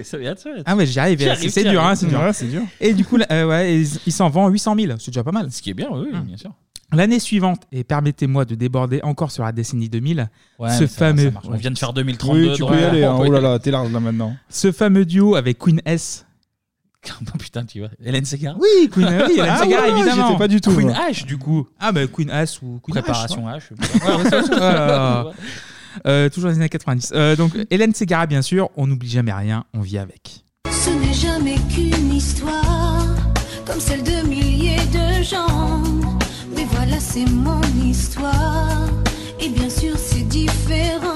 [0.02, 1.18] Ça va être- ça va être- Ah ouais, j'y arrive,
[1.50, 2.20] c'est dur, hein, c'est dur.
[2.20, 2.62] Ouais, c'est dur.
[2.80, 5.32] Et du coup, là, euh, ouais, il il s'en vend 800 000, c'est déjà pas
[5.32, 5.50] mal.
[5.52, 6.52] Ce qui est bien, oui, oui, bien sûr.
[6.94, 10.96] L'année suivante, et permettez-moi de déborder encore sur la décennie 2000, Ouais, ce mais ça-
[10.98, 11.24] fameux.
[11.24, 11.46] ça marche.
[11.48, 13.04] On vient de faire 2032, Oui, tu peux y aller.
[13.04, 13.16] hein.
[13.18, 14.36] Oh là là, t'es large là maintenant.
[14.50, 16.26] Ce fameux duo avec Queen S.
[17.10, 17.88] Oh, putain, tu vois.
[18.04, 20.26] Hélène Segar Oui, Queen, oui, Hélène Ah Segar, ouais, évidemment.
[20.28, 20.96] j'étais pas du tout, Queen moi.
[21.10, 21.66] H, du coup.
[21.80, 23.58] Ah, bah Queen S ou Queen Préparation H.
[23.58, 23.70] H.
[23.72, 24.16] ouais.
[24.16, 24.54] Ouais, c'est ça.
[24.56, 25.32] Voilà.
[26.06, 27.12] Euh, toujours les années 90.
[27.14, 30.44] Euh, donc, Hélène Segara, bien sûr, on n'oublie jamais rien, on vit avec.
[30.70, 33.06] Ce n'est jamais qu'une histoire
[33.66, 35.82] comme celle de milliers de gens.
[36.54, 38.86] Mais voilà, c'est mon histoire.
[39.40, 41.11] Et bien sûr, c'est différent.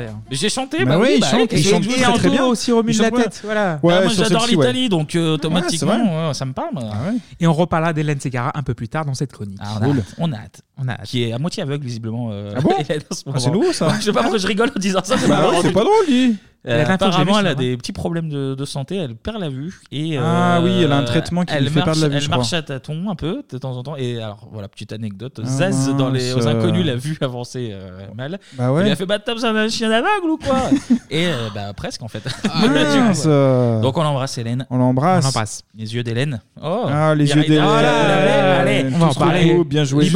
[0.00, 0.20] Hein.
[0.30, 2.44] J'ai chanté, Bah bah, oui, il bah, chante, oui, il chante et très, bien.
[2.46, 3.40] aussi remue Il de la tête.
[3.44, 3.78] Voilà.
[3.82, 4.48] Ouais, Ah, moi j'adore ouais.
[4.50, 6.70] l'Italie, donc euh, automatiquement, c'est ouais, ça me parle.
[7.40, 9.58] Et on reparlera d'Hélène Segara un peu plus tard dans cette chronique.
[9.60, 10.60] Ah, on, a hâte, on a hâte.
[10.78, 11.02] On a hâte.
[11.04, 12.28] Qui est à moitié aveugle, visiblement.
[12.32, 12.72] euh, Ah bon
[13.34, 13.92] Ah, c'est nouveau, ça.
[13.98, 15.16] Je sais pas pourquoi je rigole en disant ça.
[15.16, 16.34] ça Bah c'est pas drôle.
[16.68, 19.80] Euh, apparemment, vu, elle a des petits problèmes de, de santé, elle perd la vue.
[19.90, 22.20] Et, Ah euh, oui, elle a un traitement qui lui fait perdre la vue, Elle
[22.22, 22.36] je crois.
[22.38, 23.96] marche à tâtons un peu, de temps en temps.
[23.96, 25.40] Et alors, voilà, petite anecdote.
[25.42, 28.38] Ah, Zaz, dans les, aux inconnus, l'a vue avancer euh, mal.
[28.56, 28.86] Bah ouais.
[28.86, 30.70] Il a fait, bah, c'est un chien aveugle ou quoi
[31.10, 32.22] Et euh, bah, presque, en fait.
[32.48, 33.26] Ah, mince.
[33.26, 34.64] Donc, on l'embrasse, Hélène.
[34.70, 35.24] On l'embrasse.
[35.24, 35.62] On l'embrasse.
[35.74, 36.40] Les yeux d'Hélène.
[36.62, 37.64] Oh, Ah, les yeux d'Hélène.
[37.64, 38.30] l'avez
[38.80, 39.64] Allez, on va en parler.
[39.64, 40.08] bien joué.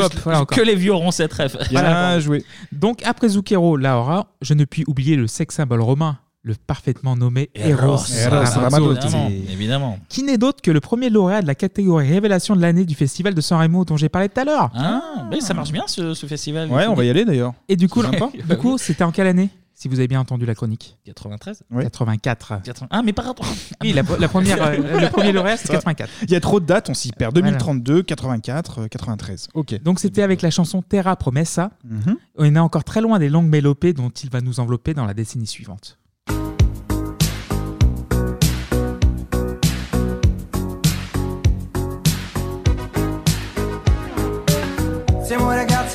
[0.51, 1.57] Que les vieux auront cette rêve.
[1.70, 2.44] Bien joué.
[2.70, 7.51] Donc, après Zucchero, Laura, je ne puis oublier le sex symbole romain, le parfaitement nommé
[7.57, 9.07] Eros, Eros Ramazzotti.
[9.09, 9.99] Évidemment, évidemment.
[10.09, 13.34] Qui n'est d'autre que le premier lauréat de la catégorie Révélation de l'année du festival
[13.34, 14.70] de San Remo dont j'ai parlé tout à l'heure.
[14.76, 16.70] Ah, mais ça marche bien ce, ce festival.
[16.70, 17.53] Ouais, on va y aller d'ailleurs.
[17.68, 18.30] Et du coup, C'est sympa.
[18.49, 20.97] du coup, c'était en quelle année Si vous avez bien entendu la chronique.
[21.05, 21.82] 93 Oui.
[21.82, 22.62] 84.
[22.62, 22.86] 80.
[22.92, 23.42] Ah, mais pardon.
[23.82, 26.09] Oui, la, la première, euh, le premier lauréat, c'est 84.
[26.22, 27.34] Il y a trop de dates, on s'y perd.
[27.34, 29.49] 2032, 84, euh, 93.
[29.55, 29.82] Ok.
[29.82, 31.72] Donc c'était avec la chanson Terra Promessa.
[31.84, 32.16] Mhm.
[32.38, 35.12] On est encore très loin des longues mélopées dont il va nous envelopper dans la
[35.14, 35.99] décennie suivante.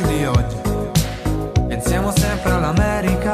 [0.04, 0.58] Di oggi.
[1.66, 3.34] Pensiamo sempre all'America,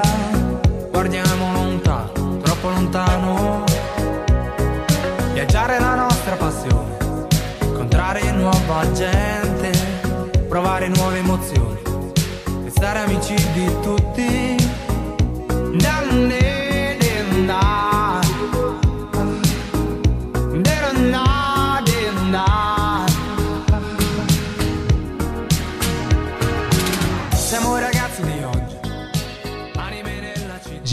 [0.92, 3.64] guardiamo lontano, troppo lontano.
[5.34, 6.98] Viaggiare è la nostra passione,
[7.62, 9.72] incontrare nuova gente,
[10.48, 11.82] provare nuove emozioni,
[12.64, 14.87] restare amici di tutti.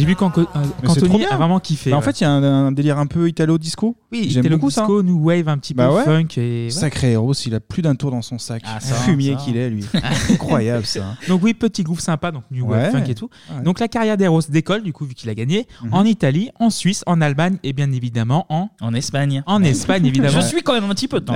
[0.04, 1.28] J'ai vu euh, qu'Anthony bien.
[1.30, 1.90] a vraiment kiffé.
[1.90, 2.04] Bah, en ouais.
[2.04, 3.96] fait, il y a un, un délire un peu italo-disco.
[4.12, 4.82] Oui, J'aime italo beaucoup ça.
[4.82, 6.04] disco, new wave, un petit peu Bah ouais.
[6.04, 6.70] funk et- ouais.
[6.70, 8.62] Sacré héros, il a plus d'un tour dans son sac.
[8.66, 9.84] Ah, ça, Fumier qu'il est, lui.
[10.30, 11.16] Incroyable ça.
[11.28, 13.30] Donc oui, petit groove sympa, donc new wave, funk et tout.
[13.50, 13.62] Ouais.
[13.62, 15.94] Donc la carrière d'Eros décolle, du coup, vu qu'il a gagné, Mhm.
[15.94, 18.68] en Italie, en Suisse, en Allemagne et bien évidemment en...
[18.80, 19.42] En Espagne.
[19.46, 20.40] En Espagne, évidemment.
[20.40, 21.34] Je suis quand même un petit peu de temps.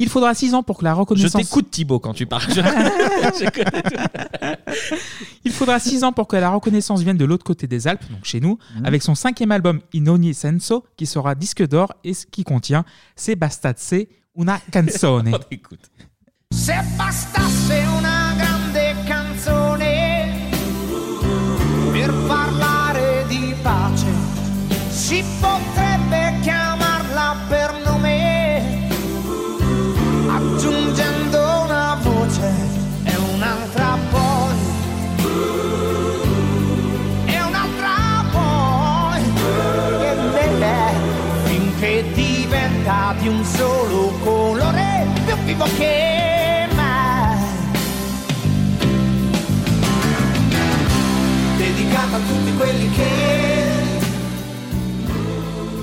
[0.00, 1.42] Il faudra 6 ans pour que la Je reconnaissance...
[1.42, 2.44] t'écoute Thibaut quand tu parles.
[2.48, 3.96] Je- je connais tout.
[5.44, 8.24] Il faudra 6 ans pour que la reconnaissance vienne de l'autre côté des Alpes, donc
[8.24, 8.86] chez nous, Mhm.
[8.86, 12.84] avec son cinquième album In ogni senso, qui sera disque d'or et ce qui contient
[13.16, 13.94] Se bastasse
[14.36, 15.32] una canzone.
[15.50, 15.90] écoute.
[16.52, 20.48] Se bastasse una grande canzone
[21.92, 24.06] per parlare di pace,
[24.90, 25.87] si potrebbe
[42.88, 47.38] diventa di un solo colore, più vivo che mai.
[51.58, 53.90] Dedicata a tutti quelli che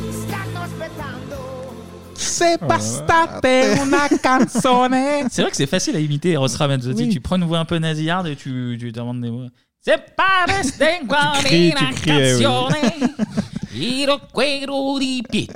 [0.09, 1.73] stanno aspettando.
[2.13, 5.27] Se bastate una canzone.
[5.29, 7.03] C'est vrai que c'est facile à imiter Eros Ramazzotti.
[7.03, 7.09] Oui.
[7.09, 9.49] Tu prends une voix un peu nasillarde et tu, tu demandes des mots.
[9.85, 11.07] C'est pas resté Tu
[11.45, 12.45] cries, tu cries, eh oui.
[13.77, 15.47] Iro quello di et-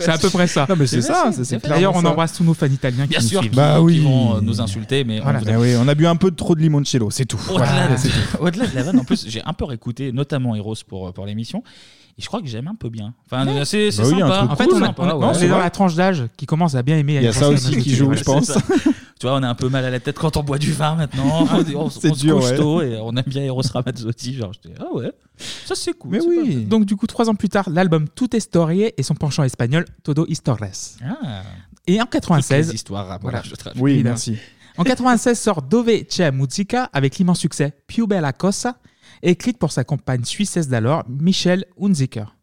[0.00, 0.66] c'est à peu près ça.
[0.68, 2.08] Non, mais c'est ça, c'est c'est clairement D'ailleurs, on ça.
[2.08, 3.56] embrasse tous nos fans italiens Bien qui sûr, nous qui, suivent.
[3.56, 4.00] Bah qui oui.
[4.00, 5.38] vont euh, nous insulter, mais on Voilà.
[5.38, 7.38] vous Eh oui, on a bu un peu de trop de limoncello, c'est tout.
[7.50, 8.14] Au-delà Voilà, de, c'est tout.
[8.40, 11.62] au-delà de la vanne, en plus, j'ai un peu réécouté, notamment Eros pour, pour l'émission.
[12.18, 13.14] Et je crois que j'aime un peu bien.
[13.30, 13.64] Enfin, Ouais.
[13.64, 14.38] c'est, c'est Bah oui, un sympa.
[14.38, 15.26] truc En fait, cool, on, a- on a- ouais.
[15.38, 17.14] on est dans la tranche d'âge qui commence à bien aimer.
[17.16, 18.50] Il y a ça aussi qui joue, je pense.
[19.24, 20.96] Tu vois, on a un peu mal à la tête quand on boit du vin
[20.96, 21.46] maintenant.
[21.50, 22.56] On, on, on C'est se dur, couche ouais.
[22.58, 24.34] tôt et on aime bien Eros Ramazzotti.
[24.34, 25.10] Genre, j'étais, ah ouais,
[25.64, 26.10] ça c'est cool.
[26.10, 26.66] Mais c'est oui.
[26.66, 29.86] Donc du coup, trois ans plus tard, l'album Tout est Storie et son penchant espagnol
[30.02, 30.98] Todo Historias.
[31.02, 31.40] Ah.
[31.86, 33.80] Et en Toutes 96, les histoires, voilà, je traduis.
[33.80, 34.10] Oui, Évidemment.
[34.10, 34.36] merci.
[34.76, 38.76] En 96 sort Dove c'è musica avec l'immense succès Più bella cosa,
[39.22, 42.36] écrite pour sa compagne suissesse d'alors, Michelle Hunziker.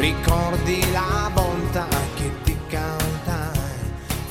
[0.00, 1.86] Ricordi la volta
[2.16, 3.58] che ti cantai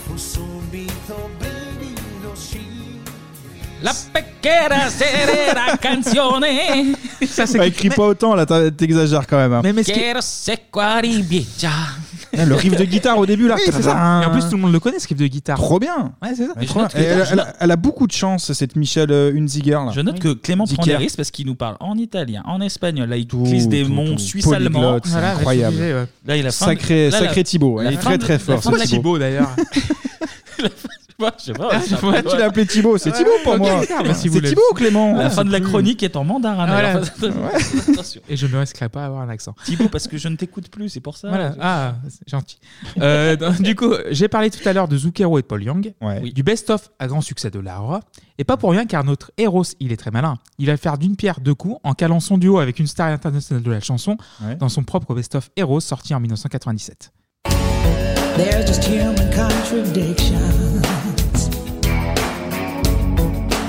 [0.05, 2.67] fu subito brivido sì
[3.81, 6.93] La pecchera serera canzone.
[7.25, 9.53] Ça, c'est Bah, écris pas autant, là, t'exagères quand même.
[9.53, 9.61] hein.
[9.63, 11.69] Mais, mais ce qui- Quiero sequari bicha.
[11.69, 12.08] Eh,
[12.45, 13.55] Le riff de guitare au début, là.
[13.55, 14.21] Oui, c'est ça.
[14.23, 15.57] Et en plus, tout le monde le connaît, ce riff de guitare.
[15.57, 16.13] Trop bien.
[16.21, 16.53] Ouais, c'est ça.
[16.55, 16.83] Mais je Trop bien.
[16.83, 19.33] note que- Et elle, je elle- note- elle a beaucoup de chance, cette Michelle euh,
[19.35, 19.71] Hunziger.
[19.71, 19.91] Là.
[19.93, 23.09] Je note que Clément prend des risques parce qu'il nous parle en italien, en espagnol.
[23.09, 25.77] Là, il glisse des mots c'est Voilà, incroyable.
[26.25, 27.81] Là, il a Sacré, sacré Thibaut.
[27.81, 28.61] Il est très très fort.
[28.77, 29.49] la- Thibaut d'ailleurs.
[31.37, 31.69] Je sais pas.
[31.71, 32.29] Ah, je sais ouais, pas.
[32.31, 33.81] Tu l'as appelé Thibaut, c'est Thibaut pour Ok, moi.
[33.87, 34.49] d'accord, si vous C'est voulez.
[34.49, 36.65] Thibaut Clément La Ah, fin de la chronique est en mandarin.
[36.67, 36.89] Voilà.
[36.91, 38.21] alors, fais- Attention.
[38.29, 39.53] Et je ne risquerai pas à avoir un accent.
[39.65, 41.29] Thibaut, parce que je ne t'écoute plus, c'est pour ça.
[41.29, 41.55] Voilà.
[41.59, 42.57] Ah, c'est gentil.
[43.01, 45.93] Euh, donc, du coup, j'ai parlé tout à l'heure de Zucchero et de Paul Young,
[46.01, 46.21] Ouais.
[46.31, 47.99] du best-of à grand succès de Laura.
[48.37, 50.37] Et pas pour rien, car notre Eros, il est très malin.
[50.59, 53.61] Il va faire d'une pierre deux coups en calant son duo avec une star internationale
[53.63, 54.55] de la chanson Ouais.
[54.55, 57.11] dans son propre best-of Eros sorti en 1997.
[58.37, 60.37] There's just human contradictions.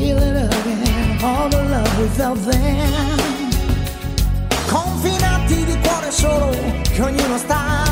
[0.00, 3.18] Feel it again, all the love we felt then.
[4.66, 6.56] Confinati di cuore solo,
[6.90, 7.84] che ognuno sta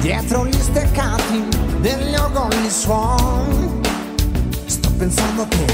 [0.00, 1.44] dietro gli steccati
[1.80, 3.82] degli orgogli suon.
[4.64, 5.64] Sto pensando a te.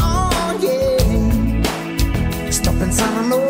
[0.00, 1.62] Oh yeah.
[2.48, 3.45] Sto pensando a noi.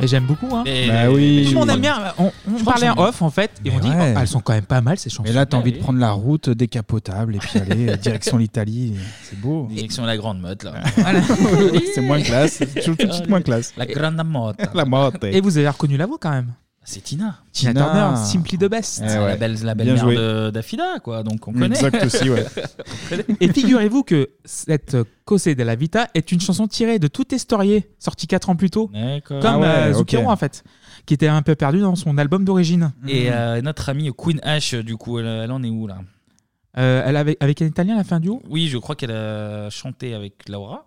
[0.00, 0.48] Et j'aime beaucoup.
[0.54, 0.64] Hein.
[0.64, 1.54] Bah oui.
[1.68, 2.14] Aime bien.
[2.18, 4.14] On, on parlait en off en fait et on dit ouais.
[4.16, 5.28] oh, elles sont quand même pas mal ces chansons.
[5.28, 8.94] Et là, t'as envie de prendre la route décapotable et puis aller euh, direction l'Italie.
[9.22, 9.66] C'est beau.
[9.70, 10.74] Direction la grande motte, là.
[11.94, 12.52] c'est moins classe.
[12.58, 13.74] C'est tout de suite moins classe.
[13.76, 14.60] La grande motte.
[14.74, 15.24] La motte.
[15.24, 16.52] Et vous avez reconnu la voix quand même.
[16.88, 17.36] C'est Tina.
[17.52, 17.84] Tina, Tina.
[17.84, 19.02] Turner, Simply the Best.
[19.04, 19.18] Eh ouais.
[19.18, 20.16] la belle, la joué.
[20.16, 21.22] de- d'Affida, quoi.
[21.22, 21.66] Donc on connaît.
[21.66, 22.46] Exact aussi, ouais.
[23.40, 24.96] Et figurez-vous que cette
[25.26, 28.70] Cosé de la Vita est une chanson tirée de Tout Historié, sortie 4 ans plus
[28.70, 28.90] tôt.
[29.26, 30.08] Comme Ah ouais, euh, ok.
[30.12, 30.64] Zucchero en fait,
[31.04, 32.90] qui était un peu perdu dans son album d'origine.
[33.06, 35.98] Et euh, notre amie Queen Ash, du coup, elle, elle en est où là?
[36.78, 39.10] Euh, elle avait, avec un Italien, elle a fait un duo Oui, je crois qu'elle
[39.12, 40.86] a chanté avec Laura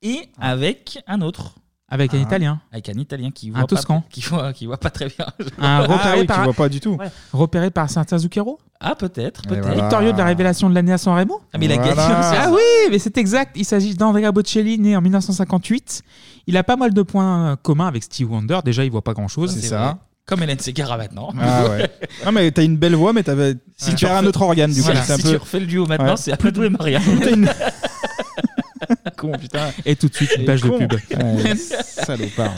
[0.00, 1.56] et avec un autre.
[1.94, 2.22] Avec un Ah.
[2.22, 2.60] Italien.
[2.72, 4.02] Avec un Italien qui Un voit, pas, Toscan.
[4.10, 5.26] qui voit, qui voit pas très bien.
[5.58, 7.10] Un repéré par, Ouais.
[7.34, 9.74] repéré par certains Zucchero Ah, peut-être, voilà.
[9.74, 12.20] Victorieux de la révélation de l'année à San Remo Ah, mais il a gagné Ah
[12.20, 12.38] aussi.
[12.44, 13.52] Ah oui, mais c'est exact.
[13.56, 16.02] Il s'agit d'Andrea Bocelli, né en 1958.
[16.46, 18.60] Il a pas mal de points euh, communs avec Steve Wonder.
[18.64, 19.52] Déjà, il voit pas grand-chose.
[19.54, 19.98] C'est ça.
[20.24, 21.30] Comme Hélène Segarra maintenant.
[21.38, 21.90] Ah ouais.
[22.24, 24.78] Non mais t'as une belle voix, mais t'avais Si tu perds un autre organe du
[24.80, 24.84] coup.
[24.86, 27.00] Voilà, c'est un si peu- tu refais le duo maintenant, c'est Applaudou et Maria.
[29.16, 29.70] Con, putain.
[29.84, 30.78] Et tout de suite, une page de con.
[30.78, 30.92] pub.
[31.12, 32.52] Ouais, salopard.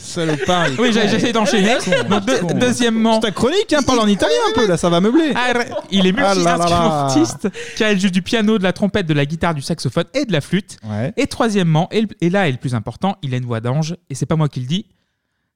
[0.00, 0.68] salopard.
[0.78, 1.76] Oui, j'ai- j'essaie d'enchaîner.
[2.08, 3.14] Donc, deux- deuxièmement.
[3.20, 5.32] C'est ta chronique, hein, parle en italien un peu, là, ça va meubler.
[5.34, 5.52] Ah,
[5.90, 6.56] Il est Ah là là là.
[6.58, 10.24] multi-instrumentiste, car il joue du piano, de la trompette, de la guitare, du saxophone et
[10.24, 10.78] de la flûte.
[11.16, 13.96] Et troisièmement, et, le- et là est le plus important, il a une voix d'ange,
[14.10, 14.86] et c'est pas moi qui le dis,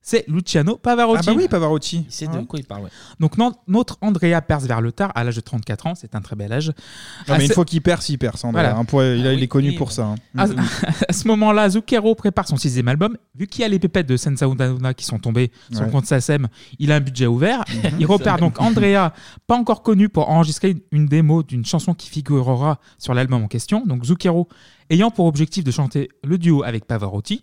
[0.01, 1.21] c'est Luciano Pavarotti.
[1.29, 2.07] Ah bah oui, Pavarotti.
[2.09, 2.91] Il sait de quoi il parle, ouais.
[3.21, 6.21] Donc non- notre Andrea perce vers le tard à l'âge de 34 ans, c'est un
[6.21, 6.73] très bel âge.
[7.29, 8.45] Non, mais une ce- fois qu'il perce, il perce.
[8.51, 8.77] Voilà.
[8.77, 10.07] hein, pour- il, a- il Ah est connu oui, pour ça.
[10.07, 10.15] hein.
[10.37, 10.47] À,
[11.09, 13.17] à ce moment-là, Zucchero prépare son sixième album.
[13.35, 15.93] Vu qu'il y a les pépettes de Senza Una qui sont tombées sur le Ouais.
[15.93, 16.49] compte SACEM,
[16.79, 17.65] il a un budget ouvert.
[17.99, 19.13] Il repère donc Andrea,
[19.47, 23.49] pas encore connu, pour enregistrer une, une démo d'une chanson qui figurera sur l'album en
[23.49, 23.85] question.
[23.85, 24.49] Donc Zucchero
[24.91, 27.41] ayant pour objectif de chanter le duo avec Pavarotti.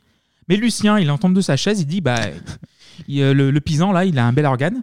[0.48, 2.20] Mais Lucien, il en tombe de sa chaise, il dit bah,
[3.08, 4.82] il- euh, le, le pisan là, il a un bel organe.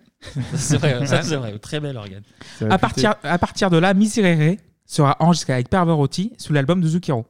[0.54, 1.58] C'est vrai, ça c'est vrai.
[1.58, 2.22] Très bel organe.
[2.68, 4.56] À partir, à partir de là, Miserere
[4.86, 7.26] sera enregistré avec Pavarotti sous l'album de Zucchero.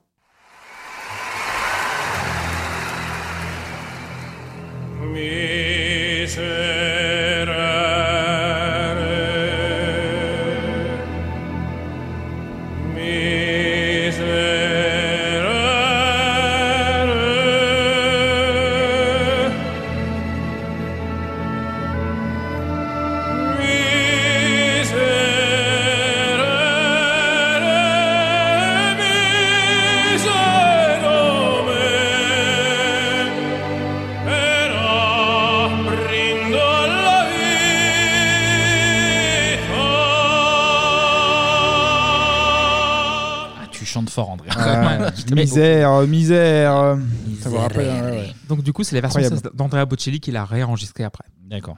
[45.32, 46.98] Misère, misère.
[47.40, 47.86] Ça vous rappelle.
[47.86, 48.34] ouais, ouais.
[48.48, 49.50] Donc du coup, c'est la version Incroyable.
[49.56, 51.24] d'Andrea Bocelli qu'il a réenregistrée après.
[51.42, 51.76] D'accord.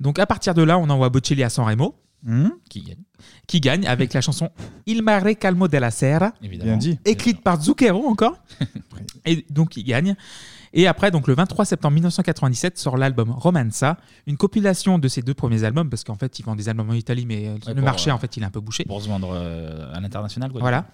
[0.00, 1.94] Donc à partir de là, on envoie Bocelli à San Remo.
[2.24, 2.50] Hmm.
[2.70, 3.02] Qui gagne
[3.48, 4.50] Qui gagne avec la chanson
[4.86, 6.32] Il mare calmo della sera.
[6.40, 6.70] Évidemment.
[6.70, 6.98] Bien dit.
[7.04, 8.36] Écrite par Zucchero encore.
[9.26, 10.14] Et donc il gagne.
[10.74, 15.34] Et après, donc le 23 septembre 1997, sort l'album Romanza, une compilation de ses deux
[15.34, 17.74] premiers albums, parce qu'en fait, ils vendent des albums en Italie, mais euh, Ouais, le
[17.74, 18.84] pour, marché, euh, en fait, il est un peu bouché.
[18.84, 20.50] Pour se vendre euh, à l'international.
[20.50, 20.60] quoi.
[20.60, 20.86] Voilà.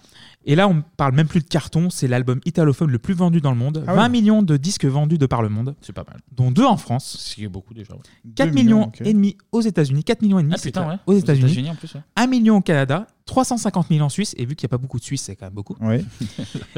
[0.45, 3.51] Et là, on parle même plus de carton, c'est l'album italophone le plus vendu dans
[3.51, 3.83] le monde.
[3.87, 3.97] Ah ouais.
[3.97, 5.75] 20 millions de disques vendus de par le monde.
[5.81, 6.19] C'est pas mal.
[6.31, 7.17] Dont deux en France.
[7.19, 7.93] Ce qui est beaucoup déjà.
[7.93, 7.99] ouais.
[8.35, 10.97] 4 Deux millions et demi aux États-Unis, 4 millions et demi Ah, putain, c'est- ouais.
[11.05, 12.01] aux États-Unis, États-Unis, en plus, ouais.
[12.15, 14.99] 1 million au Canada, 350 000 en Suisse et vu qu'il n'y a pas beaucoup
[14.99, 15.75] de Suisses, c'est quand même beaucoup.
[15.81, 16.05] Oui.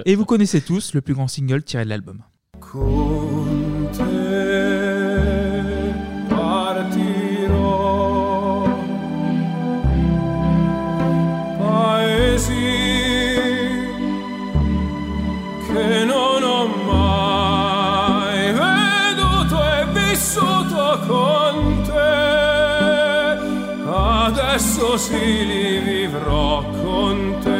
[0.05, 2.21] et vous connaissez tous le plus grand single tiré de l'album.
[2.71, 4.05] Con te
[6.29, 7.59] partirò.
[11.59, 12.69] Paesi
[15.67, 19.85] che non ho mai veduto e
[21.07, 22.13] con te,
[23.85, 27.50] adesso sì li vivrò con te,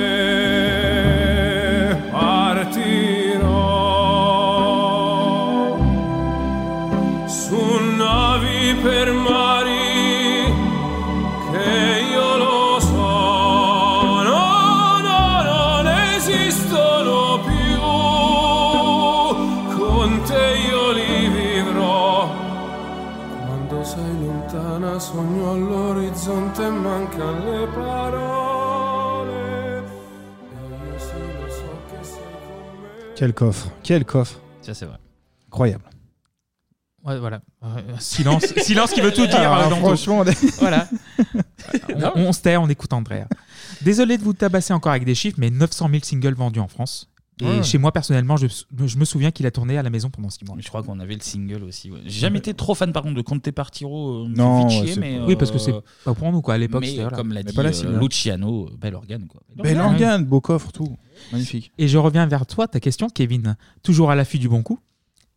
[23.81, 29.31] Quando sei lontana sogno all'orizzonte e mancano le parole.
[29.79, 30.53] E
[30.85, 33.13] io sì lo so che sei con me.
[33.17, 34.39] Quel coffre, quel coffre.
[34.61, 34.99] Ça, c'est vrai.
[35.47, 35.89] Incroyable.
[37.03, 37.41] Ouais, voilà.
[37.63, 39.51] Euh, silence, silence qui veut tout dire.
[39.51, 40.23] Euh, dans franchement,
[40.59, 40.87] voilà.
[42.15, 43.25] on, on se tait, on écoute Andrea.
[43.81, 47.10] Désolé de vous tabasser encore avec des chiffres, mais 900 000 singles vendus en France.
[47.39, 47.63] Et Ouais.
[47.63, 48.45] chez moi, personnellement, je,
[48.85, 50.55] je me souviens qu'il a tourné à la maison pendant 6 mois.
[50.59, 51.89] Je crois qu'on avait le single aussi.
[51.89, 51.99] ouais.
[52.05, 54.25] J'ai jamais été trop fan par contre de Conte Partiro.
[54.25, 56.13] euh, me Non, vite chier, ouais, c'est mais pas- Oui, parce que euh, c'est pas
[56.13, 57.17] pour nous, quoi, à l'époque, Mais c'était- voilà.
[57.17, 57.99] comme l'a Mais dit pas la euh.
[57.99, 59.41] Luciano, bel organe quoi.
[59.55, 60.95] Bel organe, beau coffre, tout.
[61.31, 61.71] Magnifique.
[61.79, 63.55] Et je reviens vers toi, ta question, Kevin.
[63.81, 64.77] Toujours à l'affût du bon coup.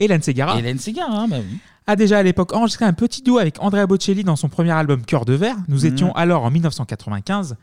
[0.01, 0.59] Hélène Segara.
[0.59, 1.59] Hélène Segara, bah oui.
[1.87, 5.05] A déjà à l'époque enregistré un petit duo avec Andrea Bocelli dans son premier album
[5.05, 5.57] Cœur de verre.
[5.69, 5.93] Nous Mhm.
[5.93, 7.57] étions alors en 1995.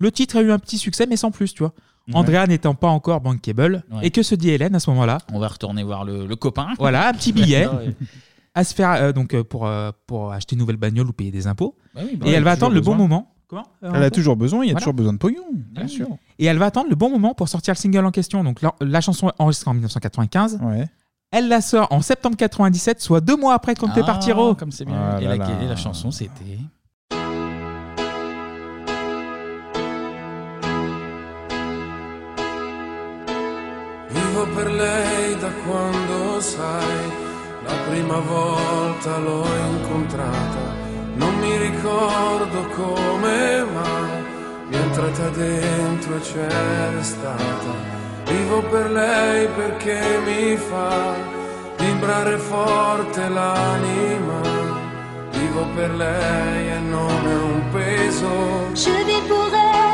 [0.00, 1.74] Le titre a eu un petit succès, mais sans plus, tu vois.
[2.08, 2.16] Ouais.
[2.16, 3.84] Andrea n'étant pas encore bankable.
[3.92, 4.06] Ouais.
[4.06, 5.18] Et que se dit Hélène à ce moment-là?
[5.32, 6.68] On va retourner voir le, le copain.
[6.78, 7.68] Voilà, un petit billet.
[8.54, 11.30] À se faire euh, donc euh, pour, euh, pour acheter une nouvelle bagnole ou payer
[11.30, 11.76] des impôts.
[11.94, 13.30] Bah oui, bah et elle va attendre le bon moment.
[13.46, 14.80] Comment Euh, Elle a toujours besoin, il y a Voilà.
[14.80, 16.08] toujours besoin de pognon, bien sûr.
[16.40, 18.42] Et elle va attendre le bon moment pour sortir le single en question.
[18.42, 20.58] Donc la, la chanson est enregistrée en 1995.
[21.30, 24.54] Elle la sort en septembre 97, soit deux mois après Conte Ah, Partiro.
[24.56, 25.18] Comme c'est bien.
[25.20, 26.58] et, la, et la chanson, c'était.
[34.38, 37.12] Vivo per lei da quando sai,
[37.64, 40.76] la prima volta l'ho incontrata,
[41.14, 44.22] non mi ricordo come mai,
[44.68, 46.48] mi è entrata dentro e c'è
[46.94, 47.72] restata.
[48.26, 51.16] Vivo per lei perché mi fa
[51.76, 54.40] vibrare forte l'anima,
[55.32, 58.28] vivo per lei e non è un peso.
[58.74, 59.87] Je vis pour elle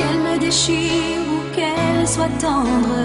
[0.00, 3.00] qu'elle me déchire ou qu'elle soit tendre.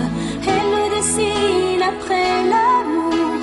[0.53, 3.41] Elle me dessine après l'amour,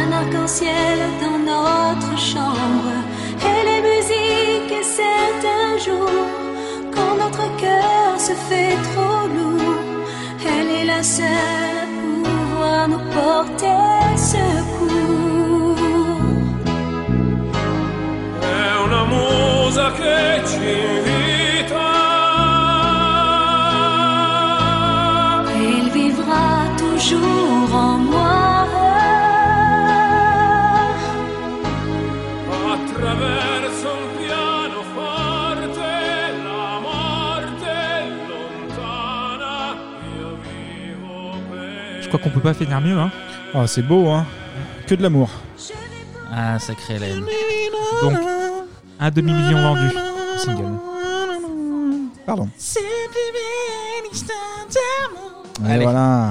[0.00, 2.94] un arc-en-ciel dans notre chambre.
[3.50, 6.10] Elle est musique et c'est un jour,
[6.94, 9.80] quand notre cœur se fait trop lourd,
[10.52, 11.94] elle est la seule
[12.62, 14.74] à nous porter secours.
[42.18, 42.98] Qu'on peut pas finir mieux.
[42.98, 43.10] Hein.
[43.54, 44.26] Ah, c'est beau, hein.
[44.86, 45.30] Que de l'amour.
[46.32, 47.24] Ah, sacré Hélène.
[48.02, 48.14] Donc,
[49.00, 49.88] un demi-million vendu.
[50.38, 50.64] Single.
[52.26, 52.48] Pardon.
[55.66, 55.84] Et Allez.
[55.84, 56.30] voilà.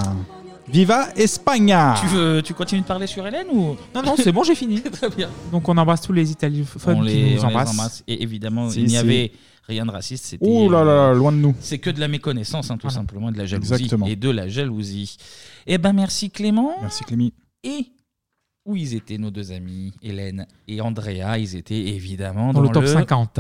[0.68, 3.76] Viva España Tu, veux, tu continues de parler sur Hélène ou?
[3.94, 4.82] Non, non, c'est bon, j'ai fini.
[4.92, 5.30] Très bien.
[5.52, 7.72] Donc on embrasse tous les Italiophones on qui les, nous on les embrassent.
[7.72, 8.04] embrasse.
[8.08, 8.98] Et évidemment, Si, il n'y si.
[8.98, 9.32] avait
[9.68, 10.26] rien de raciste.
[10.26, 11.56] C'était, Ouh là là, euh, loin de nous.
[11.60, 12.96] C'est que de la méconnaissance, hein, tout Voilà.
[12.96, 13.74] simplement, et de la jalousie.
[13.74, 14.06] Exactement.
[14.08, 15.18] Et de la jalousie.
[15.68, 16.74] Eh ben, merci Clément.
[16.82, 17.34] Merci Clémy.
[17.64, 17.86] Et
[18.66, 21.38] où ils étaient nos deux amis, Hélène et Andrea?
[21.38, 23.40] Ils étaient évidemment Dans dans, le top 50.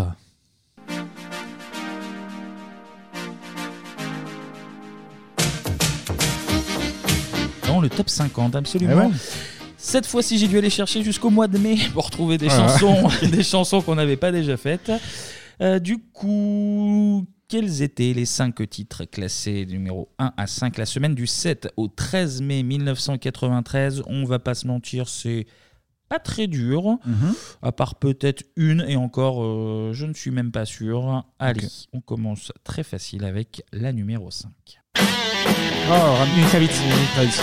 [7.67, 8.91] Dans le top 50, absolument.
[8.93, 9.11] Eh ouais.
[9.77, 12.67] Cette fois-ci, j'ai dû aller chercher jusqu'au mois de mai pour retrouver des Ah.
[12.77, 14.91] chansons, des chansons qu'on n'avait pas déjà faites.
[15.63, 21.15] Euh, du coup, quels étaient les 5 titres classés numéro 1 à 5 la semaine
[21.15, 25.45] du 7 au 13 mai 1993 On va pas se mentir, c'est
[26.09, 27.33] pas très dur, Mhm.
[27.61, 31.23] à part peut-être une, et encore, euh, je ne suis même pas sûr.
[31.39, 34.51] Allez, on commence très facile avec la numéro 5.
[34.97, 37.41] Oh, Lenny Kravitz.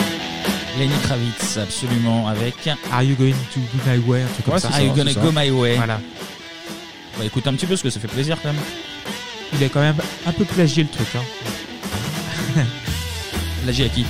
[0.79, 4.23] Lenny Kravitz, absolument, avec Are you going to go my way?
[4.23, 4.69] Un truc comme Ouais, ça.
[4.71, 5.33] c'est Are You ça, Gonna c'est Go.
[5.33, 5.77] My Way?
[5.77, 6.01] Voilà.
[7.19, 8.63] Bah écoute un petit peu parce que ça fait plaisir quand même.
[9.53, 9.97] Il a quand même
[10.27, 11.09] un peu plagié le truc.
[11.17, 12.63] Hein.
[13.65, 14.05] Plagié à qui?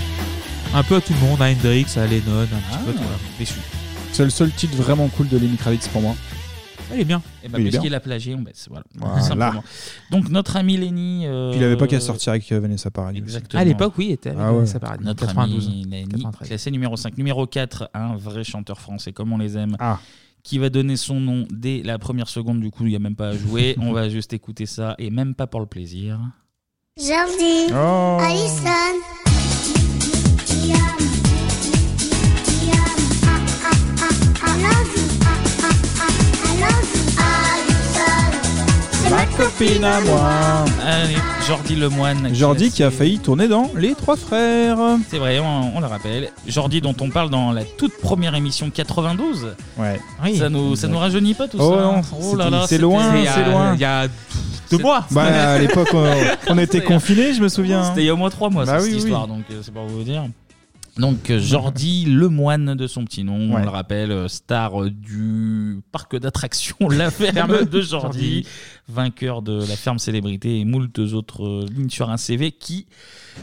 [0.75, 2.93] Un peu à tout le monde, à Hendrix, à Lennon, un petit Ah, peu.
[2.93, 3.03] vois.
[3.39, 3.55] déçu.
[4.13, 6.15] C'est le seul titre vraiment cool de Lenny Kravitz pour moi.
[6.93, 7.23] Il est bien.
[7.43, 7.93] Et Il est puisqu'il bien.
[7.97, 8.67] a plagié, on baisse.
[8.69, 8.85] Voilà.
[8.97, 9.15] Voilà.
[9.21, 9.65] Tout simplement.
[10.11, 11.27] Donc notre ami Lenny.
[11.27, 13.19] euh, il avait pas qu'à sortir avec euh, Vanessa Paradis.
[13.19, 13.61] Exactement.
[13.61, 14.57] À l'époque, oui, il était avec Ah ouais.
[14.59, 15.05] Vanessa Paradis.
[15.05, 15.67] Notre 92.
[15.67, 16.49] ami Lenny, 93.
[16.49, 17.17] classé numéro 5.
[17.19, 19.77] Numéro 4, un vrai chanteur français comme on les aime.
[19.81, 19.99] Ah.
[20.43, 23.17] Qui va donner son nom dès la première seconde, du coup, il n'y a même
[23.17, 23.77] pas à jouer.
[23.81, 26.19] on va juste écouter ça, et même pas pour le plaisir.
[26.99, 28.19] Jordi, Oh.
[28.21, 29.20] Alison.
[39.41, 40.65] Copine à moi.
[40.85, 42.35] Allez, Jordi Lemoine.
[42.35, 44.79] Jordi qui a failli tourner dans Les Trois Frères.
[45.09, 46.31] C'est vrai, on, on le rappelle.
[46.47, 49.55] Jordi dont on parle dans la toute première émission 92.
[49.79, 50.01] Ouais.
[50.37, 51.81] Ça nous, ça nous rajeunit pas tout Oh ça.
[51.83, 52.03] non, hein.
[52.23, 53.75] oh là c'était- là, c'est loin, il y a- c'est loin.
[53.75, 54.09] Il y a
[54.71, 55.07] deux mois.
[55.11, 55.23] Bah,
[55.53, 56.13] à l'époque, on,
[56.49, 57.85] on était confinés, je me souviens.
[57.85, 59.05] C'était il y a au moins trois mois, Bah ça, oui, cette oui.
[59.07, 60.25] histoire, donc euh, c'est pour vous dire.
[60.99, 66.17] Donc euh, Jordi Lemoine de son petit nom, on le rappelle, euh, star du parc
[66.19, 68.45] d'attractions La Ferme de Jordi,
[68.91, 72.87] vainqueur de la ferme célébrité et moult autres euh, lignes sur un CV qui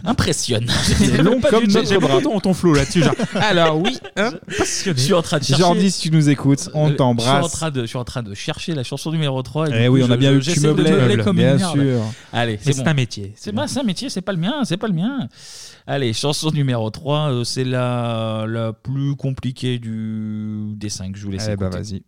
[0.04, 0.68] impressionne.
[0.84, 2.22] C'est long comme notre bras.
[2.22, 3.04] ton, ton flow là-dessus.
[3.04, 3.16] genre.
[3.36, 4.32] Alors oui, hein,
[4.86, 5.62] Je suis en train de chercher.
[5.62, 7.52] Jordi, si tu nous écoutes, on Euh, Je suis, en t'embrasse.
[7.52, 9.70] train de, je suis en train de chercher la chanson numéro 3.
[9.70, 11.58] et Eh oui, on a bien je- vu que tu meublais, meubler comme bien une
[11.60, 11.74] merde.
[11.80, 12.02] sûr.
[12.34, 13.34] Allez, Mais c'est un métier.
[13.36, 15.28] C'est pas c'est un métier, c'est pas le mien, c'est pas le mien.
[15.88, 21.32] Allez, chanson numéro 3, euh, c'est la, la plus compliquée du, des 5, je vous
[21.32, 21.82] laisse Eh bah écouter.
[21.82, 22.04] vas-y.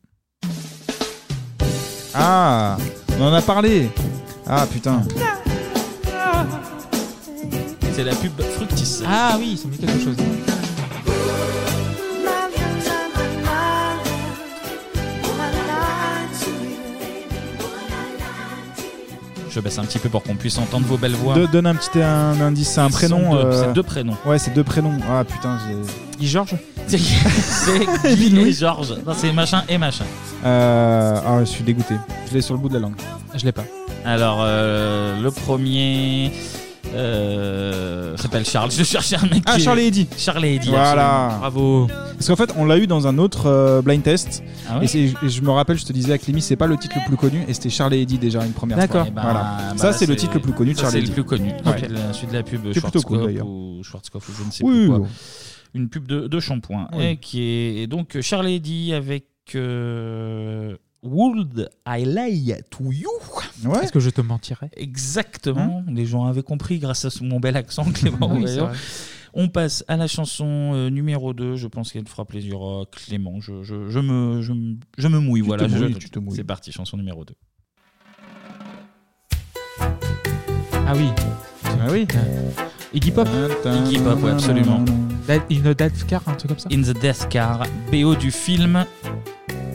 [2.13, 2.77] Ah,
[3.19, 3.89] on en a parlé.
[4.47, 5.03] Ah putain.
[7.93, 9.03] C'est la pub Fructis.
[9.05, 10.15] Ah oui, ça me dit quelque chose.
[19.49, 21.34] Je baisse un petit peu pour qu'on puisse entendre vos belles voix.
[21.34, 23.31] De- donne un petit un indice, c'est un prénom.
[23.34, 24.15] deux, euh, c'est deux prénoms.
[24.26, 24.93] Ouais, c'est deux prénoms.
[25.09, 25.76] Ah putain, j'ai.
[26.19, 26.55] Guy Georges
[26.88, 28.95] C'est c'est Guy et Georges.
[29.05, 30.05] Non, c'est machin et machin.
[30.45, 31.95] Euh, ah, je suis dégoûté.
[32.30, 32.95] Je l'ai sur le bout de la langue.
[33.35, 33.63] Je l'ai pas.
[34.05, 36.31] Alors, euh, le premier
[36.95, 38.71] euh, s'appelle Charles.
[38.71, 39.43] Je cherchais un mec.
[39.45, 40.07] Ah, qui est- Charles et Eddie.
[40.17, 40.69] Charles et Eddie.
[40.69, 41.25] Voilà.
[41.25, 41.39] absolument.
[41.39, 41.87] Bravo.
[42.15, 44.43] Parce qu'en fait, on l'a eu dans un autre euh, blind test.
[44.69, 46.67] Ah ouais et, c'est- et je me rappelle, je te disais avec Lémi, c'est pas
[46.67, 47.43] le titre le plus connu.
[47.47, 49.01] Et c'était Charles et Eddie déjà une première D'accord.
[49.01, 49.05] fois.
[49.09, 49.39] Eh ben, voilà.
[49.71, 51.13] bah ça, là, c'est le titre le plus connu de ça, Charles et C'est le
[51.13, 51.49] plus connu.
[51.65, 51.87] Ouais.
[51.89, 53.47] La- Celui de la pub C'est plutôt cool, Schwarzkopf d'ailleurs.
[53.47, 54.97] ou Schwarzkopf ou je ne sais Oui, plus quoi.
[54.99, 55.07] bon.
[55.75, 56.87] Une pub de, de shampoing.
[56.93, 57.03] Oui.
[57.05, 59.25] Et qui est et donc Charles et Eddie avec
[59.55, 63.07] euh, Would I Lie to You?
[63.65, 63.84] Ouais.
[63.84, 64.69] Est-ce que je te mentirais?
[64.76, 65.84] Exactement.
[65.88, 68.30] Les gens avaient compris grâce à ce- mon bel accent, Clément.
[68.34, 68.65] Oui, c'est Rouaillon.
[68.67, 68.77] vrai.
[69.35, 71.55] On passe à la chanson euh, numéro 2.
[71.55, 73.39] Je pense qu'elle fera plaisir à Clément.
[73.39, 75.41] Je, je- je me, je, me- je me mouille.
[75.41, 76.35] Tu voilà, te je- mouilles, tu te mouilles.
[76.35, 77.34] C'est parti, chanson numéro 2.
[79.80, 81.09] Ah oui.
[81.63, 82.07] Ah oui.
[82.93, 83.27] Iggy Pop.
[83.65, 84.83] Iggy Pop, ouais, absolument.
[85.29, 88.83] In a Death Car, un truc comme ça In the Death Car, BO du film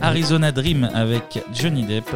[0.00, 2.10] Arizona Dream avec Johnny Depp.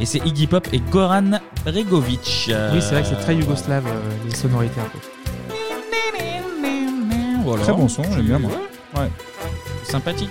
[0.00, 2.50] Et c'est Iggy Pop et Goran Bregovic.
[2.72, 4.98] Oui, c'est vrai que c'est très yougoslave, euh, les sonorités un peu.
[7.44, 7.62] Voilà.
[7.62, 8.50] Très bon son, j'aime bien moi.
[8.96, 9.10] Ouais.
[9.84, 10.30] Sympathique.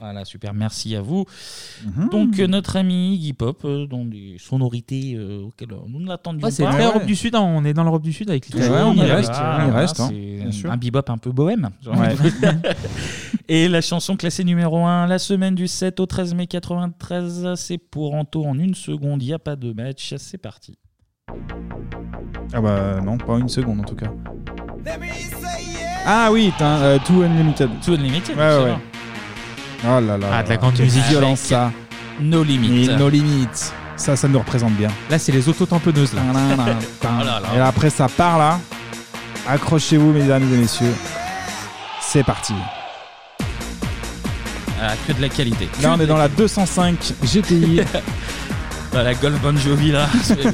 [0.00, 1.26] Voilà, super, merci à vous.
[1.84, 2.08] Mhm.
[2.08, 6.42] Donc, euh, notre ami Iggy Pop, euh, dans des sonorités euh, auxquelles nous ne l'attendions
[6.46, 6.70] Ouais, c'est pas.
[6.72, 8.68] très Europe du Sud, hein, on est dans l'Europe du Sud avec l'Italie.
[8.70, 10.08] Ouais, on y reste, euh, on y voilà, reste, hein.
[10.10, 10.72] c'est Bien sûr.
[10.72, 11.68] Un bebop un peu bohème.
[11.82, 12.08] j'ai envie Ouais.
[12.08, 12.60] de vous dire.
[13.48, 17.78] Et la chanson classée numéro 1, la semaine du 7 au 13 mai 93, c'est
[17.78, 20.78] pour Anto en une seconde, il n'y a pas de match, c'est parti.
[22.52, 24.10] Ah bah non, pas une seconde en tout cas.
[26.06, 27.68] Ah oui, t'as euh, Too Unlimited.
[27.84, 28.50] Too Unlimited, Ouais, ouais.
[28.50, 28.70] c'est ouais.
[28.70, 28.80] vrai.
[29.84, 30.26] Oh là là.
[30.32, 31.04] Ah, de la là, grande quelle musique.
[31.04, 31.72] violence ça.
[32.20, 32.84] No Limit.
[32.84, 33.48] Et No Limit.
[33.96, 34.88] Ça, ça nous représente bien.
[35.10, 36.14] Là, c'est les autotamponneuses.
[36.14, 36.22] Là.
[37.02, 37.48] Oh là là.
[37.54, 38.58] Et là, après, ça part là.
[39.48, 40.94] Accrochez-vous, mesdames et messieurs.
[42.00, 42.54] C'est parti.
[44.82, 45.68] Ah, que de la qualité.
[45.82, 47.82] Là, on est dans la 205 GTI.
[48.92, 50.06] Bah, la Golf Bon Jovi là,
[50.40, 50.52] bien.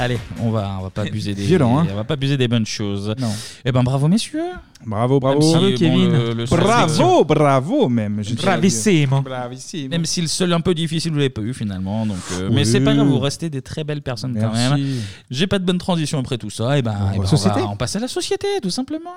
[0.00, 1.86] Allez, on va, on va pas abuser des, Violent, hein.
[1.92, 3.14] on va pas abuser des bonnes choses.
[3.18, 3.30] Non.
[3.64, 4.42] Eh ben bravo messieurs.
[4.86, 5.38] Bravo, bravo.
[5.40, 6.12] Même si, Bravo, bon, Kevin.
[6.12, 8.22] le- le seul- bravo, bravo même.
[8.24, 8.46] je dirais.
[8.52, 9.20] Bravissimo.
[9.20, 9.90] Bravissimo.
[9.90, 12.16] Même si le seul un peu difficile vous l'avez pas eu finalement, donc.
[12.32, 12.54] euh, Oui.
[12.54, 14.70] Mais c'est pas grave, vous restez des très belles personnes quand Merci.
[14.82, 15.02] même.
[15.30, 17.60] J'ai pas de bonne transition après tout ça, et ben, eh ben, on, société.
[17.60, 19.12] va, on passe à la société tout simplement.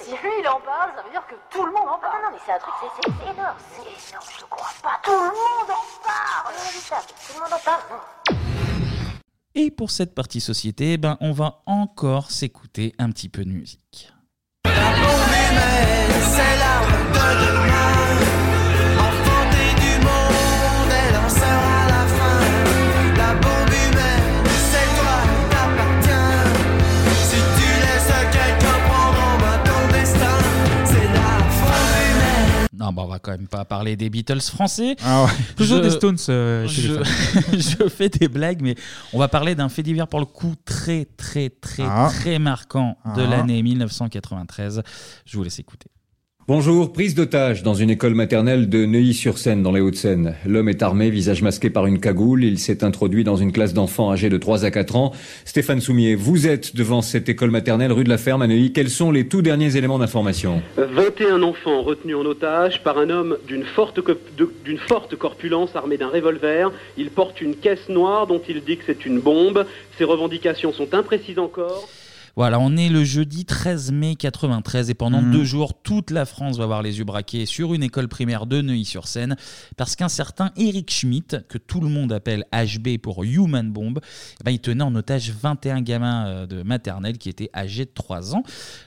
[0.00, 2.22] Si lui il en parle, ça veut dire que tout le monde en parle.
[2.22, 3.56] Non, non, mais c'est un truc, c'est c'est énorme.
[3.76, 4.96] C'est énorme, je le crois pas.
[5.04, 6.54] Tout le monde en parle.
[6.56, 7.82] Tout le monde en parle.
[7.90, 8.47] Non.
[9.60, 13.50] Et pour cette partie société, eh ben, on va encore s'écouter un petit peu de
[13.50, 14.12] musique.
[32.80, 34.94] Ah bah on va quand même pas parler des Beatles français.
[35.04, 35.30] Ah ouais.
[35.56, 38.76] Toujours des Stones, euh, chez les je, je fais des blagues, mais
[39.12, 42.08] on va parler d'un fait divers pour le coup très très très Ah.
[42.12, 43.26] très marquant de Ah.
[43.30, 44.82] l'année 1993.
[45.24, 45.88] Je vous laisse écouter.
[46.48, 50.34] Bonjour, prise d'otage dans une école maternelle de Neuilly-sur-Seine, dans les Hauts-de-Seine.
[50.46, 52.42] L'homme est armé, visage masqué par une cagoule.
[52.42, 55.12] Il s'est introduit dans une classe d'enfants âgés de 3 à 4 ans.
[55.44, 58.72] Stéphane Soumier, vous êtes devant cette école maternelle rue de la Ferme à Neuilly.
[58.72, 63.36] Quels sont les tout derniers éléments d'information 21 enfants retenus en otage par un homme
[63.46, 64.00] d'une forte,
[65.16, 66.72] corpulence armé d'un revolver.
[66.96, 69.66] Il porte une caisse noire dont il dit que c'est une bombe.
[69.98, 71.90] Ses revendications sont imprécises encore.
[72.38, 75.32] Voilà, on est le jeudi 13 mai 93 et pendant Mhm.
[75.32, 78.62] deux jours, toute la France va avoir les yeux braqués sur une école primaire de
[78.62, 79.34] Neuilly-sur-Seine
[79.76, 83.98] parce qu'un certain Eric Schmidt, que tout le monde appelle HB pour Human Bomb,
[84.40, 87.90] eh ben, il tenait en otage 21 gamins euh, de maternelle qui étaient âgés de
[87.92, 88.44] 3 ans.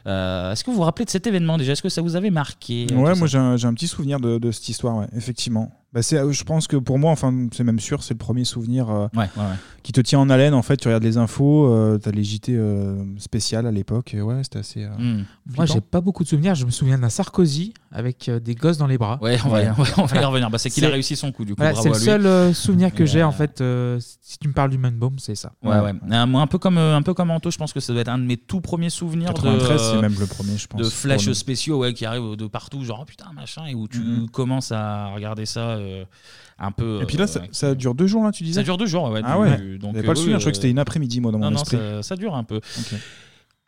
[0.07, 1.73] Euh, Est-ce que vous vous rappelez de cet événement déjà?
[1.73, 3.89] Est-ce que ça vous avait marqué euh, Ouais, tout moi j'ai un, j'ai un petit
[3.89, 5.73] souvenir de, de cette histoire, ouais, effectivement.
[5.93, 8.45] Bah, c'est, euh, je pense que pour moi, enfin c'est même sûr, c'est le premier
[8.45, 9.55] souvenir euh, Ouais, ouais, ouais.
[9.83, 10.53] qui te tient en haleine.
[10.53, 14.21] En fait, tu regardes les infos, euh, t'as les JT euh, spéciales à l'époque, et
[14.21, 14.83] ouais, c'était assez.
[14.85, 15.25] euh, Hmm.
[15.57, 16.55] Moi, j'ai pas beaucoup de souvenirs.
[16.55, 19.19] Je me souviens d'un Sarkozy avec euh, des gosses dans les bras.
[19.21, 20.49] Ouais, on va y- on va- y revenir.
[20.49, 22.23] Bah, c'est qu'il a réussi son coup, du coup, Voilà, bravo c'est à le lui.
[22.23, 23.59] seul euh, souvenir que j'ai, en fait.
[23.59, 25.51] euh, si tu me parles du Man Bomb, c'est ça.
[25.61, 25.91] Ouais, ouais.
[26.25, 28.17] Moi, un peu comme un peu comme Anto, je pense que ça doit être un
[28.19, 31.23] de mes tout premiers souvenirs 93, de, c'est même le premier, je pense, de flash
[31.23, 31.33] pour nous.
[31.33, 34.29] spéciaux ouais, qui arrivent de partout, genre oh, putain machin, et où tu Mhm.
[34.29, 36.03] commences à regarder ça euh,
[36.59, 36.99] un peu.
[37.01, 39.09] Et puis là, euh, ça, dure deux jours, là, tu disais Ça dure deux jours,
[39.09, 39.21] ouais.
[39.23, 39.57] Ah ouais.
[39.57, 41.39] du- donc, pas euh, le souvenir, je crois que c'était euh, une après-midi, moi, dans
[41.39, 41.77] non, mon non, esprit.
[41.77, 42.61] ça, ça dure un peu.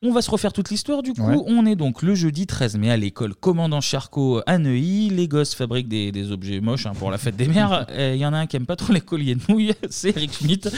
[0.06, 1.22] On va se refaire toute l'histoire du coup.
[1.22, 1.38] Ouais.
[1.48, 5.10] On est donc le jeudi 13 mai à l'école Commandant Charcot à Neuilly.
[5.10, 7.86] Les gosses fabriquent des, des objets moches hein, pour la fête des mères.
[7.98, 10.34] Il y en a un qui aime pas trop les colliers de nouilles, c'est Eric
[10.34, 10.70] Schmidt.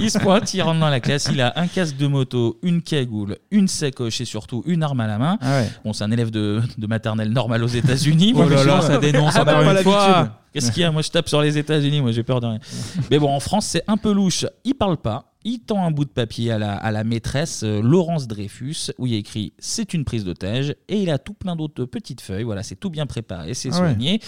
[0.00, 2.80] Il se pointe, il rentre dans la classe, il a un casque de moto, une
[2.80, 5.36] cagoule, une sacoche et surtout une arme à la main.
[5.42, 5.70] Ah ouais.
[5.84, 8.32] Bon, c'est un élève de, de maternelle normale aux États-unis.
[8.34, 10.41] Oh là là, ça dénonce Ah, encore bah, une fois.
[10.52, 12.00] Qu'est-ce qu'il y a Moi, je tape sur les États-Unis.
[12.00, 12.58] Moi, j'ai peur de rien.
[13.10, 14.46] Mais bon, en France, c'est un peu louche.
[14.64, 15.28] Il parle pas.
[15.44, 19.06] Il tend un bout de papier à la, à la maîtresse euh, Laurence Dreyfus où
[19.08, 22.20] il y a écrit c'est une prise d'otage et il a tout plein d'autres petites
[22.20, 22.44] feuilles.
[22.44, 23.78] Voilà, c'est tout bien préparé, c'est Ah ouais.
[23.88, 24.20] soigné.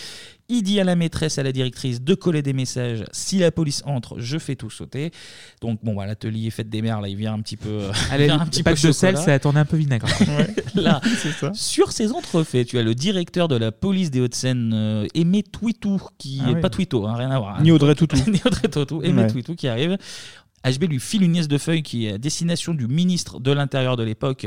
[0.51, 3.05] Il dit à la maîtresse, à la directrice de coller des messages.
[3.13, 5.11] Si la police entre, je fais tout sauter.
[5.63, 7.69] Donc bon, bah, l'atelier fête des mères là, il vient un petit peu.
[7.71, 10.07] euh, Allez, un petit pack peu de sel, ça a tourné un peu vinaigre.
[10.75, 11.01] Là,
[11.55, 16.01] sur ces entrefaits, tu as le directeur de la police des Hauts-de-Seine, euh, Aimé Twitou,
[16.19, 16.61] qui Ah est oui.
[16.61, 17.57] pas Twito, hein, rien à voir.
[17.59, 17.63] hein.
[17.63, 18.17] Ni Audrey Tautou.
[18.31, 19.29] Ni Audrey Tautou, Aimé Ouais.
[19.31, 19.97] Twitou qui arrive.
[20.65, 23.97] HB lui file une nièce de feuille qui est à destination du ministre de l'Intérieur
[23.97, 24.47] de l'époque,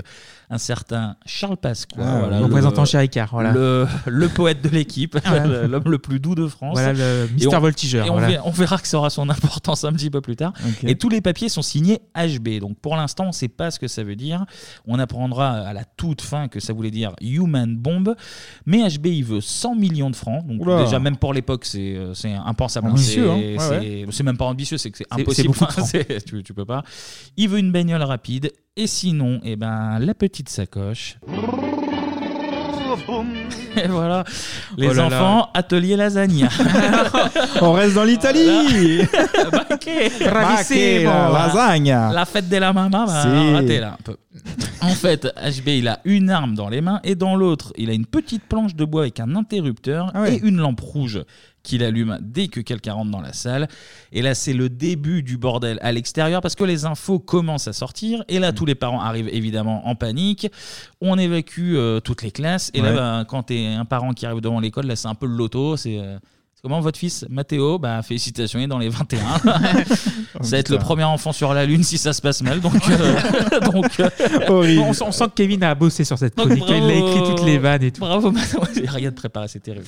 [0.49, 2.01] un certain Charles Pasqua.
[2.03, 3.51] Ah, voilà, représentant chez Ricard, voilà.
[3.51, 5.17] Le, le poète de l'équipe,
[5.69, 6.73] l'homme le plus doux de France.
[6.73, 7.55] Voilà, le Et Mr.
[7.55, 8.27] on- Voltigeur, Et on, voilà.
[8.29, 10.53] verra, on verra que ça aura son importance un petit peu plus tard.
[10.67, 10.83] Ok.
[10.89, 12.59] Et tous les papiers sont signés HB.
[12.59, 14.45] Donc pour l'instant, on ne sait pas ce que ça veut dire.
[14.87, 18.15] On apprendra à la toute fin que ça voulait dire Human Bomb.
[18.65, 20.45] Mais HB, il veut 100 millions de francs.
[20.47, 20.83] Donc Oula.
[20.83, 22.87] déjà, même pour l'époque, c'est euh, c'est impensable.
[22.89, 23.27] Ambitieux,
[23.57, 23.79] C'est- hein.
[23.79, 25.47] Ouais, c'est même pas ambitieux, c'est que c'est C'est- c'est impossible.
[25.49, 25.85] beaucoup de francs.
[25.87, 26.83] C'est- tu, tu peux pas.
[27.37, 28.51] Il veut une bagnole rapide.
[28.75, 31.17] Et sinon, eh ben, la petite sacoche.
[33.75, 34.23] Et voilà,
[34.77, 35.17] les Oh là là.
[35.23, 36.47] enfants, atelier lasagne.
[37.61, 39.03] On reste dans l'Italie
[40.25, 41.09] Bravissimo.
[41.09, 41.89] la lasagne.
[41.89, 43.53] La fête de la maman, bah, Si.
[43.53, 44.15] raté là un peu.
[44.81, 47.93] En fait, HB, il a une arme dans les mains et dans l'autre, il a
[47.93, 51.21] une petite planche de bois avec un interrupteur Ah et une lampe rouge
[51.67, 53.67] qu'il allume dès que quelqu'un rentre dans la salle.
[54.11, 57.73] Et là, c'est le début du bordel à l'extérieur parce que les infos commencent à
[57.73, 58.23] sortir.
[58.29, 60.47] Et là, tous les parents arrivent évidemment en panique.
[61.01, 62.71] On évacue euh, toutes les classes.
[62.73, 62.95] Et là, Ouais.
[62.95, 65.77] bah, quand t'es un parent qui arrive devant l'école, là, c'est un peu le loto.
[65.77, 65.99] C'est.
[65.99, 66.36] euh, c'est
[66.67, 69.19] Comment votre fils Mathéo Bah félicitations, il est dans les 21.
[70.41, 72.59] ça va être le premier enfant sur la lune si ça se passe mal.
[72.59, 74.09] Donc, euh, donc euh,
[74.81, 76.65] On, sent- on sent que Kevin a bossé sur cette donc, chronique.
[76.67, 78.01] Il a écrit toutes les vannes et tout.
[78.01, 78.67] Bravo, madame.
[78.75, 79.85] J'ai rien de préparé, c'est terrible.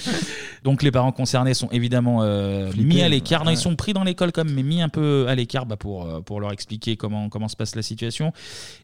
[0.64, 3.42] Donc les parents concernés sont évidemment euh, mis à l'écart.
[3.44, 3.56] Non, ouais.
[3.56, 6.22] Ils sont pris dans l'école comme, mais mis un peu à l'écart bah, pour, euh,
[6.22, 8.32] pour leur expliquer comment, comment se passe la situation.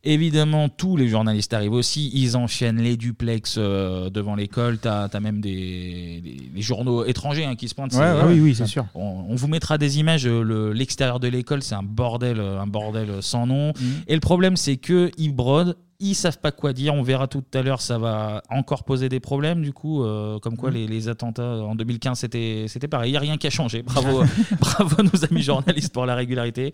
[0.04, 2.12] Évidemment, tous les journalistes arrivent aussi.
[2.14, 4.80] Ils enchaînent les duplex euh, devant l'école.
[4.80, 7.94] T'as as même des, des- des journaux étrangers hein, qui se pointent.
[8.02, 8.86] Ouais, C'est- ouais, oui, oui, c'est sûr.
[8.95, 10.26] On, on vous mettra des images.
[10.28, 13.74] euh, le- L'extérieur de l'école, c'est un bordel, euh, un bordel sans nom.
[14.07, 15.78] Et le problème, c'est que ils brodent.
[16.02, 16.94] Ils savent pas quoi dire.
[16.94, 17.80] On verra tout à l'heure.
[17.80, 19.62] Ça va encore poser des problèmes.
[19.62, 23.14] Du coup, euh, comme quoi les, les attentats en 2015, c'était c'était pareil.
[23.14, 23.82] Il a rien qui a changé.
[23.82, 24.24] Bravo,
[24.60, 26.74] bravo nos amis journalistes pour la régularité.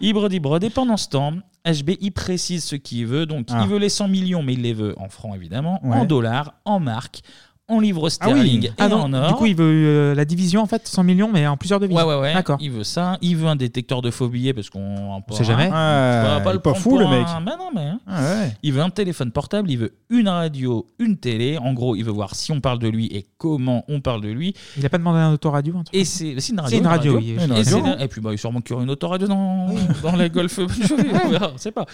[0.00, 0.64] Ils brodent, ils brodent.
[0.64, 1.32] Et pendant ce temps,
[1.64, 3.24] HB, il précise ce qu'il veut.
[3.24, 3.60] Donc, Ah.
[3.62, 5.96] il veut les 100 millions, mais il les veut en francs évidemment, Ouais.
[5.98, 7.20] en dollars, en marques
[7.68, 8.10] en livres Ah oui.
[8.32, 9.28] sterling et Ah donc, en or.
[9.28, 11.96] Du coup, il veut euh, la division en fait, 100 millions, mais en plusieurs devises.
[11.96, 12.32] Ouais, ouais, ouais.
[12.34, 12.58] D'accord.
[12.60, 13.18] Il veut ça.
[13.22, 15.68] Il veut un détecteur de faux billets parce qu'on On sait jamais.
[15.68, 17.26] Pas il le est pas fou, le un- mec.
[17.44, 17.82] Bah non, mais.
[17.82, 18.00] hein.
[18.06, 18.56] Ah ouais.
[18.62, 21.58] Il veut un téléphone portable, il veut une radio, une télé.
[21.58, 24.28] En gros, il veut voir si on parle de lui et comment on parle de
[24.28, 24.54] lui.
[24.76, 26.76] Il a pas demandé un autoradio un truc Et c'est c'est une radio.
[26.76, 27.30] C'est une radio, oui.
[27.30, 27.94] Et, Une c'est- radio.
[27.98, 29.66] et puis, bah, il y a sûrement qu'il y aura une autoradio dans,
[30.02, 30.58] dans la Golf.
[31.54, 31.84] on sait pas.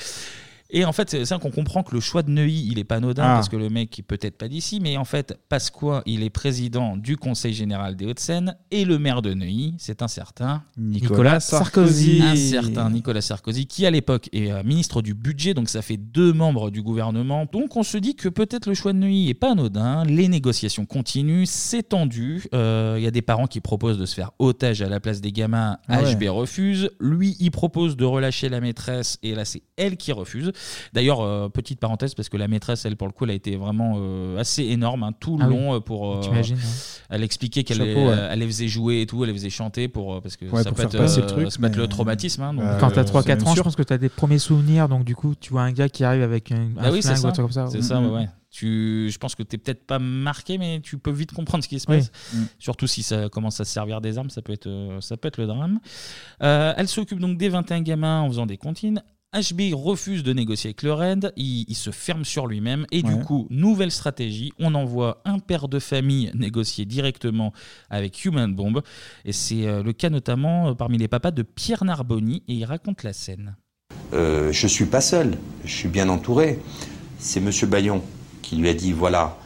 [0.74, 2.96] Et en fait, c'est ça qu'on comprend que le choix de Neuilly, il est pas
[2.96, 3.34] anodin Ah.
[3.34, 6.96] parce que le mec est peut-être pas d'ici, mais en fait, Pasqua, il est président
[6.96, 12.22] du Conseil général des Hauts-de-Seine et le maire de Neuilly, c'est un certain Nicolas Sarkozy.
[12.22, 15.96] Un certain Nicolas Sarkozy qui à l'époque est euh, ministre du budget, donc ça fait
[15.98, 17.46] deux membres du gouvernement.
[17.52, 20.04] Donc on se dit que peut-être le choix de Neuilly est pas anodin.
[20.04, 22.44] Les négociations continuent, c'est tendu.
[22.54, 25.20] Euh, Il y a des parents qui proposent de se faire otage à la place
[25.20, 25.76] des gamins.
[25.88, 26.14] Ah ouais.
[26.14, 26.90] HB refuse.
[27.00, 30.52] Lui, il propose de relâcher la maîtresse et là c'est elle qui refuse.
[30.92, 33.56] D'ailleurs, euh, petite parenthèse parce que la maîtresse, elle pour le coup, elle a été
[33.56, 35.54] vraiment euh, assez énorme hein, tout le Ah oui.
[35.56, 36.16] long euh, pour.
[36.16, 36.62] euh, T'imagines, ouais.
[37.10, 38.28] Elle expliquait qu'elle Chapeau, les, ouais.
[38.30, 40.62] elle les faisait jouer et tout, elle les faisait chanter pour euh, parce que Ouais,
[40.62, 42.42] ça pour peut faire être, passer euh, le truc, ça peut être mais- le traumatisme.
[42.42, 45.04] hein, donc, Quand t'as euh, 3-4 ans, je pense que t'as des premiers souvenirs, donc
[45.04, 47.18] du coup, tu vois un gars qui arrive avec un, Bah un oui, c'est flingue
[47.18, 47.28] ou ça.
[47.28, 47.66] un truc comme ça.
[47.70, 48.28] C'est ça, Mm, ouais, ouais.
[48.50, 51.80] Tu, je pense que t'es peut-être pas marqué, mais tu peux vite comprendre ce qui
[51.80, 51.96] se Oui.
[51.98, 52.10] passe.
[52.34, 52.42] Mm.
[52.58, 55.28] Surtout si ça commence à se servir des armes, ça peut être, euh, ça peut
[55.28, 55.80] être le drame.
[56.42, 59.02] Euh, elle s'occupe donc des 21 gamins en faisant des comptines.
[59.34, 63.14] HB refuse de négocier avec le RAID, il, il se ferme sur lui-même et du
[63.14, 63.22] Ouais.
[63.24, 67.52] coup, nouvelle stratégie, on envoie un père de famille négocier directement
[67.88, 68.82] avec Human Bomb
[69.24, 72.64] et c'est euh, le cas notamment euh, parmi les papas de Pierre Narboni et il
[72.66, 73.56] raconte la scène.
[74.12, 76.58] Euh, je suis pas seul, je suis bien entouré.
[77.18, 78.02] C'est Monsieur Bayon
[78.42, 79.38] qui lui a dit voilà,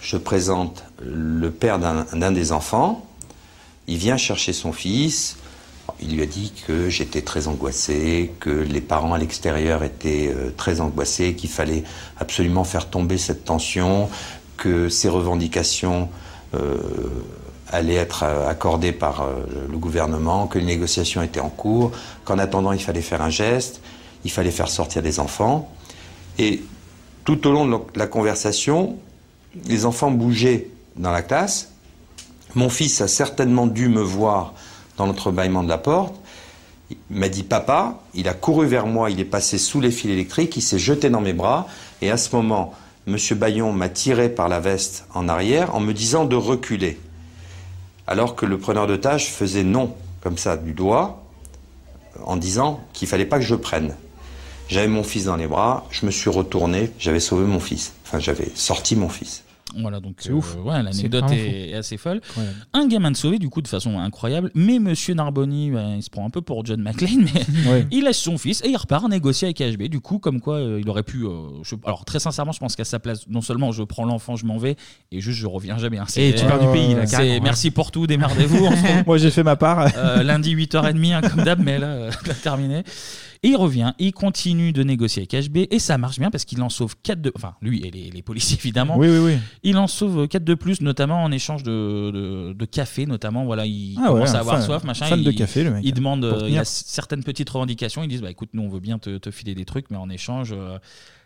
[0.00, 3.06] je présente le père d'un d'un des enfants.
[3.88, 5.36] Il vient chercher son fils.
[6.00, 10.50] Il lui a dit que j'étais très angoissé, que les parents à l'extérieur étaient euh,
[10.56, 11.84] très angoissés, qu'il fallait
[12.18, 14.08] absolument faire tomber cette tension,
[14.56, 16.08] que ces revendications
[16.54, 16.76] euh,
[17.68, 19.28] allaient être euh, accordées par
[19.70, 21.92] le gouvernement, que les négociations étaient en cours,
[22.24, 23.80] qu'en attendant il fallait faire un geste,
[24.24, 25.70] il fallait faire sortir des enfants.
[26.38, 26.62] Et
[27.24, 28.96] tout au long de la conversation,
[29.66, 31.70] les enfants bougeaient dans la classe.
[32.54, 34.54] Mon fils a certainement dû me voir
[34.96, 36.14] dans l'entrebâillement de la porte.
[36.90, 40.10] Il m'a dit papa, il a couru vers moi, il est passé sous les fils
[40.10, 41.66] électriques, il s'est jeté dans mes bras,
[42.02, 42.74] et à ce moment,
[43.06, 46.98] Monsieur Bayon m'a tiré par la veste en arrière en me disant de reculer.
[48.06, 51.22] Alors que le preneur tâche faisait non, comme ça, du doigt,
[52.24, 53.94] en disant qu'il fallait pas que je prenne.
[54.68, 57.92] J'avais mon fils dans les bras, je me suis retourné, j'avais sauvé mon fils.
[58.06, 59.42] Enfin, j'avais sorti mon fils.
[59.80, 60.56] Voilà, donc C'est euh, ouf.
[60.64, 61.36] ouais, l'anecdote C'est
[61.70, 62.20] est, assez folle.
[62.28, 62.56] Incroyable.
[62.72, 64.50] Un gamin de sauvé, du coup, de façon incroyable.
[64.54, 67.86] Mais Monsieur Narboni, bah, il se prend un peu pour John McClane, mais Ouais.
[67.90, 69.84] il laisse son fils et il repart négocier avec HB.
[69.88, 71.24] Du coup, comme quoi, euh, il aurait pu.
[71.24, 71.32] euh,
[71.62, 74.46] je- alors, très sincèrement, je pense qu'à sa place, non seulement je prends l'enfant, je
[74.46, 74.76] m'en vais,
[75.12, 75.98] et juste je reviens jamais.
[75.98, 76.04] hein.
[76.16, 78.64] Et tu pars du pays, là, c'est carrément, Merci pour tout, démerdez-vous.
[78.66, 79.88] on se retrouve Moi, j'ai fait ma part.
[79.96, 82.82] euh, lundi 8h30 hein, comme d'hab, mais là, euh, là, terminé.
[83.44, 86.60] Et il revient, il continue de négocier avec HB et ça marche bien parce qu'il
[86.62, 87.30] en sauve 4 de.
[87.36, 88.96] Enfin, lui et les, les policiers évidemment.
[88.98, 89.38] Oui, oui, oui.
[89.62, 93.44] Il en sauve 4 de plus, notamment en échange de, de, de café, notamment.
[93.44, 95.06] Voilà, il Ah commence ouais, à avoir fan- soif, machin.
[95.06, 96.60] fan il, de café, le mec, Il demande, pour euh, il tenir.
[96.62, 98.02] a certaines petites revendications.
[98.02, 100.08] Ils disent bah écoute, nous on veut bien te, te filer des trucs, mais en
[100.08, 100.78] échange, euh,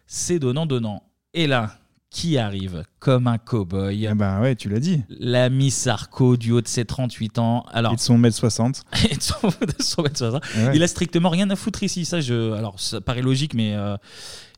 [0.07, 1.05] c'est donnant, donnant.
[1.35, 1.79] Et là,
[2.11, 5.03] qui arrive comme un cow-boy Bah ouais, tu l'as dit.
[5.11, 7.65] L'ami Sarko du haut de ses 38 ans.
[7.71, 8.83] Alors, Et de son mètre 60.
[9.11, 10.43] et de son, de son mètre soixante.
[10.57, 10.71] Ouais.
[10.75, 12.05] Il a strictement rien à foutre ici.
[12.05, 13.97] Ça, je, alors, ça paraît logique, mais euh,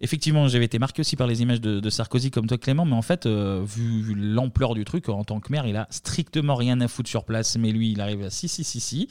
[0.01, 2.85] effectivement, j'avais été marqué aussi par les images de, de Sarkozy comme toi, Clément.
[2.85, 5.87] Mais en fait, euh, vu, vu l'ampleur du truc, en tant que maire, il a
[5.91, 7.57] strictement rien à foutre sur place.
[7.59, 9.09] Mais lui, il arrive à si, si, si, si.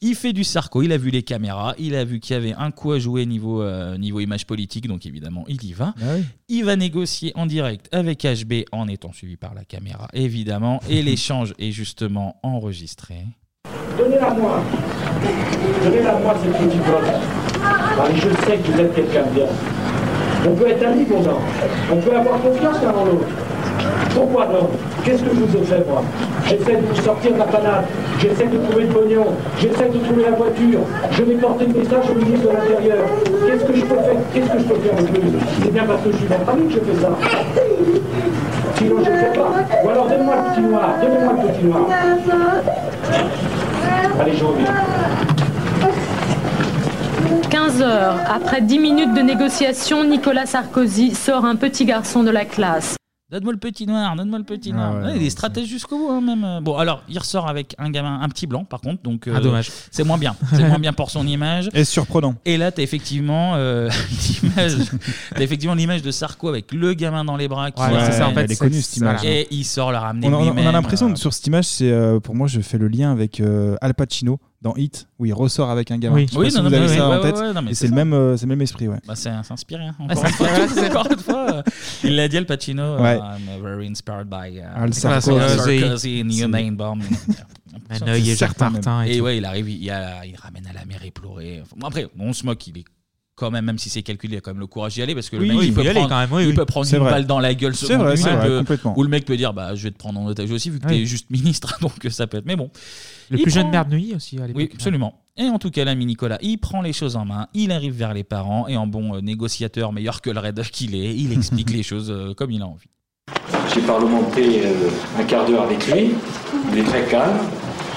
[0.00, 0.82] Il fait du Sarko.
[0.82, 1.74] Il a vu les caméras.
[1.78, 4.86] Il a vu qu'il y avait un coup à jouer niveau, euh, niveau image politique.
[4.86, 5.94] Donc, évidemment, il y va.
[6.00, 6.24] Ah oui.
[6.48, 10.80] Il va négocier en direct avec HB en étant suivi par la caméra, évidemment.
[10.88, 13.24] Et l'échange est justement enregistré.
[13.96, 14.62] Donnez-la moi.
[15.82, 16.82] Donnez-la moi, cette petite.
[17.96, 19.83] Allez, je sais que vous êtes quelqu'un de bien.
[20.46, 21.38] On peut être amis, mon an.
[21.92, 23.26] On peut avoir confiance l'un en l'autre.
[24.14, 24.68] Pourquoi non
[25.04, 26.02] Qu'est-ce que je vous ai fait, moi?
[26.46, 27.84] J'essaie de vous sortir de la panade.
[28.20, 29.26] J'essaie de trouver le pognon.
[29.58, 30.80] J'essaie de trouver la voiture.
[31.12, 33.04] Je vais porter le message au ministre de l'Intérieur.
[33.46, 34.16] Qu'est-ce que je peux faire?
[34.32, 35.32] Qu'est-ce que je peux faire de plus?
[35.62, 37.08] C'est bien parce que je suis votre ami que je fais ça.
[38.76, 39.50] Sinon, je ne fais pas.
[39.84, 40.88] Ou alors, donne-moi le petit noir.
[41.00, 41.82] Donnez-moi le petit noir.
[44.20, 45.33] Allez, je reviens.
[47.50, 52.44] 15 heures, après 10 minutes de négociation, Nicolas Sarkozy sort un petit garçon de la
[52.44, 52.96] classe.
[53.30, 54.94] Donne-moi le petit noir, donne-moi le petit Ah noir.
[54.96, 56.62] ouais, Ouais, non, il est stratège jusqu'au bout, hein, même.
[56.62, 59.26] Bon, alors, il ressort avec un gamin, un petit blanc, par contre, donc.
[59.26, 59.70] euh, Ah, dommage.
[59.90, 60.36] C'est moins bien.
[60.52, 61.68] C'est moins bien pour son image.
[61.72, 62.34] Et surprenant.
[62.44, 63.88] Et là, t'as effectivement euh,
[64.42, 64.72] l'image,
[65.34, 67.70] t'as effectivement l'image de Sarko avec le gamin dans les bras.
[67.70, 69.24] Qui Ouais, c'est ça, en fait, elle est connue, cette image.
[69.24, 71.46] Et il sort la ramener On, a- on a- lui-même, l'impression euh, que sur cette
[71.46, 75.06] image, c'est euh, pour moi, je fais le lien avec euh, Al Pacino dans Hit,
[75.20, 76.16] où il ressort avec un gamin.
[76.16, 76.26] Oui.
[76.28, 77.36] Si non, vous non, avez ça ouais, en tête.
[77.36, 78.96] ouais, ouais, non, mais et c'est le même, euh, c'est le même esprit, ouais.
[79.06, 79.84] Bah, c'est c'est inspiré.
[79.84, 79.94] hein.
[79.98, 81.62] Encore, c'est une fois, encore une fois, euh,
[82.02, 82.82] il l'a dit Al Pacino.
[82.82, 83.18] euh, Ouais.
[83.18, 87.02] I'm very inspired by uh, Al Sarkozy, Humane Bomb.
[87.90, 89.24] Manœil et Jacques Martin et Et tout.
[89.24, 91.60] ouais, il arrive, il, y a- il ramène à la mer éplorée.
[91.62, 92.84] Enfin, bon, après, on se moque, il est
[93.44, 95.28] quand même, même si c'est calculé, il a quand même le courage d'y aller parce
[95.28, 96.54] que Oui, le mec, oui, il il peut y aller prendre, quand même, oui, il
[96.54, 97.10] peut prendre une vrai.
[97.10, 98.94] balle dans la gueule C'est seconde vrai, il vrai, complètement.
[98.98, 100.86] Ou le mec peut dire, bah, je vais te prendre en otage aussi vu que
[100.88, 101.00] Oui.
[101.00, 102.46] t'es juste ministre, donc ça peut être.
[102.46, 102.70] Mais bon.
[103.30, 104.56] Le Il plus jeune prend- maire de Neuilly aussi à l'époque.
[104.56, 105.20] Oui, absolument.
[105.36, 108.14] Et en tout cas, l'ami Nicolas, il prend les choses en main, il arrive vers
[108.14, 111.70] les parents et en bon euh, négociateur meilleur que le raid qu'il est, il explique
[111.70, 112.86] les choses euh, comme il a envie.
[113.74, 116.10] J'ai parlementé euh, un quart d'heure avec lui.
[116.72, 117.38] Il est très calme.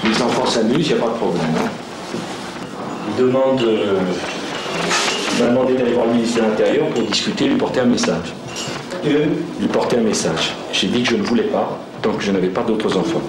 [0.04, 1.44] Les enfants s'amusent, il n'y a pas de problème.
[1.58, 1.68] hein.
[3.10, 4.00] Il demande, euh,
[5.42, 8.32] m'a demandé d'aller voir le ministre de l'Intérieur pour discuter, lui porter un message.
[9.04, 10.52] Lui porter un message.
[10.72, 13.22] J'ai dit que je ne voulais pas, tant que je n'avais pas d'autres enfants.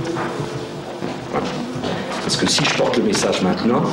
[1.32, 1.46] Voilà.
[2.22, 3.84] Parce que si je porte le message maintenant,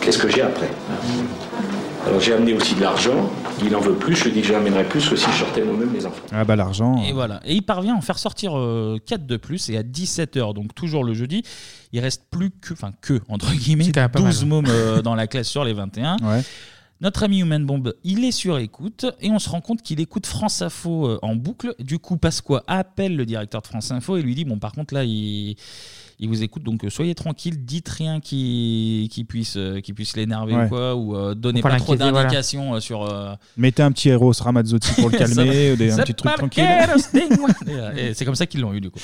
[0.00, 0.70] qu'est-ce que j'ai après?
[2.06, 3.30] Alors j'ai amené aussi de l'argent.
[3.62, 4.16] Il en veut plus.
[4.16, 6.22] Je lui dis que j'amènerai plus que si je sortais moi-même les enfants.
[6.32, 7.02] Ah bah l'argent.
[7.06, 7.40] Et voilà.
[7.44, 8.52] Et il parvient à en faire sortir
[9.06, 11.42] 4 de plus et à 17h, donc toujours le jeudi,
[11.92, 14.48] il reste plus que, enfin que, entre guillemets, C'est quand même pas 12 mal.
[14.48, 16.16] mômes euh, dans la classe sur les 21.
[16.22, 16.40] Ouais.
[17.00, 20.26] Notre ami Human Bomb, il est sur écoute et on se rend compte qu'il écoute
[20.26, 21.74] France Info euh, en boucle.
[21.78, 24.92] Du coup, Pasqua appelle le directeur de France Info et lui dit Bon, par contre,
[24.92, 25.56] là, il,
[26.20, 30.16] il vous écoute, donc euh, soyez tranquille, dites rien qui, qui puisse, euh, qui puisse
[30.16, 30.64] l'énerver Ouais.
[30.66, 33.02] ou quoi, ou euh, donnez Faut pas pas trop l'inquiéter, d'indications euh, sur.
[33.04, 36.64] euh, Mettez un petit Eros Ramazzotti pour le calmer, ou des, un petit truc tranquille.
[37.66, 39.00] Et, euh, c'est comme ça qu'ils l'ont eu du coup.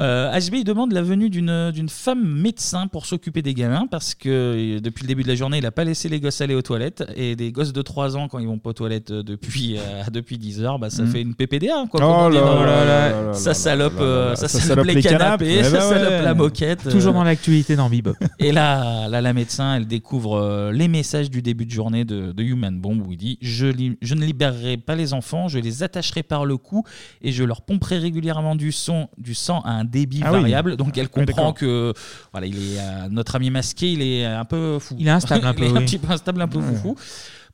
[0.00, 4.14] Euh, HB il demande la venue d'une d'une femme médecin pour s'occuper des gamins parce
[4.14, 4.28] que
[4.76, 6.62] euh, depuis le début de la journée il a pas laissé les gosses aller aux
[6.62, 9.76] toilettes et des gosses de 3 ans quand ils vont pas aux toilettes euh, depuis
[9.78, 11.08] euh, depuis 10 heures bah ça Mhm.
[11.10, 11.94] fait une PPDA quoi.
[11.94, 14.28] Oh comme on dit là dans- là là là là ça salope là là euh,
[14.30, 14.36] là.
[14.36, 15.42] ça Ça salope les canapés, canapes.
[15.42, 16.21] Eh ça ben salope.
[16.22, 16.88] La moquette.
[16.88, 18.14] Toujours euh, dans l'actualité dans Bebop.
[18.38, 22.32] et là, là, la médecin, elle découvre euh, les messages du début de journée de,
[22.32, 25.58] de Human Bomb où il dit je, li- je ne libérerai pas les enfants, je
[25.58, 26.84] les attacherai par le cou
[27.22, 30.40] et je leur pomperai régulièrement du, son, du sang à un débit Ah oui.
[30.40, 30.76] variable.
[30.76, 31.54] Donc elle Oui, comprend d'accord.
[31.54, 31.92] que
[32.32, 34.96] voilà, il est, euh, notre ami masqué, il est un peu fou.
[34.98, 35.84] Il est instable un peu, il est un oui.
[35.84, 36.96] petit peu instable, un peu foufou.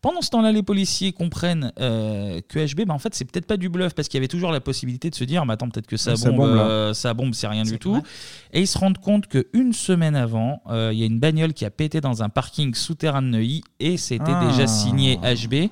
[0.00, 3.56] Pendant ce temps-là, les policiers comprennent euh, que HB, bah, en fait, c'est peut-être pas
[3.56, 5.86] du bluff parce qu'il y avait toujours la possibilité de se dire, mais attends, peut-être
[5.88, 6.62] que ça Ça bombe, bombe, là.
[6.62, 8.00] euh, bombe, c'est rien du tout.
[8.52, 11.64] Et ils se rendent compte qu'une semaine avant, euh, il y a une bagnole qui
[11.64, 14.46] a pété dans un parking souterrain de Neuilly et c'était Ah.
[14.50, 15.70] déjà signé HB.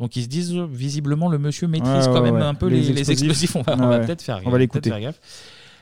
[0.00, 2.42] Donc ils se disent, euh, visiblement, le monsieur maîtrise Ouais, quand ouais, même ouais.
[2.42, 3.54] un peu les, explosifs.
[3.56, 4.06] On va, on va Ouais.
[4.06, 4.90] peut-être faire, On va l'écouter.
[4.90, 5.20] peut-être faire gaffe.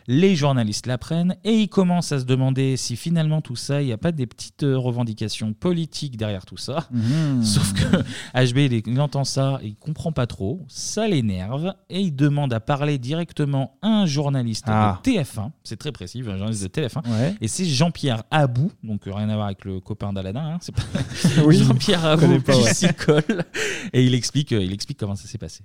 [0.09, 3.93] Les journalistes l'apprennent et ils commencent à se demander si finalement tout ça, il n'y
[3.93, 6.89] a pas des petites euh, revendications politiques derrière tout ça.
[6.91, 7.43] Mhm.
[7.45, 7.97] Sauf que
[8.35, 12.61] HB, il, entend ça, et il comprend pas trop, ça l'énerve et il demande à
[12.61, 15.01] parler directement à un journaliste Ah.
[15.05, 17.35] de TF1, c'est très précis, un journaliste de TF1, Ouais.
[17.41, 20.75] et c'est Jean-Pierre Abou, donc euh, rien à voir avec le copain d'Aladin, hein, c'est
[20.75, 20.83] pas
[21.45, 22.75] Oui, Jean-Pierre je Abou connais pas, qui ouais.
[22.75, 23.45] s'y colle
[23.93, 25.63] et il explique, euh, il explique comment ça s'est passé.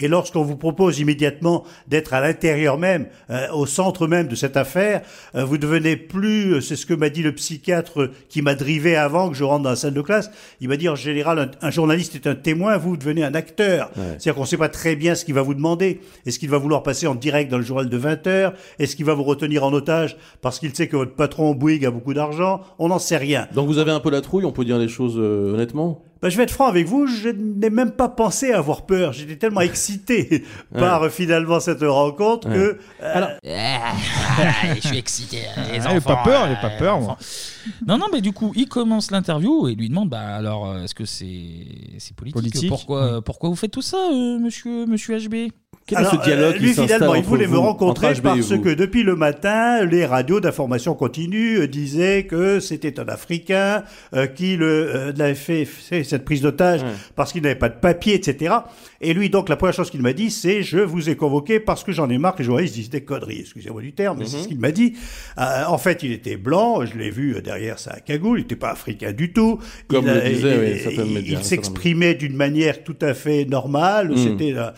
[0.00, 4.56] Et lorsqu'on vous propose immédiatement d'être à l'intérieur même, euh, au centre même de cette
[4.56, 5.02] affaire,
[5.34, 8.96] euh, vous devenez plus, euh, c'est ce que m'a dit le psychiatre qui m'a drivé
[8.96, 10.30] avant que je rentre dans la salle de classe,
[10.60, 13.90] il m'a dit en général, un, un journaliste est un témoin, vous, devenez un acteur.
[13.94, 16.00] C'est-à-dire qu'on ne sait pas très bien ce qu'il va vous demander.
[16.26, 18.54] Est-ce qu'il va vouloir passer en direct dans le journal de 20 heures?
[18.78, 21.90] Est-ce qu'il va vous retenir en otage parce qu'il sait que votre patron Bouygues a
[21.90, 22.60] beaucoup d'argent?
[22.78, 23.48] On n'en sait rien.
[23.54, 26.02] Donc vous avez un peu la trouille, on peut dire les choses euh, honnêtement?
[26.20, 29.12] Ben, je vais être franc avec vous, je n'ai même pas pensé à avoir peur.
[29.12, 32.78] J'étais tellement excité par finalement cette rencontre que.
[33.02, 33.36] euh,
[34.82, 35.42] je suis excité.
[35.72, 37.12] Les Ah, il a pas enfants, peur, il a pas peur, moi.
[37.12, 37.24] enfants.
[37.86, 40.94] Non, non, mais du coup, il commence l'interview et lui demande bah, alors, euh, est-ce
[40.94, 41.26] que c'est
[41.98, 45.50] c'est politique, Politique, pourquoi, pourquoi vous faites tout ça, euh, monsieur, monsieur HB
[45.94, 50.40] Alors, euh, lui, finalement, il voulait me rencontrer parce que depuis le matin, les radios
[50.40, 53.84] d'information continue euh, disaient que c'était un Africain
[54.14, 56.80] euh, qui le, euh, l'avait fait, fait cette prise d'otage
[57.16, 58.54] parce qu'il n'avait pas de papier, etc.
[59.00, 61.84] Et lui, donc, la première chose qu'il m'a dit, c'est je vous ai convoqué parce
[61.84, 63.40] que j'en ai marre que les journalistes disent des conneries.
[63.40, 64.42] Excusez-moi du terme, mais c'est Mhm.
[64.42, 64.94] ce qu'il m'a dit.
[65.38, 68.56] Euh, en fait, il était blanc, je l'ai vu euh, derrière sa cagoule, il n'était
[68.56, 69.58] pas africain du tout.
[69.86, 72.82] Comme il, le a- disaient, oui, il- certains il- médias, il certains s'exprimait d'une manière
[72.84, 74.10] tout à fait normale.
[74.10, 74.16] Mm.
[74.16, 74.70] C'était euh,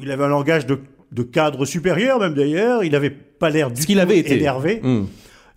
[0.00, 0.78] il avait un langage de,
[1.12, 2.84] de cadre supérieur même d'ailleurs.
[2.84, 4.34] Il n'avait pas l'air du tout avait été.
[4.36, 4.80] énervé.
[4.82, 5.04] Mm.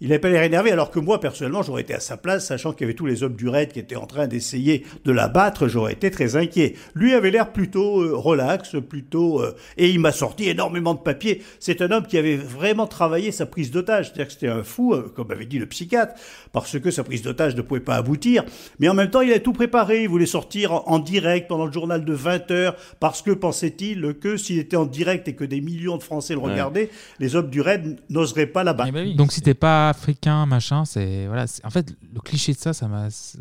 [0.02, 2.74] Il n'avait pas l'air énervé, alors que moi, personnellement, j'aurais été à sa place, sachant
[2.74, 5.28] qu'il y avait tous les hommes du raid qui étaient en train d'essayer de la
[5.28, 6.76] battre, j'aurais été très inquiet.
[6.94, 9.42] Lui avait l'air plutôt euh, relax, plutôt...
[9.42, 11.42] euh, et il m'a sorti énormément de papiers.
[11.60, 14.94] C'est un homme qui avait vraiment travaillé sa prise d'otage, c'est-à-dire que c'était un fou,
[14.94, 16.14] euh, comme avait dit le psychiatre,
[16.52, 18.44] parce que sa prise d'otage ne pouvait pas aboutir.
[18.80, 21.66] Mais en même temps, il a tout préparé, il voulait sortir en, en direct pendant
[21.66, 25.44] le journal de 20 heures, parce que pensait-il que s'il était en direct et que
[25.44, 26.52] des millions de Français le Ouais.
[26.52, 26.90] regardaient,
[27.20, 28.92] les hommes du raid n'oseraient pas la battre.
[29.16, 29.54] Donc si t'es
[29.86, 31.48] pas africain, machin, c'est voilà.
[31.48, 33.10] c'est- En fait, le cliché de ça, ça m'a.
[33.10, 33.38] c'est-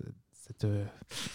[0.47, 0.83] ça te-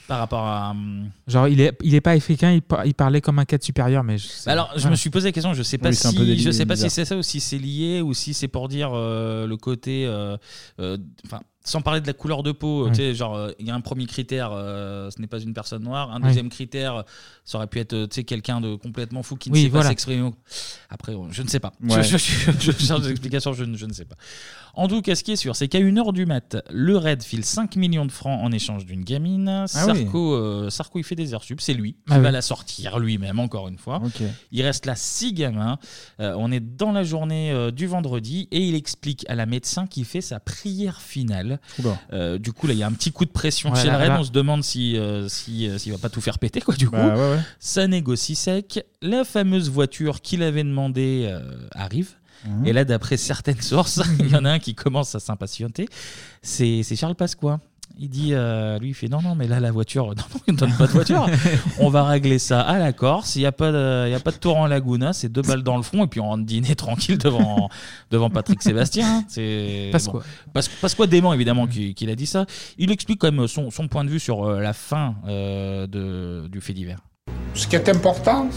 [0.07, 0.69] Par rapport à.
[0.72, 3.64] hum, Genre, il est, il est pas africain, il, par- il parlait comme un cadre
[3.64, 4.18] supérieur, mais.
[4.19, 5.53] Je, Bah alors, je me suis posé la question.
[5.56, 6.91] Je sais pas Oui, c'est un peu si, je sais pas si bizarre.
[6.91, 10.38] c'est ça ou si c'est lié ou si c'est pour dire euh, le côté, euh,
[10.80, 12.86] euh, enfin, sans parler de la couleur de peau.
[12.86, 12.90] Ouais.
[12.91, 15.53] Tu sais, genre, euh, il y a un premier critère, euh, ce n'est pas une
[15.53, 16.10] personne noire.
[16.11, 16.30] Un Ouais.
[16.30, 17.03] deuxième critère,
[17.45, 19.68] ça aurait pu être, euh, tu sais, quelqu'un de complètement fou qui ne Oui, sait
[19.69, 19.84] voilà.
[19.86, 20.31] pas s'exprimer.
[20.90, 21.73] Après, je ne sais pas.
[21.84, 22.02] Ouais.
[22.03, 23.53] Je, je- je- je cherche des explications.
[23.53, 24.15] Je, ne- je ne sais pas.
[24.76, 27.22] En tout cas, ce qui est sûr, c'est qu'à une heure du mat, le raid
[27.23, 29.65] file 5 millions de francs en échange d'une gamine.
[29.68, 31.60] Sarko, euh, Sarko, il fait des heures sup.
[31.60, 32.34] C'est lui qui Ah va oui.
[32.34, 34.02] la sortir lui-même, encore une fois.
[34.52, 35.77] Il reste là six gamins.
[36.19, 40.06] Euh, on est dans la journée du vendredi et il explique à la médecin qu'il
[40.06, 41.48] fait sa prière finale.
[42.13, 43.97] Euh, du coup, là, il y a un petit coup de pression Ouais, chez là-
[43.97, 44.09] raid.
[44.09, 46.76] là- On se demande si, euh, si, euh, s'il va pas tout faire péter, quoi,
[46.76, 46.95] du coup.
[46.95, 47.39] Bah, ouais, ouais.
[47.59, 48.85] Ça négocie sec.
[49.01, 52.11] La fameuse voiture qu'il avait demandé euh, arrive.
[52.45, 52.67] Mhm.
[52.67, 55.88] Et là, d'après certaines sources, il y en a un qui commence à s'impatienter.
[56.41, 57.59] C'est c'est Charles Pasqua.
[57.97, 60.53] Il dit, euh, lui, il fait non, non, mais là, la voiture, non, non, il
[60.53, 61.27] ne donne pas de voiture.
[61.79, 63.35] on va régler ça à la Corse.
[63.35, 65.41] Il n'y a, pas de- il y a pas de tour en Laguna, c'est deux
[65.41, 67.69] balles dans le front, et puis on rentre dîner tranquille devant,
[68.09, 69.05] devant Patrick Sébastien.
[69.05, 69.23] hein.
[69.27, 70.13] C'est Pasqua.
[70.13, 70.21] bon.
[70.53, 72.45] Pas- Pasqua dément, évidemment, qui, qu'il a dit ça.
[72.77, 76.47] Il explique quand même son, son point de vue sur euh, la fin euh, de,
[76.47, 76.99] du fait divers.
[77.53, 78.47] Ce qui est important,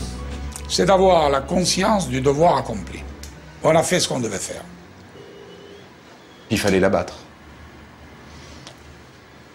[0.69, 3.01] c'est d'avoir la conscience du devoir accompli.
[3.65, 4.63] On a fait ce qu'on devait faire.
[6.51, 6.91] Il fallait la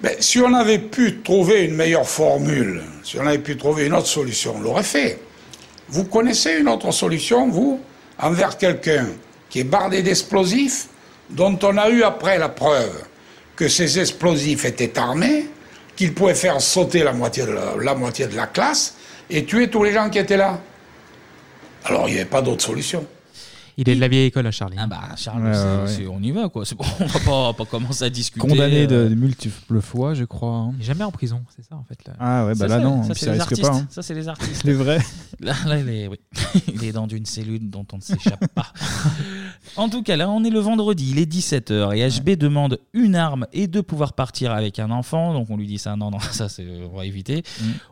[0.03, 3.93] Mais si on avait pu trouver une meilleure formule, si on avait pu trouver une
[3.93, 5.19] autre solution, on l'aurait fait.
[5.89, 7.79] Vous connaissez une autre solution, vous,
[8.19, 9.07] envers quelqu'un
[9.49, 10.87] qui est bardé d'explosifs,
[11.29, 13.03] dont on a eu après la preuve
[13.55, 15.47] que ces explosifs étaient armés,
[15.95, 18.95] qu'ils pouvaient faire sauter la moitié de la, la moitié de la classe
[19.29, 20.59] et tuer tous les gens qui étaient là.
[21.85, 23.05] Alors il n'y avait pas d'autre solution.
[23.79, 24.75] Il est de la vieille école à Charlie.
[24.79, 25.87] Ah bah Charles, Ouais, c'est- ouais, ouais.
[25.87, 26.65] c'est- on y va quoi.
[26.65, 28.47] C'est bon, on va pas, pas commencer à discuter.
[28.47, 30.49] Condamné de, euh, de multiples fois, je crois.
[30.55, 30.71] hein.
[30.77, 31.99] Il est jamais en prison, c'est ça en fait.
[32.07, 32.13] Là.
[32.19, 33.69] Ah ouais, bah Ça, là c'est- non, ça, puis c'est ça les risque artistes.
[33.69, 33.75] pas.
[33.77, 33.87] hein.
[33.91, 34.63] Ça, c'est les artistes.
[34.63, 34.99] Les vrais.
[35.39, 36.17] Là, là, il, est, oui.
[36.73, 38.73] il est dans une cellule dont on ne s'échappe pas.
[39.75, 43.15] En tout cas, là, on est le vendredi, il est 17h et HB demande une
[43.15, 45.33] arme et de pouvoir partir avec un enfant.
[45.33, 47.43] Donc on lui dit ça, non, non, ça, c'est, on va éviter.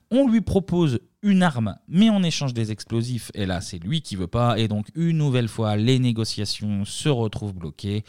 [0.09, 3.31] On lui propose une arme, mais en échange des explosifs.
[3.33, 4.59] Et là, c'est lui qui veut pas.
[4.59, 8.03] Et donc, une nouvelle fois, les négociations se retrouvent bloquées.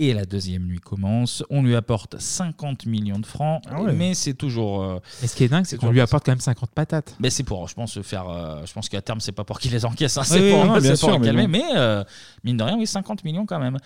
[0.00, 1.42] Et la deuxième nuit commence.
[1.50, 3.92] On lui apporte 50 millions de francs, Ah ouais.
[3.92, 4.80] mais c'est toujours.
[4.84, 7.16] euh, Mais ce qui est dingue, c'est qu'on toujours lui apporte quand même 50 patates.
[7.18, 8.28] mais c'est pour, je pense, faire.
[8.28, 10.64] euh, je pense qu'à terme, c'est pas pour qu'il les encaisse, hein, c'est oui, pour,
[10.66, 11.42] non, c'est bien pour sûr, le mais calmer.
[11.46, 11.48] bon.
[11.50, 12.04] Mais euh,
[12.44, 13.76] mine de rien, oui, 50 millions quand même.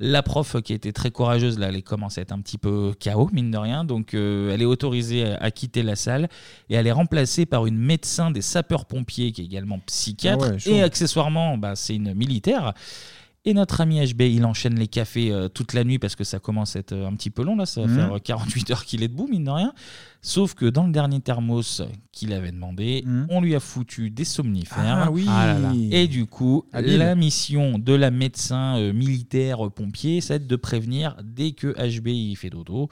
[0.00, 3.30] La prof, qui était très courageuse, là, elle commence à être un petit peu KO,
[3.32, 3.84] mine de rien.
[3.84, 6.28] Donc, euh, elle est autorisée à, à quitter la salle
[6.68, 10.58] et elle est remplacée par une médecin des sapeurs-pompiers qui est également psychiatre Ah ouais,
[10.58, 10.70] chaud.
[10.72, 12.74] et accessoirement, bah, c'est une militaire.
[13.46, 16.38] Et notre ami HB, il enchaîne les cafés euh, toute la nuit parce que ça
[16.38, 17.56] commence à être euh, un petit peu long.
[17.56, 17.94] Là, ça va Mhm.
[17.96, 19.74] faire euh, 48 heures qu'il est debout, mine de rien.
[20.22, 25.02] Sauf que dans le dernier thermos qu'il avait demandé, on lui a foutu des somnifères.
[25.06, 25.26] Ah oui.
[25.28, 25.72] Ah là là.
[25.90, 26.96] Et du coup, Habile.
[26.96, 32.06] la mission de la médecin euh, militaire euh, pompier, c'est de prévenir dès que HB
[32.08, 32.88] il fait dodo.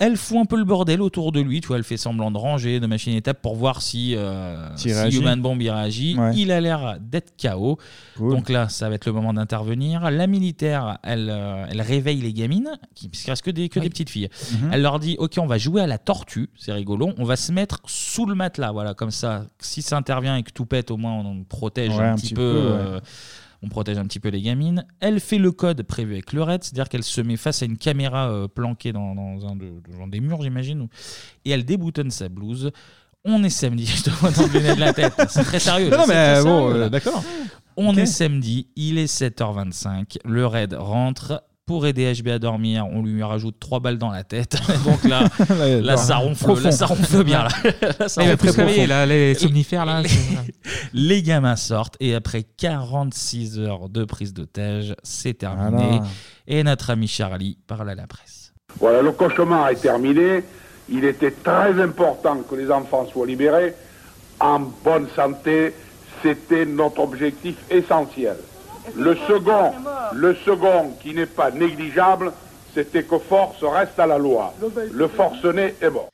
[0.00, 2.38] Elle fout un peu le bordel autour de lui, tu vois, elle fait semblant de
[2.38, 5.18] ranger, de machine étape pour voir si, euh, S'il si réagit.
[5.18, 6.16] Human Bomb il réagit.
[6.16, 6.36] Ouais.
[6.36, 7.78] Il a l'air d'être KO.
[8.18, 10.08] Donc là, ça va être le moment d'intervenir.
[10.10, 13.90] La militaire, elle, euh, elle réveille les gamines, qui, qu'il reste que des, que des
[13.90, 14.28] petites filles.
[14.52, 14.70] Mhm.
[14.72, 17.10] Elle leur dit Ok, on va jouer à la tortue, c'est rigolo.
[17.18, 19.46] On va se mettre sous le matelas, voilà, comme ça.
[19.58, 22.42] Si ça intervient et que tout pète, au moins on protège Ouais, un, petit peu.
[22.42, 23.00] euh,
[23.62, 24.86] on protège un petit peu les gamines.
[25.00, 27.76] Elle fait le code prévu avec le raid, c'est-à-dire qu'elle se met face à une
[27.76, 29.72] caméra euh, planquée dans, dans un de,
[30.08, 30.88] des murs, j'imagine, ou-
[31.44, 32.70] et elle déboutonne sa blouse.
[33.24, 35.12] On est samedi, je te vois dans le de la tête.
[35.28, 35.90] C'est très sérieux.
[35.90, 37.22] Non, mais, très bon, sérieux, euh, d'accord.
[37.76, 37.98] On Ok.
[37.98, 41.42] est samedi, il est 7h25, le raid rentre.
[41.68, 44.56] Pour aider HB à dormir, on lui rajoute trois balles dans la tête.
[44.86, 46.62] Donc là, ça ronfle, profond.
[46.64, 47.44] là, ça ronfle bien.
[47.44, 47.48] Là.
[48.00, 48.98] Là, ça Il va ronfle plus se très réveiller, profond.
[49.00, 50.54] là, les somnifères, là, Les, c'est-
[50.94, 55.76] les gamins sortent et après 46 heures de prise d'otage, c'est terminé.
[55.98, 56.04] Voilà.
[56.46, 58.52] Et notre ami Charlie parle à la presse.
[58.80, 60.42] Voilà, le cauchemar est terminé.
[60.90, 63.74] Il était très important que les enfants soient libérés
[64.40, 65.74] en bonne santé.
[66.22, 68.36] C'était notre objectif essentiel.
[68.96, 72.32] Le second, qui n'est pas négligeable,
[72.74, 74.54] c'était que force reste à la loi.
[74.92, 76.10] Le forcené est mort.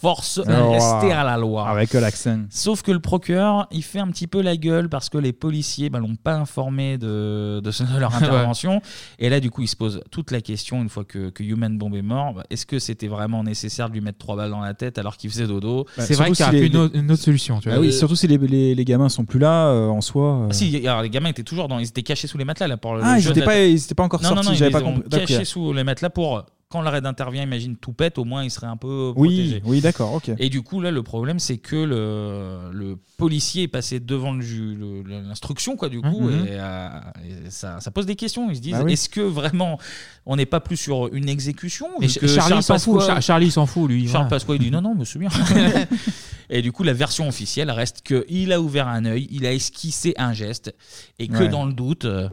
[0.00, 1.20] Force Alors, rester voilà.
[1.20, 1.68] à la loi.
[1.68, 2.40] Avec l'accent.
[2.48, 5.90] Sauf que le procureur, il fait un petit peu la gueule parce que les policiers
[5.90, 8.24] bah, l'ont pas informé de, de, ce- de leur Ouais.
[8.26, 8.80] intervention.
[9.18, 11.76] Et là, du coup, il se pose toute la question, une fois que, que Human
[11.76, 14.60] Bomb est mort, bah, est-ce que c'était vraiment nécessaire de lui mettre trois balles dans
[14.60, 15.84] la tête alors qu'il faisait dodo?
[15.96, 16.76] Bah, surtout si les- tu
[17.70, 20.24] Ah oui, surtout si les, les, les gamins sont plus là euh, en soi.
[20.44, 20.46] euh.
[20.50, 22.76] Ah si, alors les gamins étaient toujours dans, ils étaient cachés sous les matelas là
[22.76, 24.44] pour le Ah, ils jeu de étaient la- pas- ils étaient pas encore non, sortis,
[24.46, 25.08] Non, non, j'avais ils pas les ont compris.
[25.10, 25.26] D'accord.
[25.28, 28.50] cachés sous les matelas pour quand la raid intervient, imagine tout pète, au moins il
[28.50, 29.62] serait un peu Oui, protégé.
[29.64, 30.30] oui, d'accord, ok.
[30.38, 34.40] Et du coup là, le problème c'est que le, le policier est passé devant le
[34.40, 36.46] ju- le- le- l'instruction quoi du coup Mhm.
[36.46, 36.88] et, euh,
[37.46, 38.48] et ça, ça pose des questions.
[38.50, 38.92] Ils se disent Bah oui.
[38.92, 39.78] est-ce que vraiment
[40.26, 43.22] on n'est pas plus sur une exécution Et Ch- que Charlie s'en fout, Pasqua- Char-
[43.22, 44.28] Charlie s'en fout, lui, Charles voilà.
[44.30, 45.30] Pasqua il dit non non mais c'est bien.
[46.52, 49.52] Et du coup, la version officielle reste que il a ouvert un œil, il a
[49.52, 50.74] esquissé un geste,
[51.20, 51.48] et que Ouais.
[51.48, 52.04] dans le doute.
[52.06, 52.28] euh,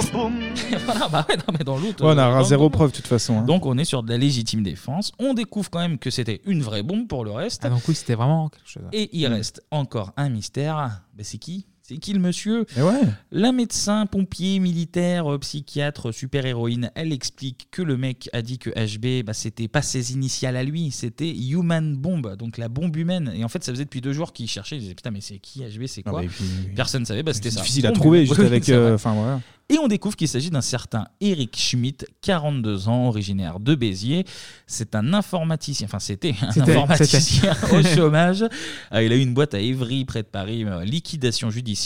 [0.00, 2.00] voilà, bah ouais, non, mais dans le doute.
[2.00, 3.38] Ouais, on euh, a dans zéro preuve de toute façon.
[3.38, 3.42] hein.
[3.42, 5.12] Donc on est sur de la légitime défense.
[5.18, 7.62] On découvre quand même que c'était une vraie bombe pour le reste.
[7.64, 8.82] Ah, donc oui, c'était vraiment quelque chose.
[8.92, 11.02] Et il reste encore un mystère.
[11.16, 11.66] Ben, c'est qui?
[11.88, 13.00] C'est qui le monsieur ouais.
[13.32, 18.68] La médecin, pompier, militaire, euh, psychiatre, super-héroïne, elle explique que le mec a dit que
[18.68, 23.32] HB, bah, c'était pas ses initiales à lui, c'était Human Bomb, donc la bombe humaine.
[23.34, 25.38] Et en fait, ça faisait depuis deux jours qu'il cherchait, il disait putain, mais c'est
[25.38, 26.28] qui HB, c'est Ah quoi bah,
[26.76, 27.60] Personne ne savait, bah, c'était ça.
[27.62, 29.40] difficile à trouver, juste avec, euh, enfin, voilà.
[29.70, 34.24] Et on découvre qu'il s'agit d'un certain Eric Schmidt, 42 ans, originaire de Béziers.
[34.66, 38.46] C'est un informaticien, enfin c'était un informaticien au chômage.
[38.94, 41.77] Euh, il a eu une boîte à Évry, près de Paris, euh, liquidation judiciaire,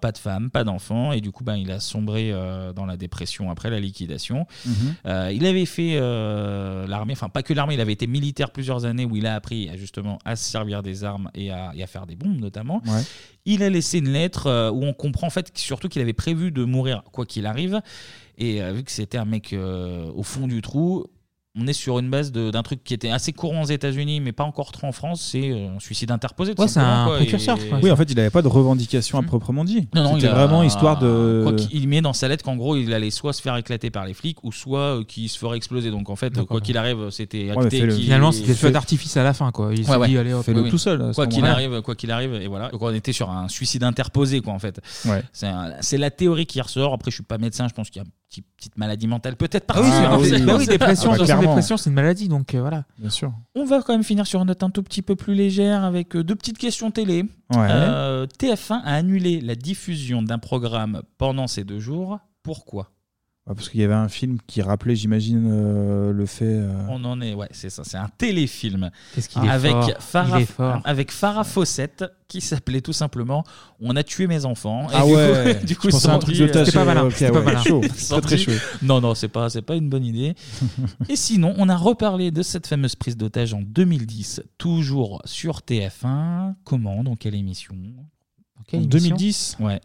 [0.00, 2.96] pas de femme, pas d'enfant, et du coup ben, il a sombré euh, dans la
[2.96, 4.46] dépression après la liquidation.
[4.66, 4.74] Mhm.
[5.06, 8.84] Euh, il avait fait euh, l'armée, enfin pas que l'armée, il avait été militaire plusieurs
[8.84, 11.82] années où il a appris à, justement à se servir des armes et à, et
[11.82, 12.82] à faire des bombes notamment.
[12.86, 13.02] Ouais.
[13.46, 16.50] Il a laissé une lettre euh, où on comprend en fait surtout qu'il avait prévu
[16.50, 17.80] de mourir quoi qu'il arrive.
[18.38, 21.06] Et euh, vu que c'était un mec euh, au fond du trou,
[21.56, 24.32] on est sur une base de- d'un truc qui était assez courant aux États-Unis, mais
[24.32, 25.28] pas encore trop en France.
[25.30, 26.52] C'est euh, un suicide interposé.
[26.58, 27.16] Ouais, c'est un quoi.
[27.16, 27.70] précurseur, Et-.
[27.82, 29.88] Oui, en fait, il n'avait pas de revendication à proprement dit.
[29.94, 31.42] non, non, C'était il a- vraiment histoire de.
[31.44, 34.04] Quoi qu'il met dans sa lettre qu'en gros, il allait soit se faire éclater par
[34.04, 35.90] les flics ou soit euh, qu'il se ferait exploser.
[35.92, 37.88] Donc en fait, quoi qu'il arrive, c'était acté.
[37.90, 39.70] Finalement, c'était le feu d'artifice à la fin, quoi.
[39.72, 40.08] Il s'est Ouais, ouais.
[40.08, 40.70] dit, allez, hop, Oui, oui.
[40.70, 42.70] tout seul, Quoi qu'il arrive, quoi qu'il arrive, et voilà.
[42.70, 44.80] Donc on était sur un suicide interposé, quoi, en fait.
[45.04, 45.22] Ouais.
[45.32, 46.92] C'est la théorie qui ressort.
[46.94, 49.66] Après, je suis pas médecin, je pense qu'il y a petite, petite maladie mentale, peut-être
[49.68, 52.84] Ah oui, hein, dépression, Ah bah, c'est une maladie, donc euh, voilà.
[52.98, 53.32] Bien sûr.
[53.54, 56.16] On va quand même finir sur une note un tout petit peu plus légère avec
[56.16, 57.22] euh, deux petites questions télé.
[57.54, 57.68] Ouais.
[57.70, 62.18] Euh, TF1 a annulé la diffusion d'un programme pendant ces deux jours.
[62.42, 62.90] Pourquoi?
[63.46, 66.46] Ouais, parce qu'il y avait un film qui rappelait, j'imagine, euh, le fait.
[66.46, 68.90] euh, On en est, ouais, c'est ça, c'est un téléfilm.
[69.14, 70.80] Qu'est-ce qu'il est avec fort, Farah, il est fort.
[70.82, 73.44] avec Farah Fawcett qui s'appelait tout simplement
[73.82, 74.86] On a tué mes enfants.
[74.94, 76.78] Ah du coup- ouais, du coup, je pensais à un truc de euh, tâche, c'était
[76.78, 77.62] pas malin, ok, c'était pas ouais, malin.
[77.62, 78.52] chaud, très, très chaud.
[78.80, 80.34] Non, non, c'est pas, c'est pas une bonne idée.
[81.10, 86.54] Et sinon, on a reparlé de cette fameuse prise d'otage en 2010, toujours sur TF1.
[86.64, 87.04] Comment?
[87.04, 87.74] Dans quelle émission?
[87.74, 88.88] En émission?
[88.88, 89.82] 2010 Ouais.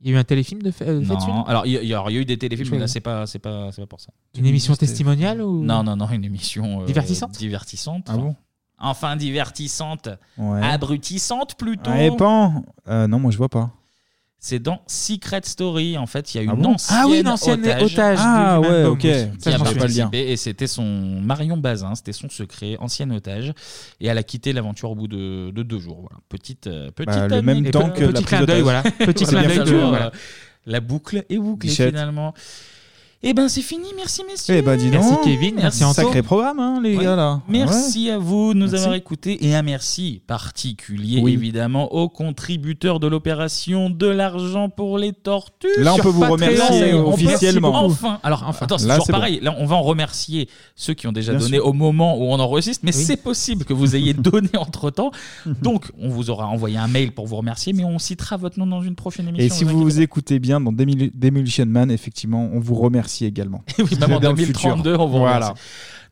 [0.00, 1.76] Il y a eu un téléfilm de fait, euh, fait dessus, Non, alors il y,
[1.76, 3.00] a- il y a il y a eu des téléfilms, Je mais là sais c'est
[3.00, 4.12] pas, c'est pas, c'est pas pour ça.
[4.38, 7.36] Une émission testimoniale ou Non, non, non, une émission euh, Divertissante?
[7.38, 8.06] Divertissante.
[8.08, 8.36] Ah bon?
[8.78, 10.62] Enfin divertissante, Ouais.
[10.62, 11.90] abrutissante plutôt.
[11.90, 13.72] Ah, et pan Euh, Non, moi je vois pas.
[14.40, 16.74] C'est dans Secret Story, en fait, il y a Ah une bon?
[16.74, 19.02] Ancienne, Ah oui, une ancienne otage Ah ouais, ok.
[19.02, 23.52] Ça, qui je a participé, et c'était son Marion Bazin, c'était son secret, ancienne otage,
[24.00, 26.02] et elle a quitté l'aventure au bout de, de deux jours.
[26.02, 26.18] Voilà.
[26.28, 28.62] Petite, euh, petite Bah, le même temps que la Petit prise clin d'œil, d'otage.
[28.62, 28.82] voilà.
[28.82, 29.86] Petit Voilà, clin d'œil voilà.
[29.88, 30.12] voilà.
[30.66, 31.88] La boucle est bouclée Bichette.
[31.88, 32.32] finalement.
[33.24, 34.54] Et ben c'est fini, merci messieurs.
[34.58, 35.24] Eh ben dis Merci donc.
[35.24, 35.94] Kevin, merci Anto.
[35.94, 37.02] Sacré programme, hein, les Ouais.
[37.02, 37.40] gars là.
[37.48, 38.76] Merci à vous de nous Merci.
[38.76, 41.32] avoir écoutés et un merci particulier Oui.
[41.32, 45.66] évidemment aux contributeurs de l'opération de l'argent pour les tortues.
[45.78, 46.36] Là, on sur peut vous Patreon.
[46.36, 47.84] remercier On peut- officiellement.
[47.86, 48.66] Enfin, alors Enfin.
[48.66, 49.18] attends, c'est Là, toujours c'est bon.
[49.18, 49.40] pareil.
[49.42, 51.66] Là, on va en remercier ceux qui ont déjà Bien donné sûr.
[51.66, 53.02] au moment où on enregistre, mais Oui.
[53.02, 55.10] c'est possible que vous ayez donné entre temps.
[55.60, 58.66] Donc, on vous aura envoyé un mail pour vous remercier, mais on citera votre nom
[58.68, 59.44] dans une prochaine émission.
[59.44, 63.62] Et si vous vous écoutez bien dans Demol- Demolition Man, effectivement, on vous remercie également.
[63.78, 64.76] Oui, même en Dans le futur.
[64.76, 65.54] 2032, on vous Voilà.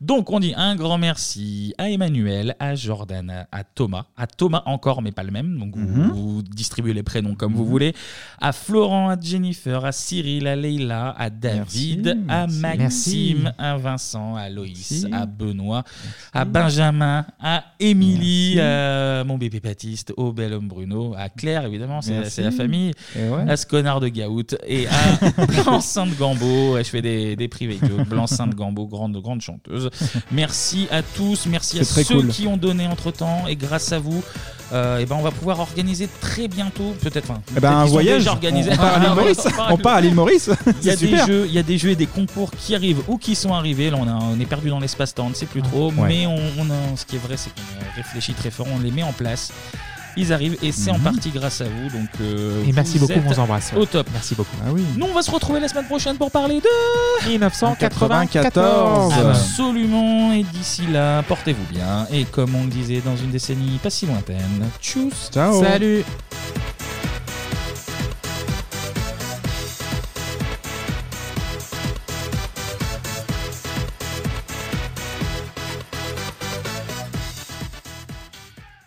[0.01, 5.01] Donc on dit un grand merci à Emmanuel, à Jordan, à- Thomas, à Thomas encore
[5.01, 6.11] mais pas le même, donc vous- Mhm.
[6.11, 7.69] vous, distribuez les prénoms comme vous Mhm.
[7.69, 7.93] voulez,
[8.39, 12.59] à Florent, à Jennifer, à Cyril, à Leila, à David, Merci, à merci.
[12.77, 13.55] Maxime, Merci.
[13.57, 15.07] à Vincent, à Loïs, Merci.
[15.11, 15.83] à Benoît,
[16.33, 22.01] à Benjamin, à Émilie, à mon bébé Baptiste, au bel homme Bruno, à Claire évidemment,
[22.01, 22.31] c'est Merci.
[22.31, 23.49] c'est la famille, Et ouais.
[23.49, 24.91] à ce connard de Gaout et à
[25.81, 29.86] Blanc-Sainte Gambo, ouais, je fais des, des privés jokes, Blanc-Sainte Gambo, grande, grande chanteuse.
[29.91, 30.21] Chose.
[30.31, 32.27] merci à tous, merci à ceux cool.
[32.29, 34.23] qui ont donné entre temps et grâce à vous.
[34.73, 37.29] euh, eh ben on va pouvoir organiser très bientôt, peut-être.
[37.31, 38.27] enfin, Eh ben, un voyage.
[38.27, 38.35] On
[38.75, 39.47] part à l'île Maurice.
[39.69, 40.49] On part à l'île Maurice.
[40.81, 43.01] Il y a des jeux, il y a des jeux et des concours qui arrivent
[43.07, 43.89] ou qui sont arrivés.
[43.89, 45.91] Là, on, a- on est perdu dans l'espace-temps, on ne sait plus trop.
[45.93, 46.07] Ouais.
[46.07, 48.91] Mais on, on a- ce qui est vrai, c'est qu'on réfléchit très fort, on les
[48.91, 49.51] met en place.
[50.17, 51.03] Ils arrivent et c'est en Mhm.
[51.03, 51.89] partie grâce à vous.
[51.97, 53.71] Donc, euh, Et merci vous beaucoup, on vous embrasse.
[53.75, 54.07] Au top.
[54.11, 54.55] Merci beaucoup.
[54.65, 54.83] Ah oui.
[54.97, 59.13] Nous, on va se retrouver la semaine prochaine pour parler de 1994.
[59.13, 60.33] Absolument.
[60.33, 62.07] Et d'ici là, portez-vous bien.
[62.11, 65.29] Et comme on le disait dans une décennie pas si lointaine, tchuss.
[65.31, 65.63] Ciao.
[65.63, 66.03] Salut.